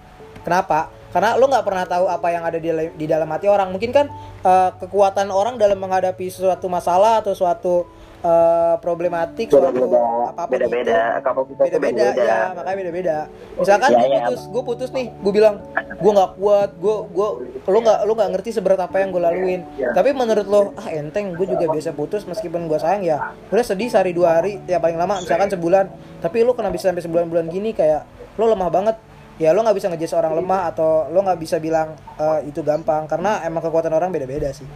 Kenapa? 0.47 0.89
Karena 1.11 1.35
lo 1.35 1.51
nggak 1.51 1.67
pernah 1.67 1.85
tahu 1.85 2.07
apa 2.07 2.29
yang 2.31 2.47
ada 2.47 2.63
di, 2.63 2.71
di 2.95 3.07
dalam 3.11 3.27
hati 3.27 3.51
orang. 3.51 3.75
Mungkin 3.75 3.91
kan 3.91 4.07
eh, 4.47 4.71
kekuatan 4.79 5.27
orang 5.35 5.59
dalam 5.59 5.83
menghadapi 5.83 6.31
suatu 6.31 6.71
masalah 6.71 7.27
atau 7.27 7.35
suatu 7.35 7.91
eh, 8.19 8.75
problematik, 8.83 9.47
suatu 9.51 9.69
apa 9.69 10.43
pun 10.45 10.51
beda-beda. 10.51 10.99
Itu 11.19 11.25
kapasitasnya 11.25 11.79
beda-beda. 11.79 12.07
ya 12.19 12.41
makanya 12.55 12.77
beda-beda. 12.83 13.17
Misalkan 13.59 13.89
Ya, 13.89 13.99
gue 13.99 14.09
ya. 14.11 14.21
putus 14.27 14.43
gue 14.49 14.63
putus 14.63 14.89
nih 14.91 15.07
gue 15.11 15.33
bilang 15.33 15.55
gue 15.99 16.13
nggak 16.15 16.31
kuat 16.39 16.71
gue 16.79 16.97
gue 17.15 17.29
lo 17.69 17.79
nggak 17.79 17.99
lo 18.07 18.13
nggak 18.15 18.31
ngerti 18.39 18.51
seberat 18.55 18.81
apa 18.83 18.97
yang 19.03 19.11
gue 19.15 19.23
laluin. 19.23 19.61
Tapi 19.95 20.09
menurut 20.15 20.47
lo 20.47 20.61
ah 20.75 20.89
enteng 20.91 21.35
gue 21.35 21.47
juga 21.47 21.67
biasa 21.71 21.91
putus 21.95 22.23
meskipun 22.27 22.67
gue 22.67 22.79
sayang. 22.79 23.03
Ya 23.07 23.17
udah 23.51 23.65
sedih 23.67 23.89
sehari 23.91 24.11
dua 24.15 24.43
hari 24.43 24.59
ya 24.67 24.79
paling 24.83 24.99
lama 24.99 25.23
misalkan 25.23 25.51
sebulan. 25.51 25.87
Tapi 26.19 26.43
lo 26.43 26.55
kena 26.59 26.75
bisa 26.75 26.91
sampai 26.91 27.03
sebulan-bulan 27.07 27.47
gini 27.51 27.71
kayak 27.75 28.03
lo 28.35 28.51
lemah 28.51 28.71
banget. 28.71 28.97
Ya 29.39 29.55
lo 29.55 29.63
nggak 29.63 29.79
bisa 29.79 29.87
ngejudge 29.87 30.19
orang 30.19 30.35
lemah 30.35 30.75
atau 30.75 31.07
lo 31.15 31.23
nggak 31.23 31.39
bisa 31.39 31.63
bilang 31.63 31.95
eh, 32.19 32.51
itu 32.51 32.67
gampang. 32.67 33.07
Karena 33.07 33.47
emang 33.47 33.63
kekuatan 33.63 33.95
orang 33.95 34.11
beda-beda 34.11 34.51
sih. 34.51 34.67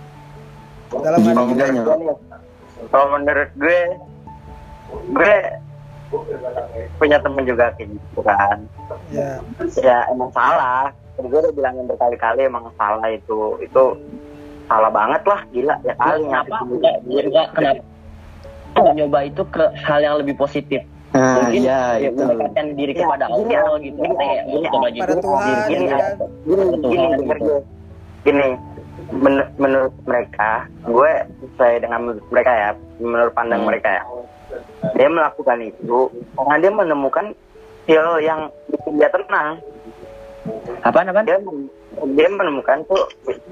Dalam 0.93 1.19
hal 1.25 1.35
nyok 1.35 2.19
kalau 2.91 3.07
menurut 3.15 3.51
gue 3.55 3.81
gue 5.13 5.35
punya 7.01 7.17
temen 7.23 7.45
juga 7.47 7.73
kayak 7.77 7.89
gitu 7.95 8.21
kan. 8.21 8.57
Ya. 9.13 9.41
Ya 9.81 9.99
emang 10.13 10.29
salah. 10.35 10.93
Gue 11.21 11.39
udah 11.39 11.53
bilangin 11.55 11.87
berkali-kali 11.87 12.49
emang 12.49 12.69
salah 12.77 13.09
itu. 13.09 13.57
Itu 13.63 13.97
salah 14.67 14.91
banget 14.91 15.23
lah 15.29 15.41
gila 15.53 15.77
ya 15.85 15.95
kali. 15.97 16.25
Kenapa? 16.25 16.57
Nyakitin 16.65 16.77
enggak 16.77 16.97
enggak 17.07 17.47
kenapa? 17.55 17.83
Nggak 18.73 18.95
nyoba 18.97 19.19
itu 19.29 19.43
ke 19.53 19.65
hal 19.85 19.99
yang 20.01 20.17
lebih 20.21 20.35
positif. 20.37 20.81
Nah 21.13 21.45
mungkin 21.45 21.61
ya 21.61 22.01
ya, 22.01 22.09
itu. 22.09 22.25
mendekatkan 22.25 22.67
diri 22.73 22.93
Ya, 22.97 23.05
kepada 23.05 23.25
gini, 23.29 23.53
Allah 23.53 23.79
gitu. 23.85 23.99
Gini, 24.01 24.09
Kita 24.17 24.25
ya, 24.25 24.43
gini, 24.49 24.67
coba 24.73 24.87
aja 24.89 24.97
pada 24.97 25.13
diri 25.13 25.21
Tuhan 25.21 25.45
gini, 25.69 25.85
ya 25.85 25.97
kan 26.01 26.13
gini 26.49 26.63
Betul, 26.73 26.89
gini 26.89 27.05
gitu. 27.05 27.21
denger 27.21 27.39
gue 27.39 27.59
gini 28.23 28.47
men- 29.11 29.51
menurut 29.57 29.95
mereka 30.05 30.51
gue 30.83 31.13
sesuai 31.41 31.75
dengan 31.81 32.01
mereka 32.31 32.53
ya 32.53 32.71
menurut 32.99 33.33
pandang 33.33 33.65
Hmm. 33.65 33.69
mereka 33.69 33.89
ya. 33.91 34.03
Dia 34.95 35.09
melakukan 35.09 35.59
itu 35.61 35.99
karena 36.37 36.57
dia 36.61 36.71
menemukan 36.71 37.27
hal 37.89 38.09
yang 38.21 38.41
bikin 38.69 39.01
dia 39.01 39.09
tenang. 39.09 39.59
Apaan 40.83 41.09
apaan? 41.09 41.27
Dia 41.27 41.39
dia 42.13 42.29
menemukan 42.29 42.83
tuh 42.85 43.05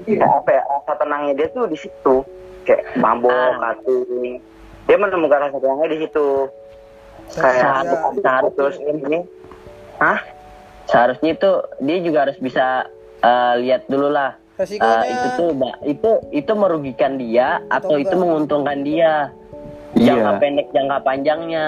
ya, 0.05 0.27
apa 0.27 0.49
ya 0.51 0.61
rasa 0.63 0.93
tenangnya 0.97 1.33
dia 1.35 1.47
tuh 1.51 1.65
di 1.65 1.77
situ. 1.77 2.15
Kayak 2.61 2.85
mabok 2.95 3.31
Ah. 3.31 3.73
kating 3.73 4.37
dia 4.85 4.97
menemukan 4.97 5.39
rasa 5.41 5.57
tenangnya 5.57 5.87
di 5.89 5.99
situ. 5.99 6.27
Kayak 7.31 7.87
Ya. 7.87 8.21
saat 8.21 8.43
terus 8.53 8.77
ini. 8.77 9.23
Hah? 9.97 10.19
Seharusnya 10.85 11.31
itu 11.31 11.51
dia 11.79 11.97
juga 12.01 12.17
harus 12.27 12.37
bisa 12.37 12.85
eh, 13.21 13.53
lihat 13.61 13.85
dulu 13.85 14.09
lah 14.09 14.33
Resikonya 14.61 15.07
itu 15.07 15.27
tuh 15.35 15.49
Mbak, 15.51 15.75
itu 15.83 16.09
itu 16.31 16.51
merugikan 16.53 17.11
dia 17.15 17.47
atau, 17.67 17.91
Atau 17.91 17.97
itu 17.97 18.15
menguntungkan 18.15 18.77
dia 18.81 19.33
Iya. 19.91 20.15
jangka 20.15 20.31
pendek 20.39 20.67
jangka 20.71 20.97
panjangnya 21.01 21.65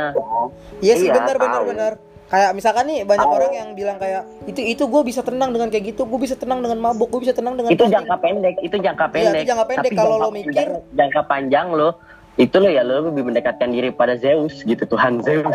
Iya 0.80 0.94
sih 0.96 1.08
Iya, 1.08 1.14
benar 1.14 1.36
benar 1.36 1.60
tahu. 1.60 1.68
benar. 1.70 1.94
Kayak 2.24 2.52
misalkan 2.56 2.84
nih 2.88 3.00
banyak 3.04 3.20
Tahu. 3.22 3.36
orang 3.36 3.52
yang 3.54 3.70
bilang 3.74 3.98
kayak 3.98 4.24
itu 4.46 4.62
itu 4.64 4.84
gue 4.84 5.02
bisa 5.04 5.22
tenang 5.22 5.52
dengan 5.52 5.68
kayak 5.68 5.86
gitu, 5.88 6.02
gue 6.04 6.18
bisa 6.18 6.34
tenang 6.34 6.60
dengan 6.60 6.80
mabuk, 6.80 7.12
gue 7.12 7.22
bisa 7.22 7.36
tenang 7.36 7.54
dengan 7.54 7.70
itu 7.70 7.78
posting." 7.80 7.94
jangka 7.94 8.16
pendek 8.18 8.56
itu 8.60 8.76
jangka 8.76 9.06
Iya, 9.06 9.14
pendek 9.14 9.38
itu 9.38 9.50
jangka 9.52 9.66
pendek. 9.68 9.84
Tapi 9.86 10.00
Kalau 10.00 10.16
lo 10.18 10.30
mikir- 10.32 10.82
jangka 10.94 11.22
panjang 11.24 11.68
lo 11.70 11.89
itu 12.34 12.56
lo 12.58 12.66
ya 12.66 12.82
lo 12.82 13.06
lebih 13.06 13.24
mendekatkan 13.24 13.70
diri 13.70 13.91
pada 13.91 14.16
Zeus 14.16 14.64
gitu 14.64 14.82
Tuhan 14.88 15.22
Zeus 15.22 15.46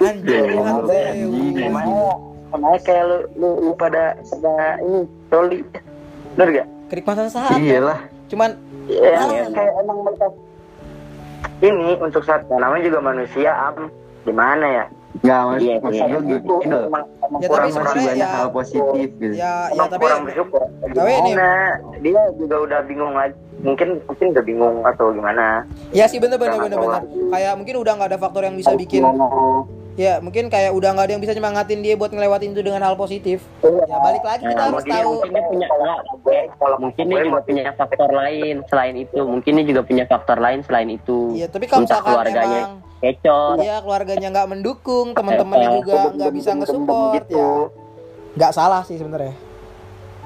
Anjir, 0.00 0.40
Ya, 0.40 0.40
Tuhan, 0.48 0.72
Allah, 0.78 0.88
Zeus. 0.88 2.80
kayak 2.80 3.04
lu 3.04 3.16
lu, 3.36 3.48
lu 3.60 3.72
pada 3.74 4.16
pada 4.16 4.54
ini 4.80 5.00
Rolly 5.28 5.60
bener 6.38 6.48
gak 6.54 6.66
Kenikmatan 6.88 7.26
saat. 7.26 7.58
iyalah. 7.58 7.98
Cuman 8.30 8.54
ya, 8.86 9.12
Ah. 9.12 9.50
kayak 9.50 9.72
emang 9.76 9.98
mereka 10.00 10.26
ini 11.60 11.98
untuk 11.98 12.22
saat 12.22 12.46
namanya 12.46 12.80
juga 12.80 12.98
manusia 13.02 13.50
am. 13.50 13.90
Gimana 14.22 14.64
ya? 14.64 14.84
Nggak 15.18 15.40
mas 15.42 15.58
Iya, 15.58 15.74
maksud 15.80 16.06
iya. 16.06 16.18
gitu. 16.30 16.54
Emang- 16.62 17.08
emang 17.18 17.40
Ya, 17.40 17.48
kurang 17.50 17.66
tapi 17.66 17.80
masih 17.82 18.00
banyak 18.06 18.16
ya- 18.22 18.36
hal 18.38 18.48
positif 18.52 19.08
gitu. 19.10 19.34
ya 19.34 19.52
ya 19.68 19.82
tapi 19.84 19.98
kurang 19.98 20.20
bersyukur. 20.22 20.62
tapi 20.86 21.12
ini- 21.18 21.36
dia 21.98 22.22
juga 22.38 22.56
udah 22.62 22.80
bingung 22.86 23.12
lagi. 23.12 23.34
Mungkin 23.58 23.88
mungkin 24.06 24.26
udah 24.30 24.44
bingung 24.46 24.76
atau 24.86 25.10
gimana? 25.10 25.66
Ya 25.90 26.06
sih 26.06 26.22
bener 26.22 26.38
bener 26.38 26.54
bener 26.56 26.78
bener. 26.78 27.02
Kayak 27.28 27.52
mungkin 27.58 27.74
udah 27.76 27.92
nggak 27.98 28.10
ada 28.14 28.20
faktor 28.20 28.46
yang 28.46 28.54
bisa 28.54 28.70
bikin 28.72 29.02
ya 29.98 30.22
mungkin 30.22 30.46
kayak 30.46 30.70
udah 30.70 30.94
nggak 30.94 31.04
ada 31.04 31.12
yang 31.12 31.20
bisa 31.20 31.34
nyemangatin 31.34 31.82
dia 31.82 31.92
buat 31.92 32.08
ngelewatin 32.08 32.54
itu 32.54 32.62
dengan 32.62 32.80
hal 32.80 32.94
positif. 32.94 33.42
Ya 33.60 33.98
balik 33.98 34.22
lagi 34.22 34.46
kita 34.46 34.54
Nah, 34.54 34.70
harus 34.70 34.78
mungkin, 34.78 34.94
tahu. 34.94 35.10
mungkin 35.12 35.30
dia 35.30 35.42
punya 35.44 35.66
enggak, 35.68 35.98
kalau 36.54 36.76
mungkin 36.78 37.04
dia 37.04 37.20
juga 37.20 37.40
punya 37.42 37.62
faktor 37.74 38.10
lain 38.10 38.54
selain 38.64 38.94
itu 38.96 39.18
mungkin 39.20 39.50
dia 39.52 39.64
juga 39.66 39.82
punya 39.82 40.04
faktor 40.06 40.38
lain 40.38 40.60
selain 40.62 40.88
itu 40.88 41.18
Iya, 41.34 41.46
tapi 41.48 41.64
kalau 41.66 41.82
entah 41.82 41.98
misalkan 41.98 42.12
keluarganya 42.14 42.60
emang 42.60 42.74
kecot 42.98 43.56
Iya 43.58 43.76
keluarganya 43.80 44.28
nggak 44.32 44.48
mendukung, 44.48 45.06
teman-temannya 45.12 45.68
juga 45.76 45.94
nggak 46.12 46.32
bisa 46.32 46.50
nge-support 46.54 47.24
ya. 47.26 47.50
Nggak 48.34 48.52
salah 48.52 48.82
sih 48.82 48.96
sebenarnya. 48.96 49.34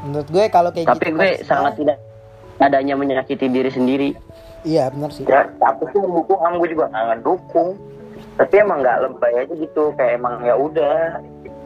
Menurut 0.02 0.28
gue 0.28 0.44
kalau 0.48 0.68
kayak 0.68 0.84
tapi 0.86 1.04
gitu 1.06 1.16
gue 1.16 1.30
sangat 1.42 1.72
tidak 1.76 1.96
adanya 2.58 2.94
menyakiti 2.94 3.46
diri 3.46 3.68
sendiri 3.68 4.08
Iya 4.62 4.86
benar 4.88 5.10
sih. 5.10 5.24
ya 5.24 5.42
tapi 5.56 5.82
sih 5.88 5.98
mendukung 5.98 6.38
am 6.38 6.54
gue 6.56 6.68
juga 6.68 6.86
nggak 6.86 7.04
ngedukung 7.08 7.74
tapi 8.40 8.54
emang 8.60 8.80
nggak 8.80 8.98
lebay 9.08 9.34
aja 9.44 9.54
gitu 9.54 9.92
kayak 9.96 10.16
emang 10.16 10.40
ya 10.44 10.54
udah 10.56 11.20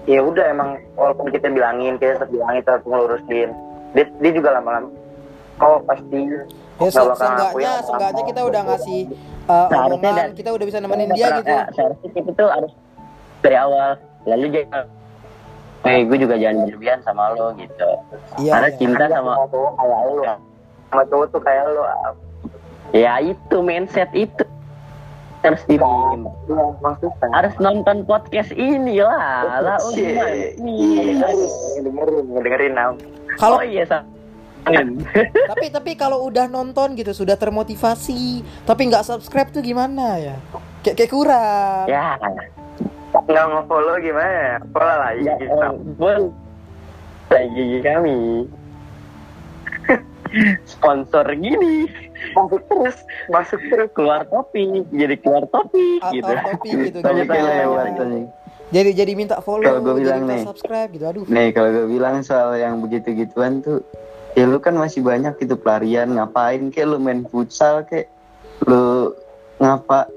ya 0.06 0.20
udah 0.22 0.44
emang 0.50 0.78
walaupun 0.98 1.30
kita 1.30 1.50
bilangin 1.50 1.98
kita 1.98 2.18
tetap 2.18 2.30
bilangin 2.30 2.62
tetap 2.62 2.82
ngelurusin 2.86 3.50
dia, 3.94 4.04
dia 4.22 4.32
juga 4.34 4.48
lama-lama 4.58 4.90
kau 5.56 5.80
pasti 5.86 6.20
Ya 6.76 6.92
se 6.92 7.00
seenggaknya, 7.00 7.72
seenggaknya 7.88 8.22
kita 8.28 8.40
udah 8.44 8.60
ngasih 8.68 9.00
uh, 9.48 9.64
Seharusnya 9.72 9.96
omongan, 9.96 10.28
dan- 10.28 10.36
kita 10.36 10.50
udah 10.52 10.64
bisa 10.68 10.78
nemenin 10.84 11.08
dia 11.16 11.40
gitu. 11.40 11.48
Ya, 11.48 11.64
seharusnya 11.72 12.10
kita 12.12 12.30
tuh 12.36 12.48
harus 12.52 12.72
dari 13.40 13.56
awal 13.56 13.88
lalu 14.28 14.46
jangan 14.52 14.84
Eh, 15.86 16.02
gue 16.02 16.18
juga 16.18 16.34
jangan 16.34 16.66
berlebihan 16.66 16.98
sama 17.06 17.30
lo 17.38 17.54
gitu. 17.54 17.90
Iya. 18.42 18.58
Karena 18.58 18.68
iya. 18.68 18.76
cinta 18.76 19.04
sama 19.06 19.32
cowok 19.48 19.72
kayak 19.78 20.00
lu 20.10 20.22
sama 20.90 21.02
cowok 21.06 21.26
tuh 21.30 21.40
kayak 21.46 21.64
lu 21.70 21.82
Am. 21.86 22.14
ya 22.90 23.12
itu 23.22 23.56
mindset 23.62 24.10
itu 24.12 24.44
harus 25.52 25.62
di 25.70 25.76
Iya, 25.78 26.64
maksudnya 26.82 27.28
harus 27.30 27.54
nonton 27.62 27.96
podcast 28.06 28.50
ini 28.54 28.98
lah 28.98 29.62
lah 29.62 29.78
oh 29.82 29.90
gimana 29.94 30.54
nih 30.58 31.10
dengerin 31.82 32.24
dengerin. 32.42 32.72
Kalau 33.36 33.60
oh 33.60 33.66
iya 33.66 33.84
sa 33.86 34.02
tapi 35.54 35.70
tapi 35.70 35.94
kalau 35.94 36.26
udah 36.26 36.50
nonton 36.50 36.98
gitu 36.98 37.14
sudah 37.14 37.38
termotivasi, 37.38 38.42
tapi 38.66 38.90
nggak 38.90 39.06
subscribe 39.06 39.54
tuh 39.54 39.62
gimana 39.62 40.18
ya? 40.18 40.36
Kayak 40.82 40.96
kayak 40.98 41.12
kurang. 41.14 41.86
ya. 41.86 42.18
Nggak 43.14 43.44
nge-follow 43.46 43.96
gimana 44.02 44.58
follow 44.74 44.94
lah 44.98 45.12
ya 45.14 45.38
gitu 45.38 45.54
pun 45.94 46.34
lagi 47.30 47.66
kami. 47.78 48.18
Sponsor 50.74 51.26
gini 51.38 51.86
masuk 52.34 52.62
terus 52.68 52.96
masuk 53.28 53.60
terus 53.68 53.88
keluar 53.92 54.22
topik 54.28 54.84
jadi 54.92 55.14
keluar 55.20 55.44
topik 55.48 56.00
Out 56.02 56.12
gitu 56.14 56.30
of 56.32 56.38
topic 56.42 56.70
gitu. 56.72 56.98
gitu. 57.00 57.32
yang 57.32 57.48
lewat 57.48 57.86
Jadi 58.66 58.98
jadi 58.98 59.12
minta 59.14 59.38
follow, 59.38 59.62
Kalau 59.62 59.78
gua 59.78 59.94
jadi 59.94 60.02
bilang 60.02 60.20
minta 60.26 60.34
nih. 60.34 60.42
subscribe 60.42 60.90
gitu. 60.90 61.04
Aduh. 61.06 61.22
nih 61.30 61.54
kalau 61.54 61.70
gue 61.70 61.86
bilang 61.86 62.18
soal 62.26 62.58
yang 62.58 62.82
begitu 62.82 63.14
gituan 63.14 63.62
tuh 63.62 63.78
ya 64.34 64.42
lu 64.42 64.58
kan 64.58 64.74
masih 64.74 65.06
banyak 65.06 65.38
gitu 65.38 65.54
pelarian 65.54 66.12
ngapain 66.18 66.74
kayak 66.74 66.90
lu 66.90 66.98
main 66.98 67.22
futsal 67.30 67.86
kayak 67.86 68.10
lu 68.66 69.14
ngapa 69.62 70.10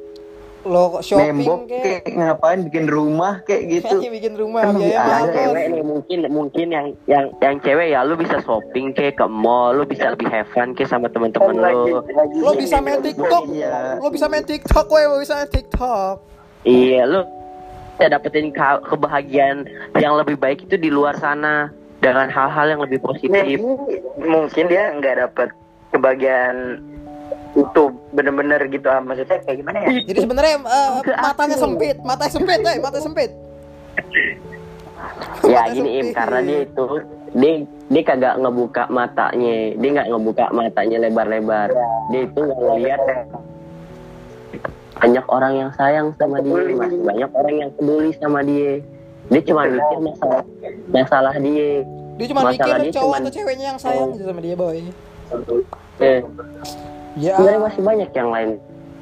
Lo 0.67 0.99
shopping 0.99 1.39
nembok 1.39 1.71
kayak 1.71 2.03
kayak 2.03 2.15
ngapain 2.19 2.59
bikin 2.67 2.85
rumah 2.91 3.39
kayak 3.47 3.63
gitu 3.71 3.95
kayaknya 3.95 4.11
bikin 4.19 4.33
rumah 4.35 4.61
Kan 4.67 4.75
biaya 4.75 4.99
ada 4.99 5.31
cewek 5.31 5.65
nih 5.71 5.83
mungkin 5.83 6.17
mungkin 6.27 6.67
yang 6.67 6.87
yang 7.07 7.25
yang 7.39 7.55
cewek 7.63 7.87
ya 7.89 8.03
lu 8.03 8.19
bisa 8.19 8.43
shopping 8.43 8.91
kayak 8.91 9.15
ke 9.15 9.25
mall 9.25 9.71
lu 9.71 9.87
bisa 9.87 10.11
lebih 10.11 10.27
have 10.27 10.51
fun 10.51 10.75
kayak 10.75 10.91
sama 10.91 11.07
teman-teman 11.07 11.55
lu 11.55 12.03
Lo 12.43 12.51
bisa 12.55 12.83
main 12.83 12.99
TikTok. 12.99 13.43
Iya. 13.47 14.03
Lo 14.03 14.11
bisa 14.11 14.27
main 14.27 14.43
TikTok, 14.43 14.85
weh, 14.89 15.05
lo 15.07 15.17
bisa 15.17 15.33
main 15.39 15.47
TikTok. 15.47 16.15
iya 16.67 17.07
lu 17.07 17.23
bisa 17.95 18.11
dapetin 18.11 18.51
ke- 18.51 18.83
kebahagiaan 18.83 19.63
yang 19.95 20.15
lebih 20.15 20.35
baik 20.35 20.63
itu 20.63 20.75
di 20.75 20.87
luar 20.87 21.15
sana 21.15 21.71
dengan 21.99 22.27
hal-hal 22.27 22.67
yang 22.67 22.81
lebih 22.83 22.99
positif 22.99 23.59
mungkin 24.15 24.65
dia 24.67 24.91
nggak 24.91 25.19
dapet 25.19 25.51
kebahagiaan 25.91 26.79
itu 27.51 27.83
bener-bener 28.11 28.61
gitu 28.67 28.87
ah. 28.87 28.99
maksudnya 28.99 29.41
kayak 29.41 29.57
gimana 29.57 29.77
ya? 29.79 29.89
Jadi 30.03 30.19
sebenarnya 30.19 30.55
eh, 30.59 30.89
Enggak, 30.95 31.17
matanya 31.19 31.57
sempit, 31.57 31.97
matanya 31.99 32.31
sempit, 32.31 32.59
eh, 32.59 32.77
mata 32.77 32.99
sempit. 32.99 33.31
ya 35.43 35.59
Mata 35.59 35.71
gini 35.71 35.89
im 35.91 35.99
sempit. 36.03 36.15
karena 36.15 36.39
dia 36.41 36.59
itu 36.61 36.85
dia 37.31 37.53
dia 37.87 38.03
kagak 38.03 38.35
ngebuka 38.37 38.83
matanya 38.87 39.55
dia 39.73 39.89
nggak 39.91 40.07
ngebuka 40.09 40.45
matanya 40.51 40.97
lebar-lebar. 40.99 41.69
Dia 42.09 42.21
itu 42.23 42.39
nggak 42.39 42.59
ngeliat 42.59 43.01
banyak 44.95 45.25
orang 45.25 45.53
yang 45.55 45.71
sayang 45.73 46.07
sama 46.13 46.37
dia 46.39 46.53
masih 46.75 46.99
banyak 46.99 47.29
orang 47.31 47.55
yang 47.57 47.69
peduli 47.73 48.11
sama 48.15 48.39
dia. 48.41 48.83
Dia 49.27 49.41
cuma 49.43 49.61
mikir 49.65 49.97
masalah 49.99 50.43
masalah 50.89 51.33
dia. 51.35 51.71
Dia 52.13 52.27
cuma 52.27 52.41
mikir 52.45 52.65
dia 52.67 52.91
cowok 52.91 53.07
cuman- 53.07 53.21
atau 53.21 53.31
ceweknya 53.31 53.65
yang 53.67 53.79
sayang 53.79 54.09
gitu 54.11 54.23
sama 54.23 54.39
dia, 54.39 54.53
boy. 54.53 54.79
eh, 55.99 56.19
Ya. 57.19 57.35
sebenarnya 57.35 57.61
masih 57.67 57.81
banyak 57.83 58.09
yang 58.15 58.29
lain. 58.31 58.49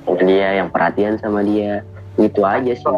Sama 0.08 0.22
dia 0.26 0.48
yang 0.58 0.70
perhatian 0.74 1.14
sama 1.22 1.40
dia. 1.46 1.86
Gitu 2.18 2.42
aja 2.42 2.74
sih. 2.74 2.98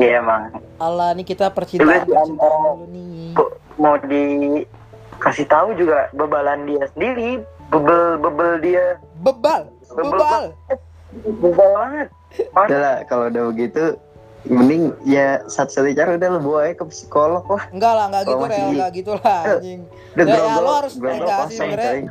Iya 0.00 0.24
emang. 0.24 0.48
Allah 0.80 1.12
nih 1.12 1.26
kita 1.28 1.52
percintaan, 1.52 2.08
dulu 2.08 2.88
nih. 2.88 3.36
Kok 3.36 3.50
mau 3.76 4.00
dikasih 4.00 5.46
tahu 5.48 5.76
juga 5.76 6.08
bebalan 6.16 6.64
dia 6.64 6.88
sendiri? 6.96 7.44
Bebel 7.68 8.16
bebel 8.16 8.52
dia. 8.64 8.96
Bebal, 9.20 9.68
bebal. 9.92 10.44
bebel 11.12 11.68
banget. 11.76 12.08
Udah 12.52 12.78
lah, 12.80 12.96
kalau 13.08 13.32
udah 13.32 13.42
begitu, 13.52 13.96
mending 14.46 14.94
ya 15.02 15.42
satu-satu 15.44 15.90
cara 15.92 16.10
udah 16.14 16.28
lu 16.30 16.40
bawa 16.40 16.70
ke 16.70 16.84
psikolog 16.86 17.44
lah. 17.44 17.64
Enggak 17.70 17.92
lah, 17.92 18.04
enggak 18.06 18.22
gitu 18.24 18.32
Oh, 18.32 18.40
Rel, 18.40 18.46
masih- 18.46 18.70
enggak 18.70 18.90
gitu 18.94 19.12
lah 19.14 19.40
anjing. 19.44 19.80
Udah 20.16 20.24
Ya, 20.24 20.36
ya, 20.36 20.54
lo 20.56 20.70
harus 20.72 20.92
enggak 20.96 21.40
sih. 21.46 21.58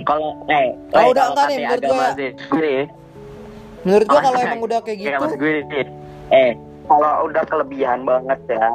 Kalau 0.04 0.30
eh 0.46 0.66
Kalau 0.92 1.02
eh, 1.02 1.12
udah 1.12 1.24
enggak 1.26 1.46
nih, 1.48 1.58
kata 1.58 1.72
menurut 1.72 1.84
gue 1.86 2.62
nih, 2.62 2.84
Menurut 3.86 4.06
gua 4.10 4.20
kalau 4.20 4.40
emang 4.42 4.62
udah 4.62 4.80
kayak 4.82 4.98
gitu, 5.00 5.26
gue 5.38 5.52
nih, 5.64 5.86
eh 6.34 6.52
kalau 6.86 7.12
udah 7.26 7.44
kelebihan 7.46 8.00
banget 8.02 8.40
ya 8.46 8.68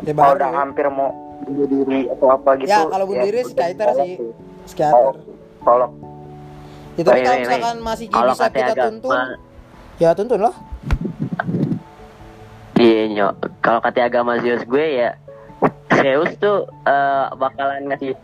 ya 0.00 0.12
kalau 0.12 0.32
udah 0.34 0.50
hampir 0.50 0.84
mau 0.88 1.12
bunuh 1.40 1.66
diri 1.68 2.08
atau 2.08 2.26
apa 2.32 2.56
gitu 2.58 2.68
Ya, 2.68 2.84
kalau 2.84 3.04
bunuh 3.04 3.22
diri 3.22 3.40
psikiater 3.44 3.86
sih. 3.96 4.14
Psikiater. 4.64 5.14
tolong 5.60 5.92
Ya, 6.98 7.02
tapi 7.06 7.16
Wait, 7.16 7.24
kalau 7.24 7.38
misalkan 7.38 7.76
masih 7.80 8.06
kalau 8.10 8.32
bisa 8.34 8.46
kita 8.50 8.74
tuntun, 8.76 9.18
ya 9.96 10.10
tuntun 10.12 10.40
lah. 10.42 10.54
Iya 12.80 13.02
nyok, 13.10 13.32
kalau 13.60 13.78
kata 13.78 14.00
agama 14.02 14.40
Zeus 14.40 14.64
gue 14.64 14.86
ya 14.96 15.12
Zeus 15.92 16.32
tuh 16.36 16.64
eh, 16.82 17.26
bakalan 17.36 17.84
ngasih 17.86 18.16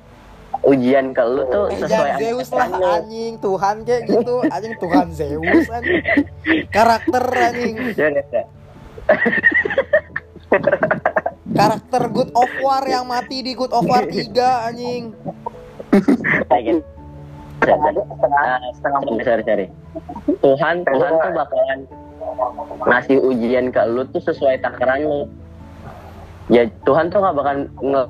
ujian 0.64 1.12
ke 1.12 1.20
lu 1.22 1.44
tuh 1.46 1.68
Eh, 1.68 1.76
sesuai 1.78 2.10
Zeus 2.16 2.48
lah 2.48 2.68
anjing, 2.96 3.36
Tuhan 3.36 3.84
kayak 3.84 4.02
gitu, 4.08 4.34
anjing 4.46 4.74
Tuhan 4.74 5.06
Zeus 5.12 5.66
anjing. 5.68 6.00
Karakter 6.70 7.24
anjing, 7.28 7.74
Ya, 7.92 8.08
ya, 8.08 8.22
ya. 8.24 8.42
karakter 11.46 12.02
God 12.08 12.30
of 12.32 12.50
War 12.58 12.82
yang 12.82 13.04
mati 13.04 13.44
di 13.44 13.52
God 13.52 13.70
of 13.70 13.84
War 13.84 14.08
3 14.08 14.24
anjing. 14.72 15.12
Gitu. 16.56 16.80
Ah, 18.32 18.56
sorry. 18.74 19.68
Tuhan, 20.38 20.76
Tuhan 20.82 21.12
tuh 21.14 21.32
bakalan 21.34 21.78
ngasih 22.86 23.16
ujian 23.18 23.70
ke 23.70 23.80
lu 23.86 24.02
tuh 24.10 24.22
sesuai 24.22 24.60
takaran 24.60 25.02
lu. 25.02 25.20
Ya 26.46 26.66
Tuhan 26.84 27.10
tuh 27.10 27.18
nggak 27.18 27.34
bakal 27.34 27.54
nge 27.82 28.02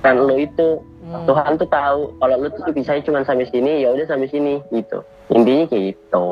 kan 0.00 0.14
lu 0.18 0.34
itu. 0.36 0.68
Hmm. 1.04 1.28
Tuhan 1.28 1.60
tuh 1.60 1.68
tahu 1.68 2.00
kalau 2.16 2.36
lu 2.40 2.48
tuh 2.50 2.72
bisa 2.72 2.96
cuma 3.04 3.20
sampai 3.22 3.44
sini, 3.46 3.84
ya 3.84 3.92
udah 3.92 4.08
sampai 4.08 4.26
sini 4.26 4.56
gitu. 4.72 5.04
Intinya 5.28 5.64
kayak 5.68 5.84
gitu. 5.92 6.24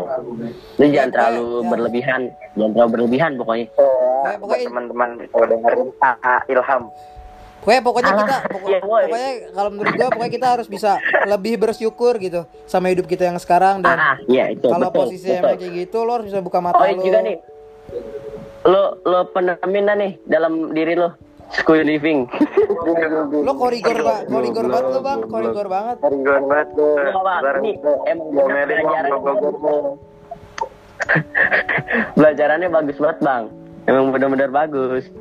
Lu 0.76 0.84
Ya, 0.84 0.88
jangan 1.04 1.10
terlalu 1.12 1.44
ya. 1.44 1.68
berlebihan, 1.68 2.20
jangan 2.56 2.70
terlalu 2.72 2.90
berlebihan 2.90 3.30
pokoknya. 3.36 3.66
Eh, 3.68 4.34
Pokoknya- 4.40 4.68
teman-teman 4.68 5.08
kalau 5.28 5.46
dengerin 5.48 5.88
AA 6.00 6.34
Ilham 6.48 6.82
Pokoknya 7.62 7.80
pokoknya 7.80 8.08
Alah, 8.08 8.20
kita 8.20 8.36
pokok- 8.50 8.66
iya, 8.66 8.78
woy. 8.82 9.02
pokoknya 9.06 9.30
kalau 9.48 9.68
menurut 9.70 9.92
gua 9.94 10.08
pokoknya 10.10 10.32
kita 10.32 10.46
harus 10.50 10.66
bisa 10.66 10.90
lebih 11.24 11.54
bersyukur 11.56 12.12
gitu 12.18 12.40
sama 12.66 12.88
hidup 12.88 13.06
kita 13.06 13.24
yang 13.24 13.38
sekarang 13.38 13.78
dan 13.78 13.94
Ah, 13.94 14.16
iya 14.26 14.50
itu 14.50 14.66
kalau 14.66 14.88
betul. 14.88 14.98
posisi 15.06 15.28
betul. 15.28 15.40
emang 15.40 15.56
kayak 15.56 15.72
gitu 15.78 15.96
lo 16.00 16.10
harus 16.12 16.26
bisa 16.26 16.38
buka 16.38 16.58
mata 16.58 16.76
Oh 16.76 16.84
lo. 16.84 17.00
juga 17.00 17.18
nih, 17.22 17.36
lo 18.64 18.82
lo 19.00 19.18
penemin 19.30 19.84
dah 19.84 19.94
nih 19.94 20.12
dalam 20.24 20.52
diri 20.70 20.94
lo. 20.94 21.10
School 21.52 21.84
living. 21.84 22.24
Lo 23.44 23.52
korigor 23.52 23.98
ba 24.00 24.24
korigor 24.24 24.64
banget 24.64 24.88
lo 24.88 25.00
bang, 25.04 25.20
korigor 25.22 25.66
banget. 25.68 25.96
Ringan 26.00 26.42
banget 26.48 26.68
tuh. 26.72 26.96
Lo 26.96 27.20
Ini 27.60 27.72
emang. 28.08 28.28
Pelajarannya 32.16 32.68
bagus 32.70 32.96
banget 32.96 33.18
bang. 33.20 33.44
Emang 33.84 34.08
benar-benar 34.08 34.48
bagus. 34.48 35.12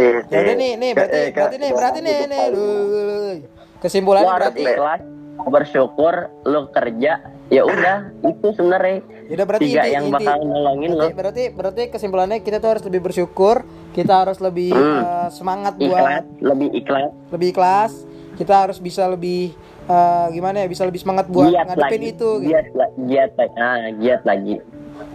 Ya 0.00 0.38
udah 0.40 0.54
iya. 0.54 0.54
nih, 0.56 0.72
nih 0.80 0.90
berarti 0.96 1.18
Eh, 1.20 1.28
berarti 1.32 1.56
nih 1.56 1.70
berarti 1.70 1.98
nih 2.00 2.16
nih 2.26 2.44
lu, 2.50 2.64
lu, 2.64 3.00
lu, 3.04 3.14
lu. 3.20 3.32
Harus 3.80 4.32
berarti 4.36 4.62
ikhlas, 4.64 5.00
bersyukur, 5.48 6.14
lo 6.44 6.60
kerja. 6.72 7.12
Ya 7.50 7.62
udah, 7.66 7.96
itu 8.22 8.46
sebenarnya 8.54 9.02
ya 9.26 9.34
udah 9.34 9.46
berarti 9.46 9.64
tiga 9.66 9.82
inti, 9.82 9.94
yang 9.94 10.04
inti. 10.06 10.14
bakal 10.22 10.38
nolongin 10.46 10.90
lo. 10.94 11.06
Berarti, 11.10 11.42
berarti 11.50 11.82
kesimpulannya 11.90 12.38
kita 12.40 12.62
tuh 12.62 12.70
harus 12.78 12.84
lebih 12.86 13.00
bersyukur, 13.10 13.66
kita 13.90 14.22
harus 14.26 14.38
lebih 14.38 14.70
Hmm. 14.70 15.02
eh, 15.02 15.28
semangat 15.34 15.74
Ikhlas, 15.76 15.90
buat 15.90 16.24
lebih 16.40 16.68
ikhlas. 16.72 17.10
lebih 17.30 17.48
ikhlas, 17.50 17.92
kita 18.38 18.54
harus 18.54 18.78
bisa 18.78 19.04
lebih 19.10 19.50
eh, 19.90 20.26
gimana 20.30 20.62
ya, 20.62 20.66
bisa 20.70 20.86
lebih 20.86 21.02
semangat 21.02 21.26
buat 21.26 21.50
giat 21.50 21.66
ngadepin 21.66 21.82
lagi, 21.82 22.14
itu 22.14 22.30
gitu. 22.30 22.30
giat, 22.46 22.66
la- 22.78 22.94
giat, 23.10 23.30
lagi. 23.34 23.54
ah, 23.58 23.78
giat 23.98 24.22
lagi. 24.22 24.54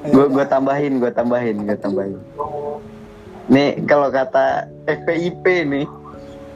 Ya 0.03 0.11
Gue 0.11 0.25
udah. 0.27 0.33
gue 0.35 0.45
tambahin, 0.51 0.93
gue 0.99 1.11
tambahin, 1.15 1.55
gue 1.63 1.77
tambahin. 1.79 2.19
Nih 3.45 3.77
kalau 3.85 4.09
kata 4.09 4.65
FPIP 4.83 5.45
nih, 5.65 5.85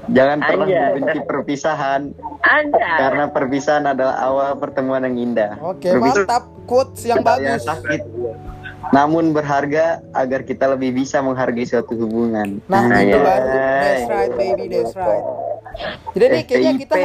jangan 0.09 0.41
pernah 0.41 0.65
Anjay. 0.65 0.81
membenci 0.89 1.19
perpisahan 1.21 2.01
Anda. 2.41 2.89
karena 2.97 3.23
perpisahan 3.29 3.85
adalah 3.85 4.15
awal 4.17 4.57
pertemuan 4.57 5.03
yang 5.03 5.17
indah. 5.19 5.53
Oke, 5.61 5.85
Perpisahan 5.87 6.25
mantap. 6.25 6.43
Quotes 6.65 7.01
yang 7.03 7.21
bagus. 7.21 7.65
sakit, 7.65 8.01
namun 8.89 9.33
berharga 9.33 10.05
agar 10.11 10.41
kita 10.43 10.69
lebih 10.69 10.93
bisa 10.95 11.17
menghargai 11.19 11.65
suatu 11.65 11.93
hubungan. 11.95 12.61
Nah, 12.65 12.85
Nah, 12.85 13.01
itu 13.01 13.09
ya. 13.11 13.21
baru. 13.21 13.47
That's 13.49 14.05
right, 14.07 14.33
baby, 14.33 14.65
that's 14.67 14.93
right. 14.93 15.25
Jadi 16.13 16.25
nih 16.27 16.43
kayaknya 16.45 16.73
kita 16.79 16.97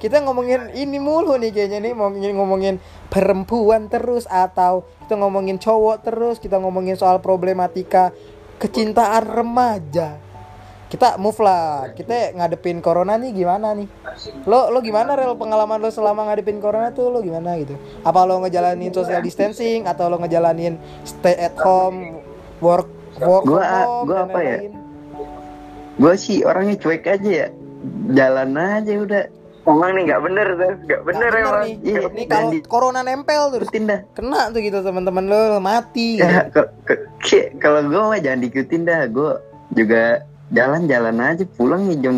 kita 0.00 0.16
ngomongin 0.20 0.72
ini 0.72 0.96
mulu 0.96 1.36
nih 1.36 1.50
kayaknya 1.50 1.78
nih 1.82 1.92
ngomongin 1.92 2.32
ngomongin 2.32 2.74
perempuan 3.06 3.86
terus 3.86 4.24
atau 4.24 4.82
kita 5.02 5.14
ngomongin 5.16 5.54
cowok 5.56 5.96
terus, 6.02 6.36
kita 6.38 6.56
ngomongin 6.56 6.94
soal 6.94 7.18
problematika 7.18 8.14
kecintaan 8.60 9.24
remaja. 9.24 10.20
Kita 10.90 11.16
move 11.16 11.38
lah. 11.38 11.94
Kita 11.94 12.34
ngadepin 12.34 12.82
corona 12.82 13.14
nih 13.14 13.30
gimana 13.32 13.72
nih? 13.72 13.86
Lo 14.44 14.68
lo 14.68 14.82
gimana 14.82 15.14
rel 15.14 15.38
pengalaman 15.38 15.78
lo 15.78 15.86
selama 15.88 16.26
ngadepin 16.26 16.58
corona 16.58 16.90
tuh 16.90 17.08
lo 17.08 17.22
gimana 17.22 17.54
gitu? 17.56 17.78
Apa 18.02 18.26
lo 18.26 18.42
ngejalanin 18.42 18.90
social 18.90 19.22
distancing 19.22 19.86
atau 19.86 20.10
lo 20.10 20.18
ngejalanin 20.18 20.74
stay 21.06 21.38
at 21.38 21.54
home, 21.56 22.20
work 22.58 22.90
work 23.22 23.46
Gua- 23.46 23.62
home 23.62 24.06
gua 24.06 24.18
apa 24.26 24.38
ya? 24.38 24.56
lain-lain? 24.58 24.72
Gue 25.94 26.14
sih 26.16 26.42
orangnya 26.42 26.80
cuek 26.80 27.04
aja 27.06 27.30
ya, 27.30 27.48
jalan 28.10 28.56
aja 28.56 28.92
udah. 28.98 29.24
Emang 29.72 29.90
nih 29.92 30.02
nggak 30.04 30.22
bener 30.22 30.46
tuh, 30.52 30.72
nggak 30.80 31.02
bener 31.02 31.30
Nggak 31.30 31.42
emang. 31.42 31.62
nih. 31.62 31.74
Iya, 31.80 32.00
Ini 32.08 32.24
kalau 32.26 32.48
di- 32.50 32.64
corona 32.64 33.00
nempel 33.00 33.42
terus 33.50 33.66
Ikutin 33.66 33.84
dah. 33.86 34.00
kena 34.12 34.40
tuh 34.48 34.60
gitu 34.60 34.78
teman-teman 34.80 35.24
lo 35.24 35.38
mati. 35.58 36.08
Gitu. 36.16 36.26
Ya, 36.26 36.42
ke- 36.46 36.70
ke- 36.84 37.02
ke- 37.18 37.52
kalau 37.56 37.80
gue 37.82 38.00
mah 38.00 38.18
jangan 38.18 38.40
diikutin 38.40 38.82
dah. 38.82 39.06
Gue 39.06 39.30
juga 39.72 40.02
jalan-jalan 40.50 41.16
aja 41.16 41.44
pulang 41.48 41.86
nih 41.86 41.98
jam 42.00 42.14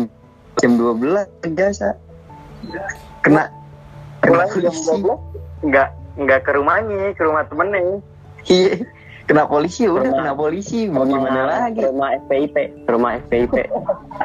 jam 0.55 0.71
12 0.73 1.29
biasa. 1.47 1.87
Kena 3.21 3.49
kena 4.19 4.43
Pulang 4.43 4.49
jam 4.55 4.73
polisi. 4.73 4.89
12 4.99 5.19
nggak 5.63 5.87
nggak 6.15 6.39
ke 6.41 6.51
rumahnya, 6.51 7.11
ke 7.11 7.21
rumah 7.21 7.43
temennya. 7.43 8.01
Iya. 8.43 8.73
Kena 9.23 9.47
polisi 9.47 9.87
udah 9.87 10.03
Rumah- 10.03 10.19
kena 10.19 10.33
polisi 10.35 10.79
mau 10.85 11.07
gimana 11.07 11.41
lagi? 11.47 11.79
Rumah 11.79 12.09
FPIP, 12.21 12.55
rumah 12.83 13.11
FPIP. 13.17 13.55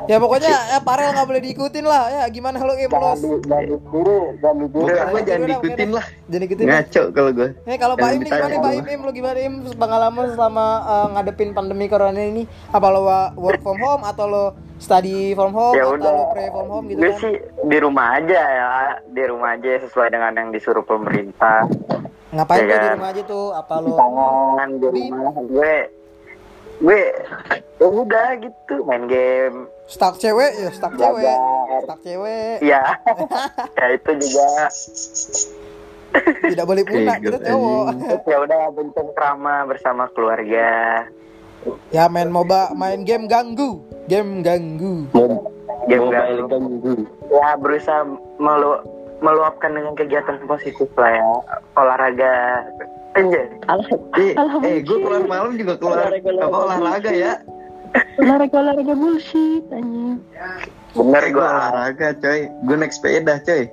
Ya 0.05 0.19
pokoknya 0.19 0.51
ya 0.69 0.79
Parel 0.83 1.15
nggak 1.15 1.23
boleh 1.25 1.39
diikutin 1.41 1.85
lah. 1.87 2.03
Ya 2.11 2.23
gimana 2.27 2.59
lo 2.59 2.75
Im 2.75 2.91
Jangan 2.91 3.03
los? 3.05 3.21
jangan 3.47 3.65
ditiru, 3.65 4.19
jangan 4.37 4.57
ditiru. 4.59 4.83
Bukan 4.83 4.91
gue 4.91 4.99
Jangan 4.99 5.23
jangan 5.23 5.47
diikutin 5.47 5.91
lah. 5.95 6.07
Jadi 6.27 6.43
ikutin. 6.45 6.67
Ngaco 6.67 7.03
kalau 7.11 7.31
gue. 7.31 7.49
Nih 7.63 7.77
kalau 7.79 7.95
Pak 7.95 8.03
Jangan 8.03 8.17
Im 8.17 8.23
gimana 8.25 8.55
Pak. 8.59 8.73
Im, 8.75 8.87
Im 8.89 9.01
lo 9.01 9.11
gimana 9.15 9.39
Im 9.39 9.55
pengalaman 9.73 10.27
selama 10.35 10.67
eh, 10.83 11.07
ngadepin 11.15 11.51
pandemi 11.53 11.87
corona 11.87 12.19
ini? 12.21 12.43
Apa 12.69 12.87
lo 12.91 13.01
work 13.37 13.61
from 13.61 13.79
home 13.79 14.03
atau 14.03 14.27
lo 14.27 14.45
study 14.79 15.31
from 15.33 15.51
home 15.51 15.75
Ya 15.75 15.83
atau 15.85 15.95
udah. 15.95 16.11
lo 16.11 16.25
pray 16.31 16.49
from 16.49 16.67
home 16.69 16.87
gitu 16.89 16.99
Gue 16.99 17.11
kan? 17.13 17.21
sih 17.21 17.35
di 17.65 17.79
rumah 17.79 18.19
aja 18.19 18.41
ya, 18.41 18.69
di 19.05 19.23
rumah 19.23 19.55
aja 19.55 19.79
sesuai 19.81 20.11
dengan 20.11 20.35
yang 20.35 20.51
disuruh 20.51 20.83
pemerintah. 20.83 21.71
Ngapain 22.31 22.61
Ya 22.61 22.67
di 22.67 22.75
kan? 22.75 22.93
rumah 22.95 23.11
aja 23.11 23.23
tuh? 23.25 23.47
Apa 23.51 23.75
lo 23.79 23.93
Tangan 23.95 24.69
di 24.75 24.87
rumah 24.87 25.33
gue, 25.39 25.75
gue 26.79 27.03
ya 27.75 27.87
udah 27.87 28.29
gitu 28.39 28.75
main 28.85 29.05
game. 29.07 29.59
stuck 29.85 30.15
cewek 30.17 30.53
ya 30.55 30.69
stuck 30.69 30.93
cewek, 30.95 31.37
stuck 31.83 32.01
cewek. 32.03 32.61
Ya, 32.61 32.85
ya 33.79 33.87
itu 33.91 34.11
juga. 34.19 34.49
Tidak 36.43 36.65
boleh 36.65 36.83
punah 36.83 37.17
Bego, 37.17 37.25
kita 37.27 37.39
cowok. 37.47 37.85
anjing. 37.87 38.21
Ya 38.25 38.37
udah 38.39 38.61
bentuk 38.71 39.07
drama 39.13 39.55
bersama 39.65 40.05
keluarga. 40.11 40.69
Ya 41.91 42.05
main 42.07 42.29
moba, 42.29 42.73
main 42.73 43.01
game 43.03 43.25
ganggu, 43.27 43.81
game 44.07 44.41
ganggu. 44.41 45.09
Game 45.87 46.01
Mobile 46.03 46.13
gak 46.39 46.49
ganggu. 46.51 46.95
ya 47.31 47.49
berusaha 47.57 48.05
melu 48.37 48.77
meluapkan 49.19 49.71
dengan 49.71 49.93
kegiatan 49.93 50.39
positif 50.45 50.89
lah 50.95 51.11
ya 51.11 51.27
olahraga 51.75 52.65
Alah, 53.67 53.87
Eh, 54.15 54.31
eh 54.63 54.79
gue 54.79 54.95
keluar 54.97 55.27
malam 55.27 55.59
juga 55.59 55.75
keluar 55.75 56.07
Olahraga, 56.07 56.31
apa 56.39 56.57
olahraga. 56.57 57.11
ya. 57.11 57.33
olahraga 58.17 58.57
olahraga 58.57 58.95
bullshit 58.95 59.65
anjing. 59.69 60.23
bener 60.95 61.19
Eh, 61.21 61.31
gue 61.33 61.43
olahraga 61.43 62.09
coy. 62.15 62.41
Gue 62.63 62.77
naik 62.79 62.93
sepeda 62.93 63.43
coy. 63.43 63.67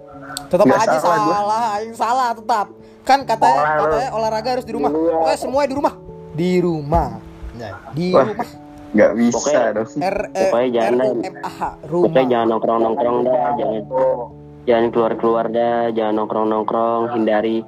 Tetap 0.49 0.65
Nggak 0.65 0.81
aja 0.81 0.97
salah 0.97 1.17
salah, 1.29 1.63
salah 1.93 2.29
tetap. 2.33 2.67
Kan 3.03 3.19
katanya 3.23 3.61
lu. 3.77 3.81
katanya 3.85 4.09
olahraga 4.11 4.49
harus 4.51 4.65
di 4.65 4.73
rumah. 4.73 4.89
Iya. 4.89 5.13
Pokoknya 5.13 5.37
semua 5.37 5.61
di 5.63 5.75
rumah. 5.75 5.93
Di 6.33 6.51
rumah. 6.57 7.09
Ya, 7.53 7.69
di 7.91 8.07
Wah. 8.11 8.25
rumah. 8.25 8.49
nggak 8.95 9.11
bisa 9.13 9.35
Pokoknya- 9.35 9.73
dong 9.75 9.89
R 10.01 10.17
eh, 10.25 10.41
Pokoknya 10.41 10.69
jangan. 10.71 11.07
Pokoknya 11.85 12.23
jangan 12.25 12.47
nongkrong 12.49 12.79
nongkrong 12.81 13.17
dah, 13.21 13.49
jangan 13.53 13.83
jangan 14.66 14.89
keluar 14.91 15.13
keluar 15.18 15.45
dah, 15.49 15.89
jangan 15.93 16.22
nongkrong 16.22 16.47
nongkrong, 16.49 17.03
hindari 17.13 17.61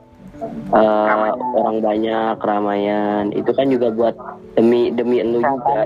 eh, 0.74 1.30
orang 1.58 1.78
banyak 1.82 2.34
keramaian. 2.42 3.24
Itu 3.34 3.54
kan 3.54 3.70
juga 3.70 3.94
buat 3.94 4.16
demi 4.58 4.90
demi 4.94 5.22
lu 5.22 5.42
juga. 5.42 5.86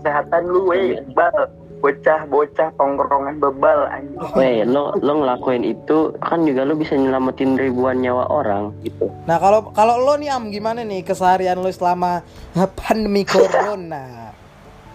kesehatan 0.00 0.42
lu 0.46 0.70
weh 0.70 0.98
bal 1.12 1.50
bocah 1.84 2.24
bocah 2.32 2.72
tongkrongan 2.80 3.36
bebal 3.36 3.84
anjing 3.92 4.16
Weh, 4.32 4.64
lo 4.64 4.96
lo 5.04 5.20
ngelakuin 5.20 5.68
itu 5.68 6.16
kan 6.24 6.40
juga 6.48 6.64
lo 6.64 6.80
bisa 6.80 6.96
nyelamatin 6.96 7.60
ribuan 7.60 8.00
nyawa 8.00 8.24
orang 8.32 8.72
gitu. 8.80 9.12
Nah 9.28 9.36
kalau 9.36 9.68
kalau 9.76 10.00
lo 10.00 10.16
nih 10.16 10.32
am 10.32 10.48
gimana 10.48 10.80
nih 10.80 11.04
keseharian 11.04 11.60
lo 11.60 11.68
selama 11.68 12.24
pandemi 12.80 13.28
corona? 13.28 14.32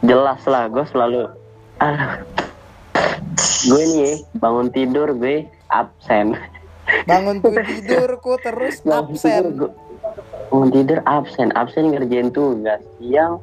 Jelas 0.02 0.42
lah, 0.50 0.66
gue 0.72 0.86
selalu 0.90 1.30
ah 1.84 2.24
gue 3.70 3.84
nih 3.96 4.14
bangun 4.40 4.68
tidur 4.72 5.12
gue 5.16 5.48
absen. 5.70 6.36
Bangun 7.06 7.44
tidurku 7.44 8.40
terus 8.42 8.82
Bangun 8.82 9.14
absen. 9.14 9.44
bangun 10.50 10.70
tidur 10.74 11.00
absen, 11.06 11.50
absen 11.54 11.94
ngerjain 11.94 12.34
tugas. 12.34 12.82
Siang 12.98 13.38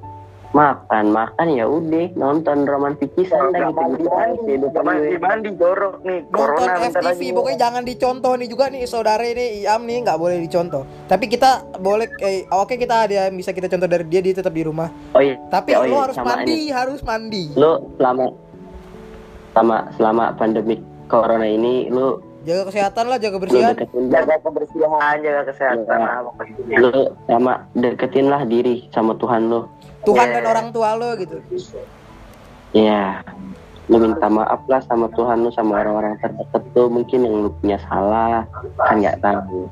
makan, 0.57 1.13
makan 1.13 1.47
ya 1.53 1.69
udah 1.69 2.07
nonton 2.17 2.65
romantis 2.65 3.13
kisah 3.13 3.53
dah 3.53 3.69
gitu 3.77 4.09
gitu 4.49 4.67
mandi 4.81 5.21
mandi 5.21 5.51
jorok 5.53 6.01
nih 6.01 6.25
Nonton 6.33 6.39
corona 6.39 6.73
bentar 6.81 7.03
FTV 7.03 7.05
lagi 7.05 7.27
pokoknya 7.37 7.59
jangan 7.61 7.83
dicontoh 7.85 8.33
nih 8.41 8.49
juga 8.49 8.65
nih 8.73 8.83
saudara 8.89 9.25
ini 9.29 9.67
Iam 9.69 9.85
nih 9.85 10.07
nggak 10.07 10.17
boleh 10.17 10.41
dicontoh. 10.41 10.89
Tapi 11.05 11.25
kita 11.29 11.61
boleh 11.77 12.09
eh, 12.25 12.49
oke 12.49 12.73
kita 12.81 13.05
ada 13.05 13.29
yang 13.29 13.37
bisa 13.37 13.53
kita 13.53 13.69
contoh 13.69 13.85
dari 13.85 14.05
dia 14.09 14.21
dia 14.25 14.33
tetap 14.33 14.55
di 14.55 14.65
rumah. 14.65 14.89
Oh 15.13 15.21
iya. 15.21 15.37
Tapi 15.53 15.77
oh 15.77 15.85
lo 15.85 15.93
iya, 15.93 16.01
harus 16.09 16.17
sama 16.17 16.29
mandi, 16.33 16.61
harus 16.73 17.01
mandi. 17.05 17.45
Lo 17.53 17.73
selama 18.01 18.27
selama 19.57 19.89
selama 19.97 20.25
pandemi 20.37 20.77
corona 21.09 21.49
ini 21.49 21.89
lo 21.89 22.21
Jaga 22.45 22.71
kesehatan 22.71 23.05
lah, 23.09 23.19
jaga 23.19 23.33
lo 23.33 23.37
kebersihan. 23.41 23.73
deketin 23.75 24.05
jaga 24.07 24.35
kebersihan 24.39 25.17
jaga 25.19 25.43
kesehatan 25.49 25.97
Iya. 25.97 26.07
lah 26.07 26.21
pokoknya 26.29 26.77
lo 26.79 26.91
sama 27.25 27.53
deketin 27.73 28.27
lah 28.29 28.43
diri 28.45 28.75
sama 28.93 29.17
Tuhan 29.17 29.49
lo 29.49 29.61
Tuhan 30.05 30.27
Iya. 30.29 30.35
dan 30.37 30.45
orang 30.47 30.67
tua 30.71 30.91
lo 30.95 31.09
gitu. 31.17 31.41
ya 32.71 33.25
lo 33.87 33.97
minta 33.97 34.29
maaf 34.29 34.61
lah 34.67 34.79
sama 34.85 35.09
Tuhan 35.11 35.41
lo 35.41 35.51
sama 35.51 35.81
orang-orang 35.81 36.21
terdekat 36.21 36.63
lo 36.71 36.85
mungkin 36.87 37.19
yang 37.23 37.35
lo 37.41 37.51
punya 37.57 37.79
salah 37.83 38.45
kan 38.79 38.95
nggak 38.95 39.19
tahu 39.19 39.67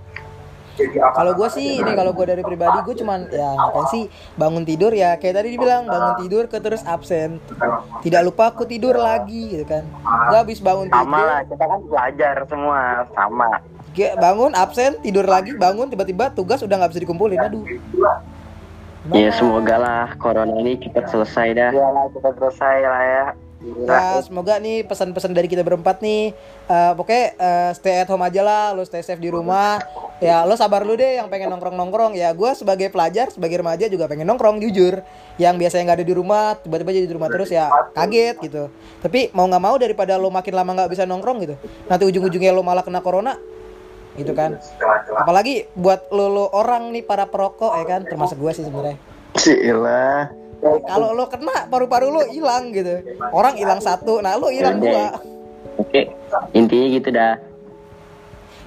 Kalau 1.15 1.33
gue 1.39 1.49
sih 1.55 1.79
ini 1.79 1.93
kalau 1.95 2.11
gue 2.11 2.27
dari 2.27 2.43
pribadi 2.43 2.83
gue 2.83 2.95
cuman 2.99 3.31
ya 3.31 3.55
ngapain 3.55 3.87
sih 3.95 4.03
bangun 4.35 4.67
tidur 4.67 4.91
ya 4.91 5.15
kayak 5.17 5.39
tadi 5.39 5.55
dibilang 5.55 5.87
bangun 5.87 6.15
tidur 6.19 6.51
ke 6.51 6.59
terus 6.59 6.83
absen. 6.83 7.39
Tidak 8.03 8.21
lupa 8.27 8.51
aku 8.51 8.67
tidur 8.67 8.99
lagi 8.99 9.55
gitu 9.55 9.65
kan. 9.65 9.87
Gue 10.03 10.39
habis 10.39 10.59
bangun 10.59 10.91
sama 10.91 11.07
tidur, 11.07 11.27
lah 11.31 11.41
kita 11.47 11.65
kan 11.65 11.81
belajar 11.87 12.35
semua 12.51 12.79
sama 13.15 13.49
Ge- 13.95 14.15
bangun 14.19 14.53
absen 14.59 14.99
tidur 14.99 15.23
lagi 15.23 15.55
bangun 15.55 15.87
tiba-tiba 15.87 16.35
tugas 16.35 16.59
udah 16.67 16.75
nggak 16.83 16.91
bisa 16.91 17.03
dikumpulin. 17.07 17.39
Aduh. 17.39 17.63
ya 19.13 19.29
semoga 19.37 19.77
lah 19.77 20.07
corona 20.17 20.57
ini 20.65 20.81
cepat 20.81 21.13
selesai 21.13 21.53
dah 21.53 21.71
ya 21.77 21.89
lah 21.93 22.09
kita 22.09 22.31
selesai 22.41 22.77
lah 22.89 23.03
ya. 23.05 23.25
Nah, 23.65 24.21
semoga 24.21 24.61
nih 24.61 24.85
pesan-pesan 24.85 25.33
dari 25.33 25.49
kita 25.49 25.65
berempat 25.65 26.05
nih, 26.05 26.37
eh, 26.69 26.93
pokoknya 26.93 27.25
eh, 27.35 27.71
stay 27.73 28.05
at 28.05 28.09
home 28.13 28.23
aja 28.23 28.45
lah, 28.45 28.77
lo 28.77 28.85
stay 28.85 29.01
safe 29.01 29.21
di 29.21 29.33
rumah. 29.33 29.81
Ya, 30.21 30.45
lo 30.45 30.55
sabar 30.55 30.85
lu 30.85 30.95
deh 30.95 31.19
yang 31.19 31.33
pengen 31.33 31.49
nongkrong-nongkrong. 31.53 32.15
Ya, 32.17 32.31
gue 32.37 32.51
sebagai 32.53 32.93
pelajar, 32.93 33.33
sebagai 33.33 33.61
remaja 33.61 33.89
juga 33.89 34.05
pengen 34.05 34.29
nongkrong 34.29 34.61
jujur. 34.61 35.01
Yang 35.35 35.55
biasanya 35.67 35.83
nggak 35.91 35.99
ada 35.99 36.07
di 36.07 36.15
rumah, 36.15 36.47
tiba-tiba 36.61 36.91
jadi 36.95 37.07
di 37.11 37.15
rumah 37.19 37.27
terus 37.27 37.51
ya 37.51 37.67
kaget 37.91 38.39
gitu. 38.39 38.71
Tapi 39.03 39.35
mau 39.35 39.51
nggak 39.51 39.63
mau 39.67 39.75
daripada 39.75 40.15
lo 40.15 40.31
makin 40.31 40.55
lama 40.55 40.71
nggak 40.79 40.91
bisa 40.95 41.03
nongkrong 41.11 41.43
gitu, 41.43 41.59
nanti 41.91 42.07
ujung-ujungnya 42.07 42.55
lo 42.55 42.63
malah 42.63 42.87
kena 42.87 43.03
corona, 43.03 43.35
gitu 44.15 44.31
kan. 44.31 44.63
Apalagi 45.19 45.67
buat 45.75 46.07
lo, 46.15 46.31
lo 46.31 46.45
orang 46.55 46.95
nih 46.95 47.03
para 47.03 47.27
perokok 47.27 47.83
ya 47.83 47.85
kan, 47.85 48.01
termasuk 48.07 48.39
gue 48.39 48.53
sih 48.55 48.63
sebenarnya. 48.63 48.95
Cilah. 49.35 50.44
Kalau 50.63 51.17
lo 51.17 51.25
kena 51.29 51.67
paru-paru 51.69 52.09
lo 52.13 52.23
hilang 52.29 52.71
gitu. 52.71 53.03
Orang 53.33 53.59
hilang 53.59 53.81
satu, 53.83 54.23
nah 54.23 54.37
lo 54.39 54.49
hilang 54.49 54.79
dua. 54.79 55.19
oke 55.75 56.01
intinya 56.55 56.87
gitu 56.87 57.09
dah 57.11 57.35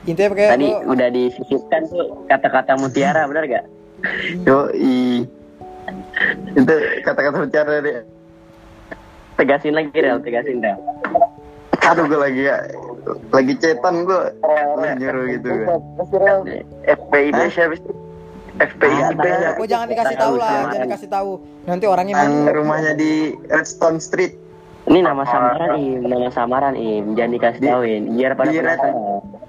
Intinya 0.08 0.30
pakai 0.36 0.48
tadi 0.56 0.68
lo 0.72 0.92
udah 0.92 1.08
disisipkan 1.12 1.82
tuh 1.88 2.06
kata-kata 2.28 2.76
mutiara 2.80 3.24
benar 3.28 3.44
gak 3.48 3.66
Yo 4.44 4.68
itu 6.56 6.74
kata-kata 7.04 7.48
bicara 7.48 7.80
deh. 7.80 8.04
tegasin 9.40 9.74
lagi 9.76 9.96
Rel 9.96 10.20
tegasin 10.20 10.60
dah 10.60 10.76
Aduh 11.88 12.04
gue 12.04 12.20
lagi 12.20 12.44
ya, 12.44 12.68
lagi 13.32 13.56
cetan 13.64 14.04
gue 14.04 14.22
nyuruh 15.00 15.24
gitu 15.32 15.48
gue. 15.48 15.68
FPI 16.84 17.32
Indonesia 17.32 17.64
habis 17.64 17.80
itu. 17.80 17.96
FPI 18.60 18.90
Ah, 18.92 19.10
Indonesia. 19.10 19.50
Oh 19.56 19.66
jangan 19.66 19.88
dikasih 19.88 20.16
tahu 20.16 20.34
lah, 20.36 20.52
jangan 20.68 20.86
dikasih 20.86 21.10
tahu. 21.10 21.32
Nanti 21.64 21.86
orangnya 21.86 22.14
malu. 22.16 22.50
rumahnya 22.54 22.94
di 22.94 23.12
Redstone 23.46 24.00
Street. 24.00 24.34
ini 24.88 25.04
nama 25.04 25.20
samaran 25.22 25.76
im 25.76 26.00
nama 26.02 26.32
samaran 26.32 26.72
im 26.72 27.12
jangan 27.12 27.32
dikasih 27.34 27.60
Di- 27.60 27.68
tauin 27.68 28.04
biar 28.10 28.32
pada 28.34 28.48
di 28.48 28.56
penasaran 28.56 28.96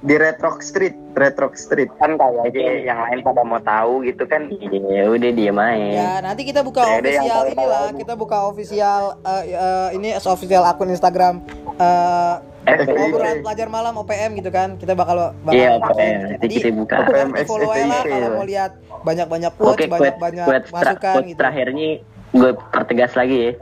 di 0.00 0.14
Red 0.16 0.38
Rock 0.40 0.58
Street, 0.60 0.96
Red 1.14 1.38
Rock 1.38 1.54
Street. 1.54 1.90
kan 1.94 2.18
kayaknya 2.18 2.82
yang 2.82 2.98
lain 2.98 3.22
pada 3.22 3.46
mau 3.46 3.62
tahu 3.62 4.02
gitu 4.02 4.26
kan 4.26 4.50
ya 4.50 5.06
udah 5.06 5.30
dia 5.30 5.52
main 5.52 5.94
Ya 5.94 6.18
nanti 6.18 6.42
kita 6.42 6.66
buka 6.66 6.82
Ya, 6.82 6.98
official 6.98 7.42
inilah, 7.46 7.86
kita 7.94 8.14
buka 8.14 8.50
official 8.50 9.02
eh, 9.22 9.44
eh, 9.54 9.88
ini 9.94 10.08
official 10.18 10.66
akun 10.66 10.90
Instagram 10.90 11.38
eh 11.78 12.34
Obrolan 12.76 13.36
pelajar 13.40 13.68
malam 13.68 13.94
OPM 13.96 14.30
gitu 14.36 14.50
kan. 14.50 14.76
Kita 14.76 14.92
bakal 14.92 15.32
bakal 15.40 15.54
Iya, 15.54 15.68
OPM. 15.76 16.18
Nanti 16.20 16.42
Jadi, 16.42 16.54
kita 16.56 16.68
buka. 16.74 16.94
OPM 17.02 17.28
follow 17.42 17.70
aja 17.70 17.84
lah 17.84 18.00
FPI, 18.00 18.10
kalau 18.10 18.28
mau 18.30 18.44
lihat 18.44 18.72
banyak-banyak 18.98 19.52
oke 19.52 19.58
quotes, 19.58 19.78
quote 19.78 19.92
banyak-banyak 19.94 20.44
quote, 20.44 20.64
tra- 20.64 20.74
masukan 20.74 21.12
quote 21.14 21.26
gitu. 21.26 21.38
terakhirnya 21.38 21.90
gue 22.28 22.50
pertegas 22.68 23.12
lagi 23.14 23.36
ya 23.40 23.52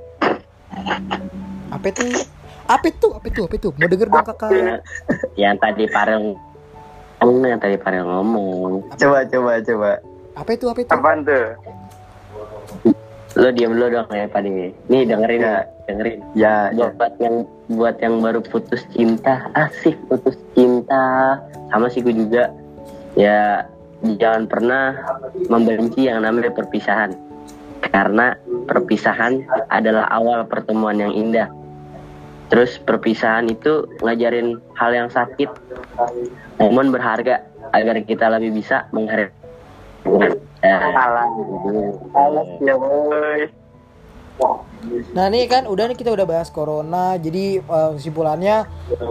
Apa 1.68 1.86
itu? 1.88 2.04
Apa 2.66 2.86
itu? 2.88 3.06
Apa 3.12 3.26
itu? 3.26 3.40
Apa 3.42 3.54
itu? 3.54 3.68
Mau 3.70 3.86
denger 3.86 4.08
dong 4.08 4.26
kakak? 4.26 4.50
yang 5.40 5.54
tadi 5.56 5.84
Farel 5.86 6.34
ngomong 7.18 7.46
yang 7.46 7.60
tadi 7.60 7.76
Farel 7.76 8.04
ngomong 8.04 8.84
Coba 8.92 9.22
coba 9.24 9.52
coba. 9.60 9.90
Apa 10.34 10.50
itu? 10.52 10.66
Apa 10.66 10.80
itu? 10.80 10.90
apaan 10.90 11.20
tuh 11.22 11.46
lo 13.36 13.48
diam 13.52 13.76
dulu 13.76 14.00
dong 14.00 14.08
ya 14.10 14.24
Pak 14.32 14.40
nih 14.40 14.72
nih 14.88 15.02
dengerin 15.04 15.40
Ya. 15.44 15.52
ya 15.52 15.60
dengerin. 15.86 16.18
Ya, 16.34 16.54
ya. 16.72 16.88
buat 16.96 17.14
yang 17.20 17.36
buat 17.68 17.96
yang 18.00 18.14
baru 18.24 18.40
putus 18.42 18.82
cinta 18.96 19.46
asik 19.54 19.94
putus 20.08 20.34
cinta. 20.56 21.36
Sama 21.68 21.86
sih 21.92 22.00
gue 22.00 22.16
juga. 22.16 22.48
Ya 23.14 23.68
jangan 24.02 24.48
pernah 24.48 24.96
membenci 25.52 26.08
yang 26.08 26.24
namanya 26.24 26.50
perpisahan. 26.52 27.12
Karena 27.84 28.34
perpisahan 28.66 29.44
adalah 29.68 30.08
awal 30.10 30.48
pertemuan 30.48 30.96
yang 30.96 31.12
indah. 31.12 31.52
Terus 32.48 32.78
perpisahan 32.82 33.50
itu 33.52 33.84
ngajarin 34.00 34.58
hal 34.80 34.90
yang 34.96 35.08
sakit. 35.12 35.50
Namun 36.56 36.88
berharga 36.88 37.42
agar 37.74 38.00
kita 38.06 38.30
lebih 38.32 38.62
bisa 38.62 38.86
menghargai 38.94 39.35
Nah 45.16 45.32
ini 45.32 45.48
kan 45.48 45.64
udah 45.64 45.88
nih 45.90 45.96
kita 45.98 46.12
udah 46.12 46.26
bahas 46.28 46.52
corona, 46.52 47.16
jadi 47.16 47.58
eh, 47.58 47.90
kesimpulannya 47.96 48.68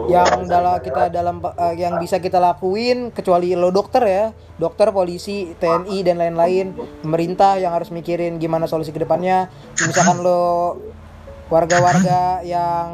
yang 0.08 0.46
dalam 0.46 0.78
kita 0.80 1.10
dalam 1.10 1.42
eh, 1.42 1.76
yang 1.82 1.98
bisa 1.98 2.22
kita 2.22 2.38
lakuin 2.38 3.10
kecuali 3.10 3.52
lo 3.58 3.74
dokter 3.74 4.04
ya, 4.06 4.26
dokter, 4.62 4.94
polisi, 4.94 5.52
TNI 5.58 5.98
dan 6.06 6.22
lain-lain, 6.22 6.78
pemerintah 7.02 7.58
yang 7.58 7.74
harus 7.74 7.90
mikirin 7.90 8.38
gimana 8.38 8.70
solusi 8.70 8.94
ke 8.94 9.02
depannya. 9.02 9.50
Misalkan 9.76 10.22
lo 10.22 10.78
warga-warga 11.50 12.46
yang 12.46 12.90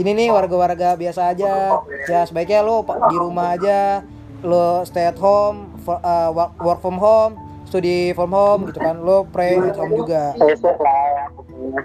ini 0.00 0.10
nih 0.14 0.28
warga-warga 0.32 0.96
biasa 0.96 1.36
aja, 1.36 1.78
ya 2.08 2.24
sebaiknya 2.24 2.64
lo 2.64 2.82
di 2.88 3.16
rumah 3.20 3.54
aja, 3.54 4.00
lo 4.40 4.82
stay 4.82 5.04
at 5.04 5.18
home, 5.18 5.74
for- 5.78 5.98
eh, 5.98 6.30
work- 6.30 6.56
work 6.58 6.78
from 6.78 6.96
home, 6.96 7.34
studi 7.64 8.12
from 8.12 8.30
home 8.30 8.66
gitu 8.66 8.78
kan, 8.78 8.96
lo 8.96 9.26
pray 9.26 9.58
at 9.58 9.74
home 9.74 9.94
juga. 9.96 10.32
besok 10.34 10.78
lah 10.78 11.26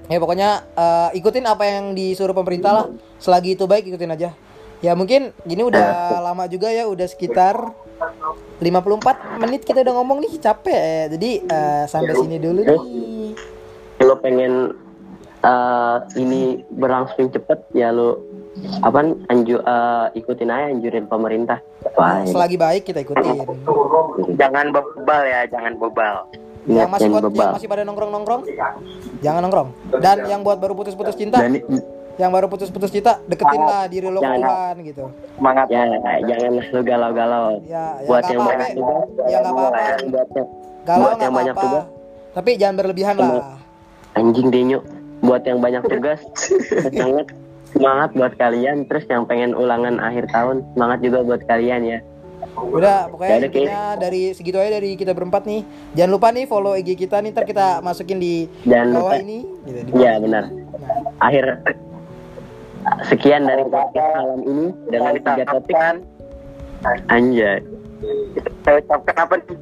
Ya 0.05 0.17
pokoknya 0.17 0.49
eh, 0.71 1.17
ikutin 1.17 1.43
apa 1.43 1.65
yang 1.65 1.91
disuruh 1.91 2.31
pemerintah 2.31 2.71
lah. 2.71 2.85
Selagi 3.17 3.57
itu 3.57 3.65
baik 3.65 3.89
ikutin 3.89 4.11
aja. 4.11 4.29
Ya 4.79 4.93
mungkin 4.93 5.33
gini 5.41 5.63
udah 5.63 6.19
lama 6.21 6.45
juga 6.45 6.69
ya, 6.69 6.85
udah 6.85 7.07
sekitar 7.07 7.57
54 8.59 9.15
menit 9.39 9.63
kita 9.63 9.81
udah 9.81 9.95
ngomong 9.95 10.19
nih 10.19 10.37
capek. 10.37 11.09
Jadi 11.09 11.31
eh, 11.41 11.83
sampai 11.87 12.13
sini 12.15 12.37
dulu 12.37 12.61
nih. 12.61 12.77
lo 14.03 14.19
pengen 14.19 14.75
eh, 15.39 15.97
ini 16.15 16.61
berlangsung 16.69 17.31
cepet 17.31 17.71
ya 17.71 17.89
lo 17.89 18.19
apa 18.85 18.99
anju 19.33 19.57
eh, 19.57 20.05
ikutin 20.13 20.49
aja 20.49 20.65
anjurin 20.69 21.05
pemerintah. 21.09 21.57
Wah, 21.97 22.21
Selagi 22.23 22.57
baik 22.57 22.85
kita 22.85 23.01
ikutin. 23.01 23.43
jangan 24.37 24.69
bebal 24.69 25.21
ya 25.25 25.41
jangan 25.49 25.73
bebal. 25.77 26.15
Yang 26.63 26.89
masih 26.95 27.01
jangan 27.01 27.11
buat 27.11 27.23
bebal. 27.27 27.43
yang 27.43 27.55
masih 27.57 27.67
pada 27.67 27.83
nongkrong 27.83 28.11
nongkrong 28.13 28.41
jangan 29.19 29.41
nongkrong. 29.43 29.69
Dan 29.99 30.17
yang 30.29 30.41
buat 30.45 30.57
baru 30.61 30.73
putus-putus 30.77 31.17
cinta? 31.17 31.41
Dan 31.41 31.59
yang 32.21 32.29
baru 32.29 32.45
putus-putus 32.45 32.93
cinta 32.93 33.17
deketin 33.25 33.57
lah 33.57 33.89
diri 33.89 34.05
lo 34.05 34.21
ke 34.21 34.29
Jangan. 34.29 34.45
Tuhan 34.45 34.75
gitu. 34.85 35.03
Semangat. 35.33 35.65
Ya, 35.73 35.83
janganlah 36.29 36.65
lu 36.69 36.81
galau-galau. 36.85 37.45
ya 37.65 37.97
ya 37.97 38.05
Buat 38.05 38.23
yang 38.29 38.41
banyak 38.45 38.69
tugas, 38.77 39.07
ya 39.25 39.37
nggak 39.41 39.49
apa-apa. 39.49 39.79
buat 40.05 40.29
yang, 40.29 40.47
galau 40.85 41.01
buat 41.01 41.17
yang 41.17 41.33
banyak 41.33 41.55
tugas. 41.57 41.85
tapi 42.37 42.49
jangan 42.61 42.75
berlebihan 42.77 43.15
lah. 43.17 43.57
Anjing 44.13 44.47
denyo. 44.53 44.79
Buat 45.23 45.47
yang 45.47 45.57
banyak 45.63 45.83
tugas, 45.87 46.19
semangat 46.83 47.31
semangat 47.73 48.13
buat 48.13 48.33
kalian. 48.33 48.85
Terus 48.85 49.03
yang 49.05 49.25
pengen 49.25 49.51
ulangan 49.51 49.97
akhir 49.97 50.29
tahun, 50.29 50.61
semangat 50.71 50.99
juga 51.01 51.19
buat 51.23 51.41
kalian 51.43 51.83
ya. 51.83 51.99
udah 52.53 53.07
pokoknya 53.07 53.31
Ya 53.31 53.39
intinya 53.41 53.81
dari 53.95 54.29
segitu 54.29 54.59
aja 54.59 54.75
dari 54.75 54.93
kita 54.93 55.09
berempat 55.09 55.41
nih 55.43 55.63
jangan 55.93 56.11
lupa 56.11 56.27
nih 56.29 56.43
follow 56.43 56.75
IG 56.75 56.99
kita 56.99 57.17
nih 57.17 57.31
ntar 57.31 57.47
kita 57.47 57.79
masukin 57.79 58.19
di 58.19 58.45
Jangan 58.61 58.87
bawah 58.91 58.99
lupa. 59.09 59.15
ini 59.17 59.37
gitu, 59.63 59.79
di 59.79 59.91
Iya 59.95 60.11
bawah. 60.11 60.21
benar. 60.21 60.43
Nah, 60.43 61.23
Akhir 61.23 61.45
sekian 63.05 63.47
dari 63.47 63.63
podcast 63.63 64.11
malam 64.13 64.41
ini 64.43 64.65
dengan 64.85 65.13
tiga 65.15 65.43
topik. 65.47 65.75
Anjay. 67.07 67.57
saya 68.61 68.75
ucapkan 68.81 69.15
apa 69.17 69.33
nih 69.39 69.57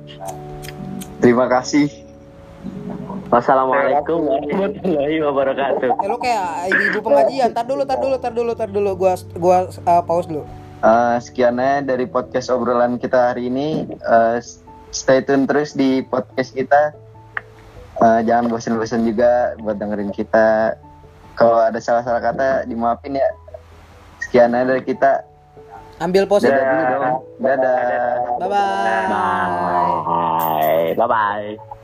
terima 1.21 1.45
kasih. 1.47 1.85
Wassalamualaikum 3.31 4.27
warahmatullahi 4.27 5.17
wabarakatuh. 5.23 5.89
eh 5.95 6.07
lu 6.07 6.17
kayak 6.19 6.67
ibu-ibu 6.67 6.99
pengajian 6.99 7.49
tar 7.55 7.63
dulu 7.63 7.83
tar 7.87 7.97
dulu 7.97 8.15
tar 8.19 8.33
dulu 8.35 8.51
tar 8.51 8.69
dulu 8.69 8.91
gua 8.93 9.13
gua 9.39 9.57
uh, 9.87 10.03
pause 10.03 10.27
dulu 10.27 10.43
Eh, 10.81 11.17
sekiannya 11.21 11.85
dari 11.85 12.09
podcast 12.09 12.49
obrolan 12.49 12.97
kita 12.97 13.29
hari 13.31 13.53
ini. 13.53 13.85
Eh, 13.85 14.37
stay 14.89 15.21
tune 15.21 15.45
terus 15.45 15.77
di 15.77 16.01
podcast 16.01 16.57
kita. 16.57 16.97
Eh, 18.01 18.19
jangan 18.25 18.49
bosan-bosan 18.49 19.05
juga 19.05 19.53
buat 19.61 19.77
dengerin 19.77 20.09
kita. 20.09 20.73
Kalau 21.37 21.61
ada 21.61 21.77
salah-salah 21.77 22.17
kata 22.17 22.65
dimaafin 22.65 23.13
ya. 23.13 23.29
Sekiannya 24.19 24.73
dari 24.73 24.81
kita. 24.81 25.21
ambil 26.01 26.25
pause 26.25 26.49
Dadah 26.49 26.65
dulu 26.65 26.81
dong. 26.97 27.17
Dadah. 27.37 27.77
bye 28.41 28.49
bye 28.49 29.05
Bye. 30.01 30.97
Bye 30.97 31.05
bye. 31.07 31.80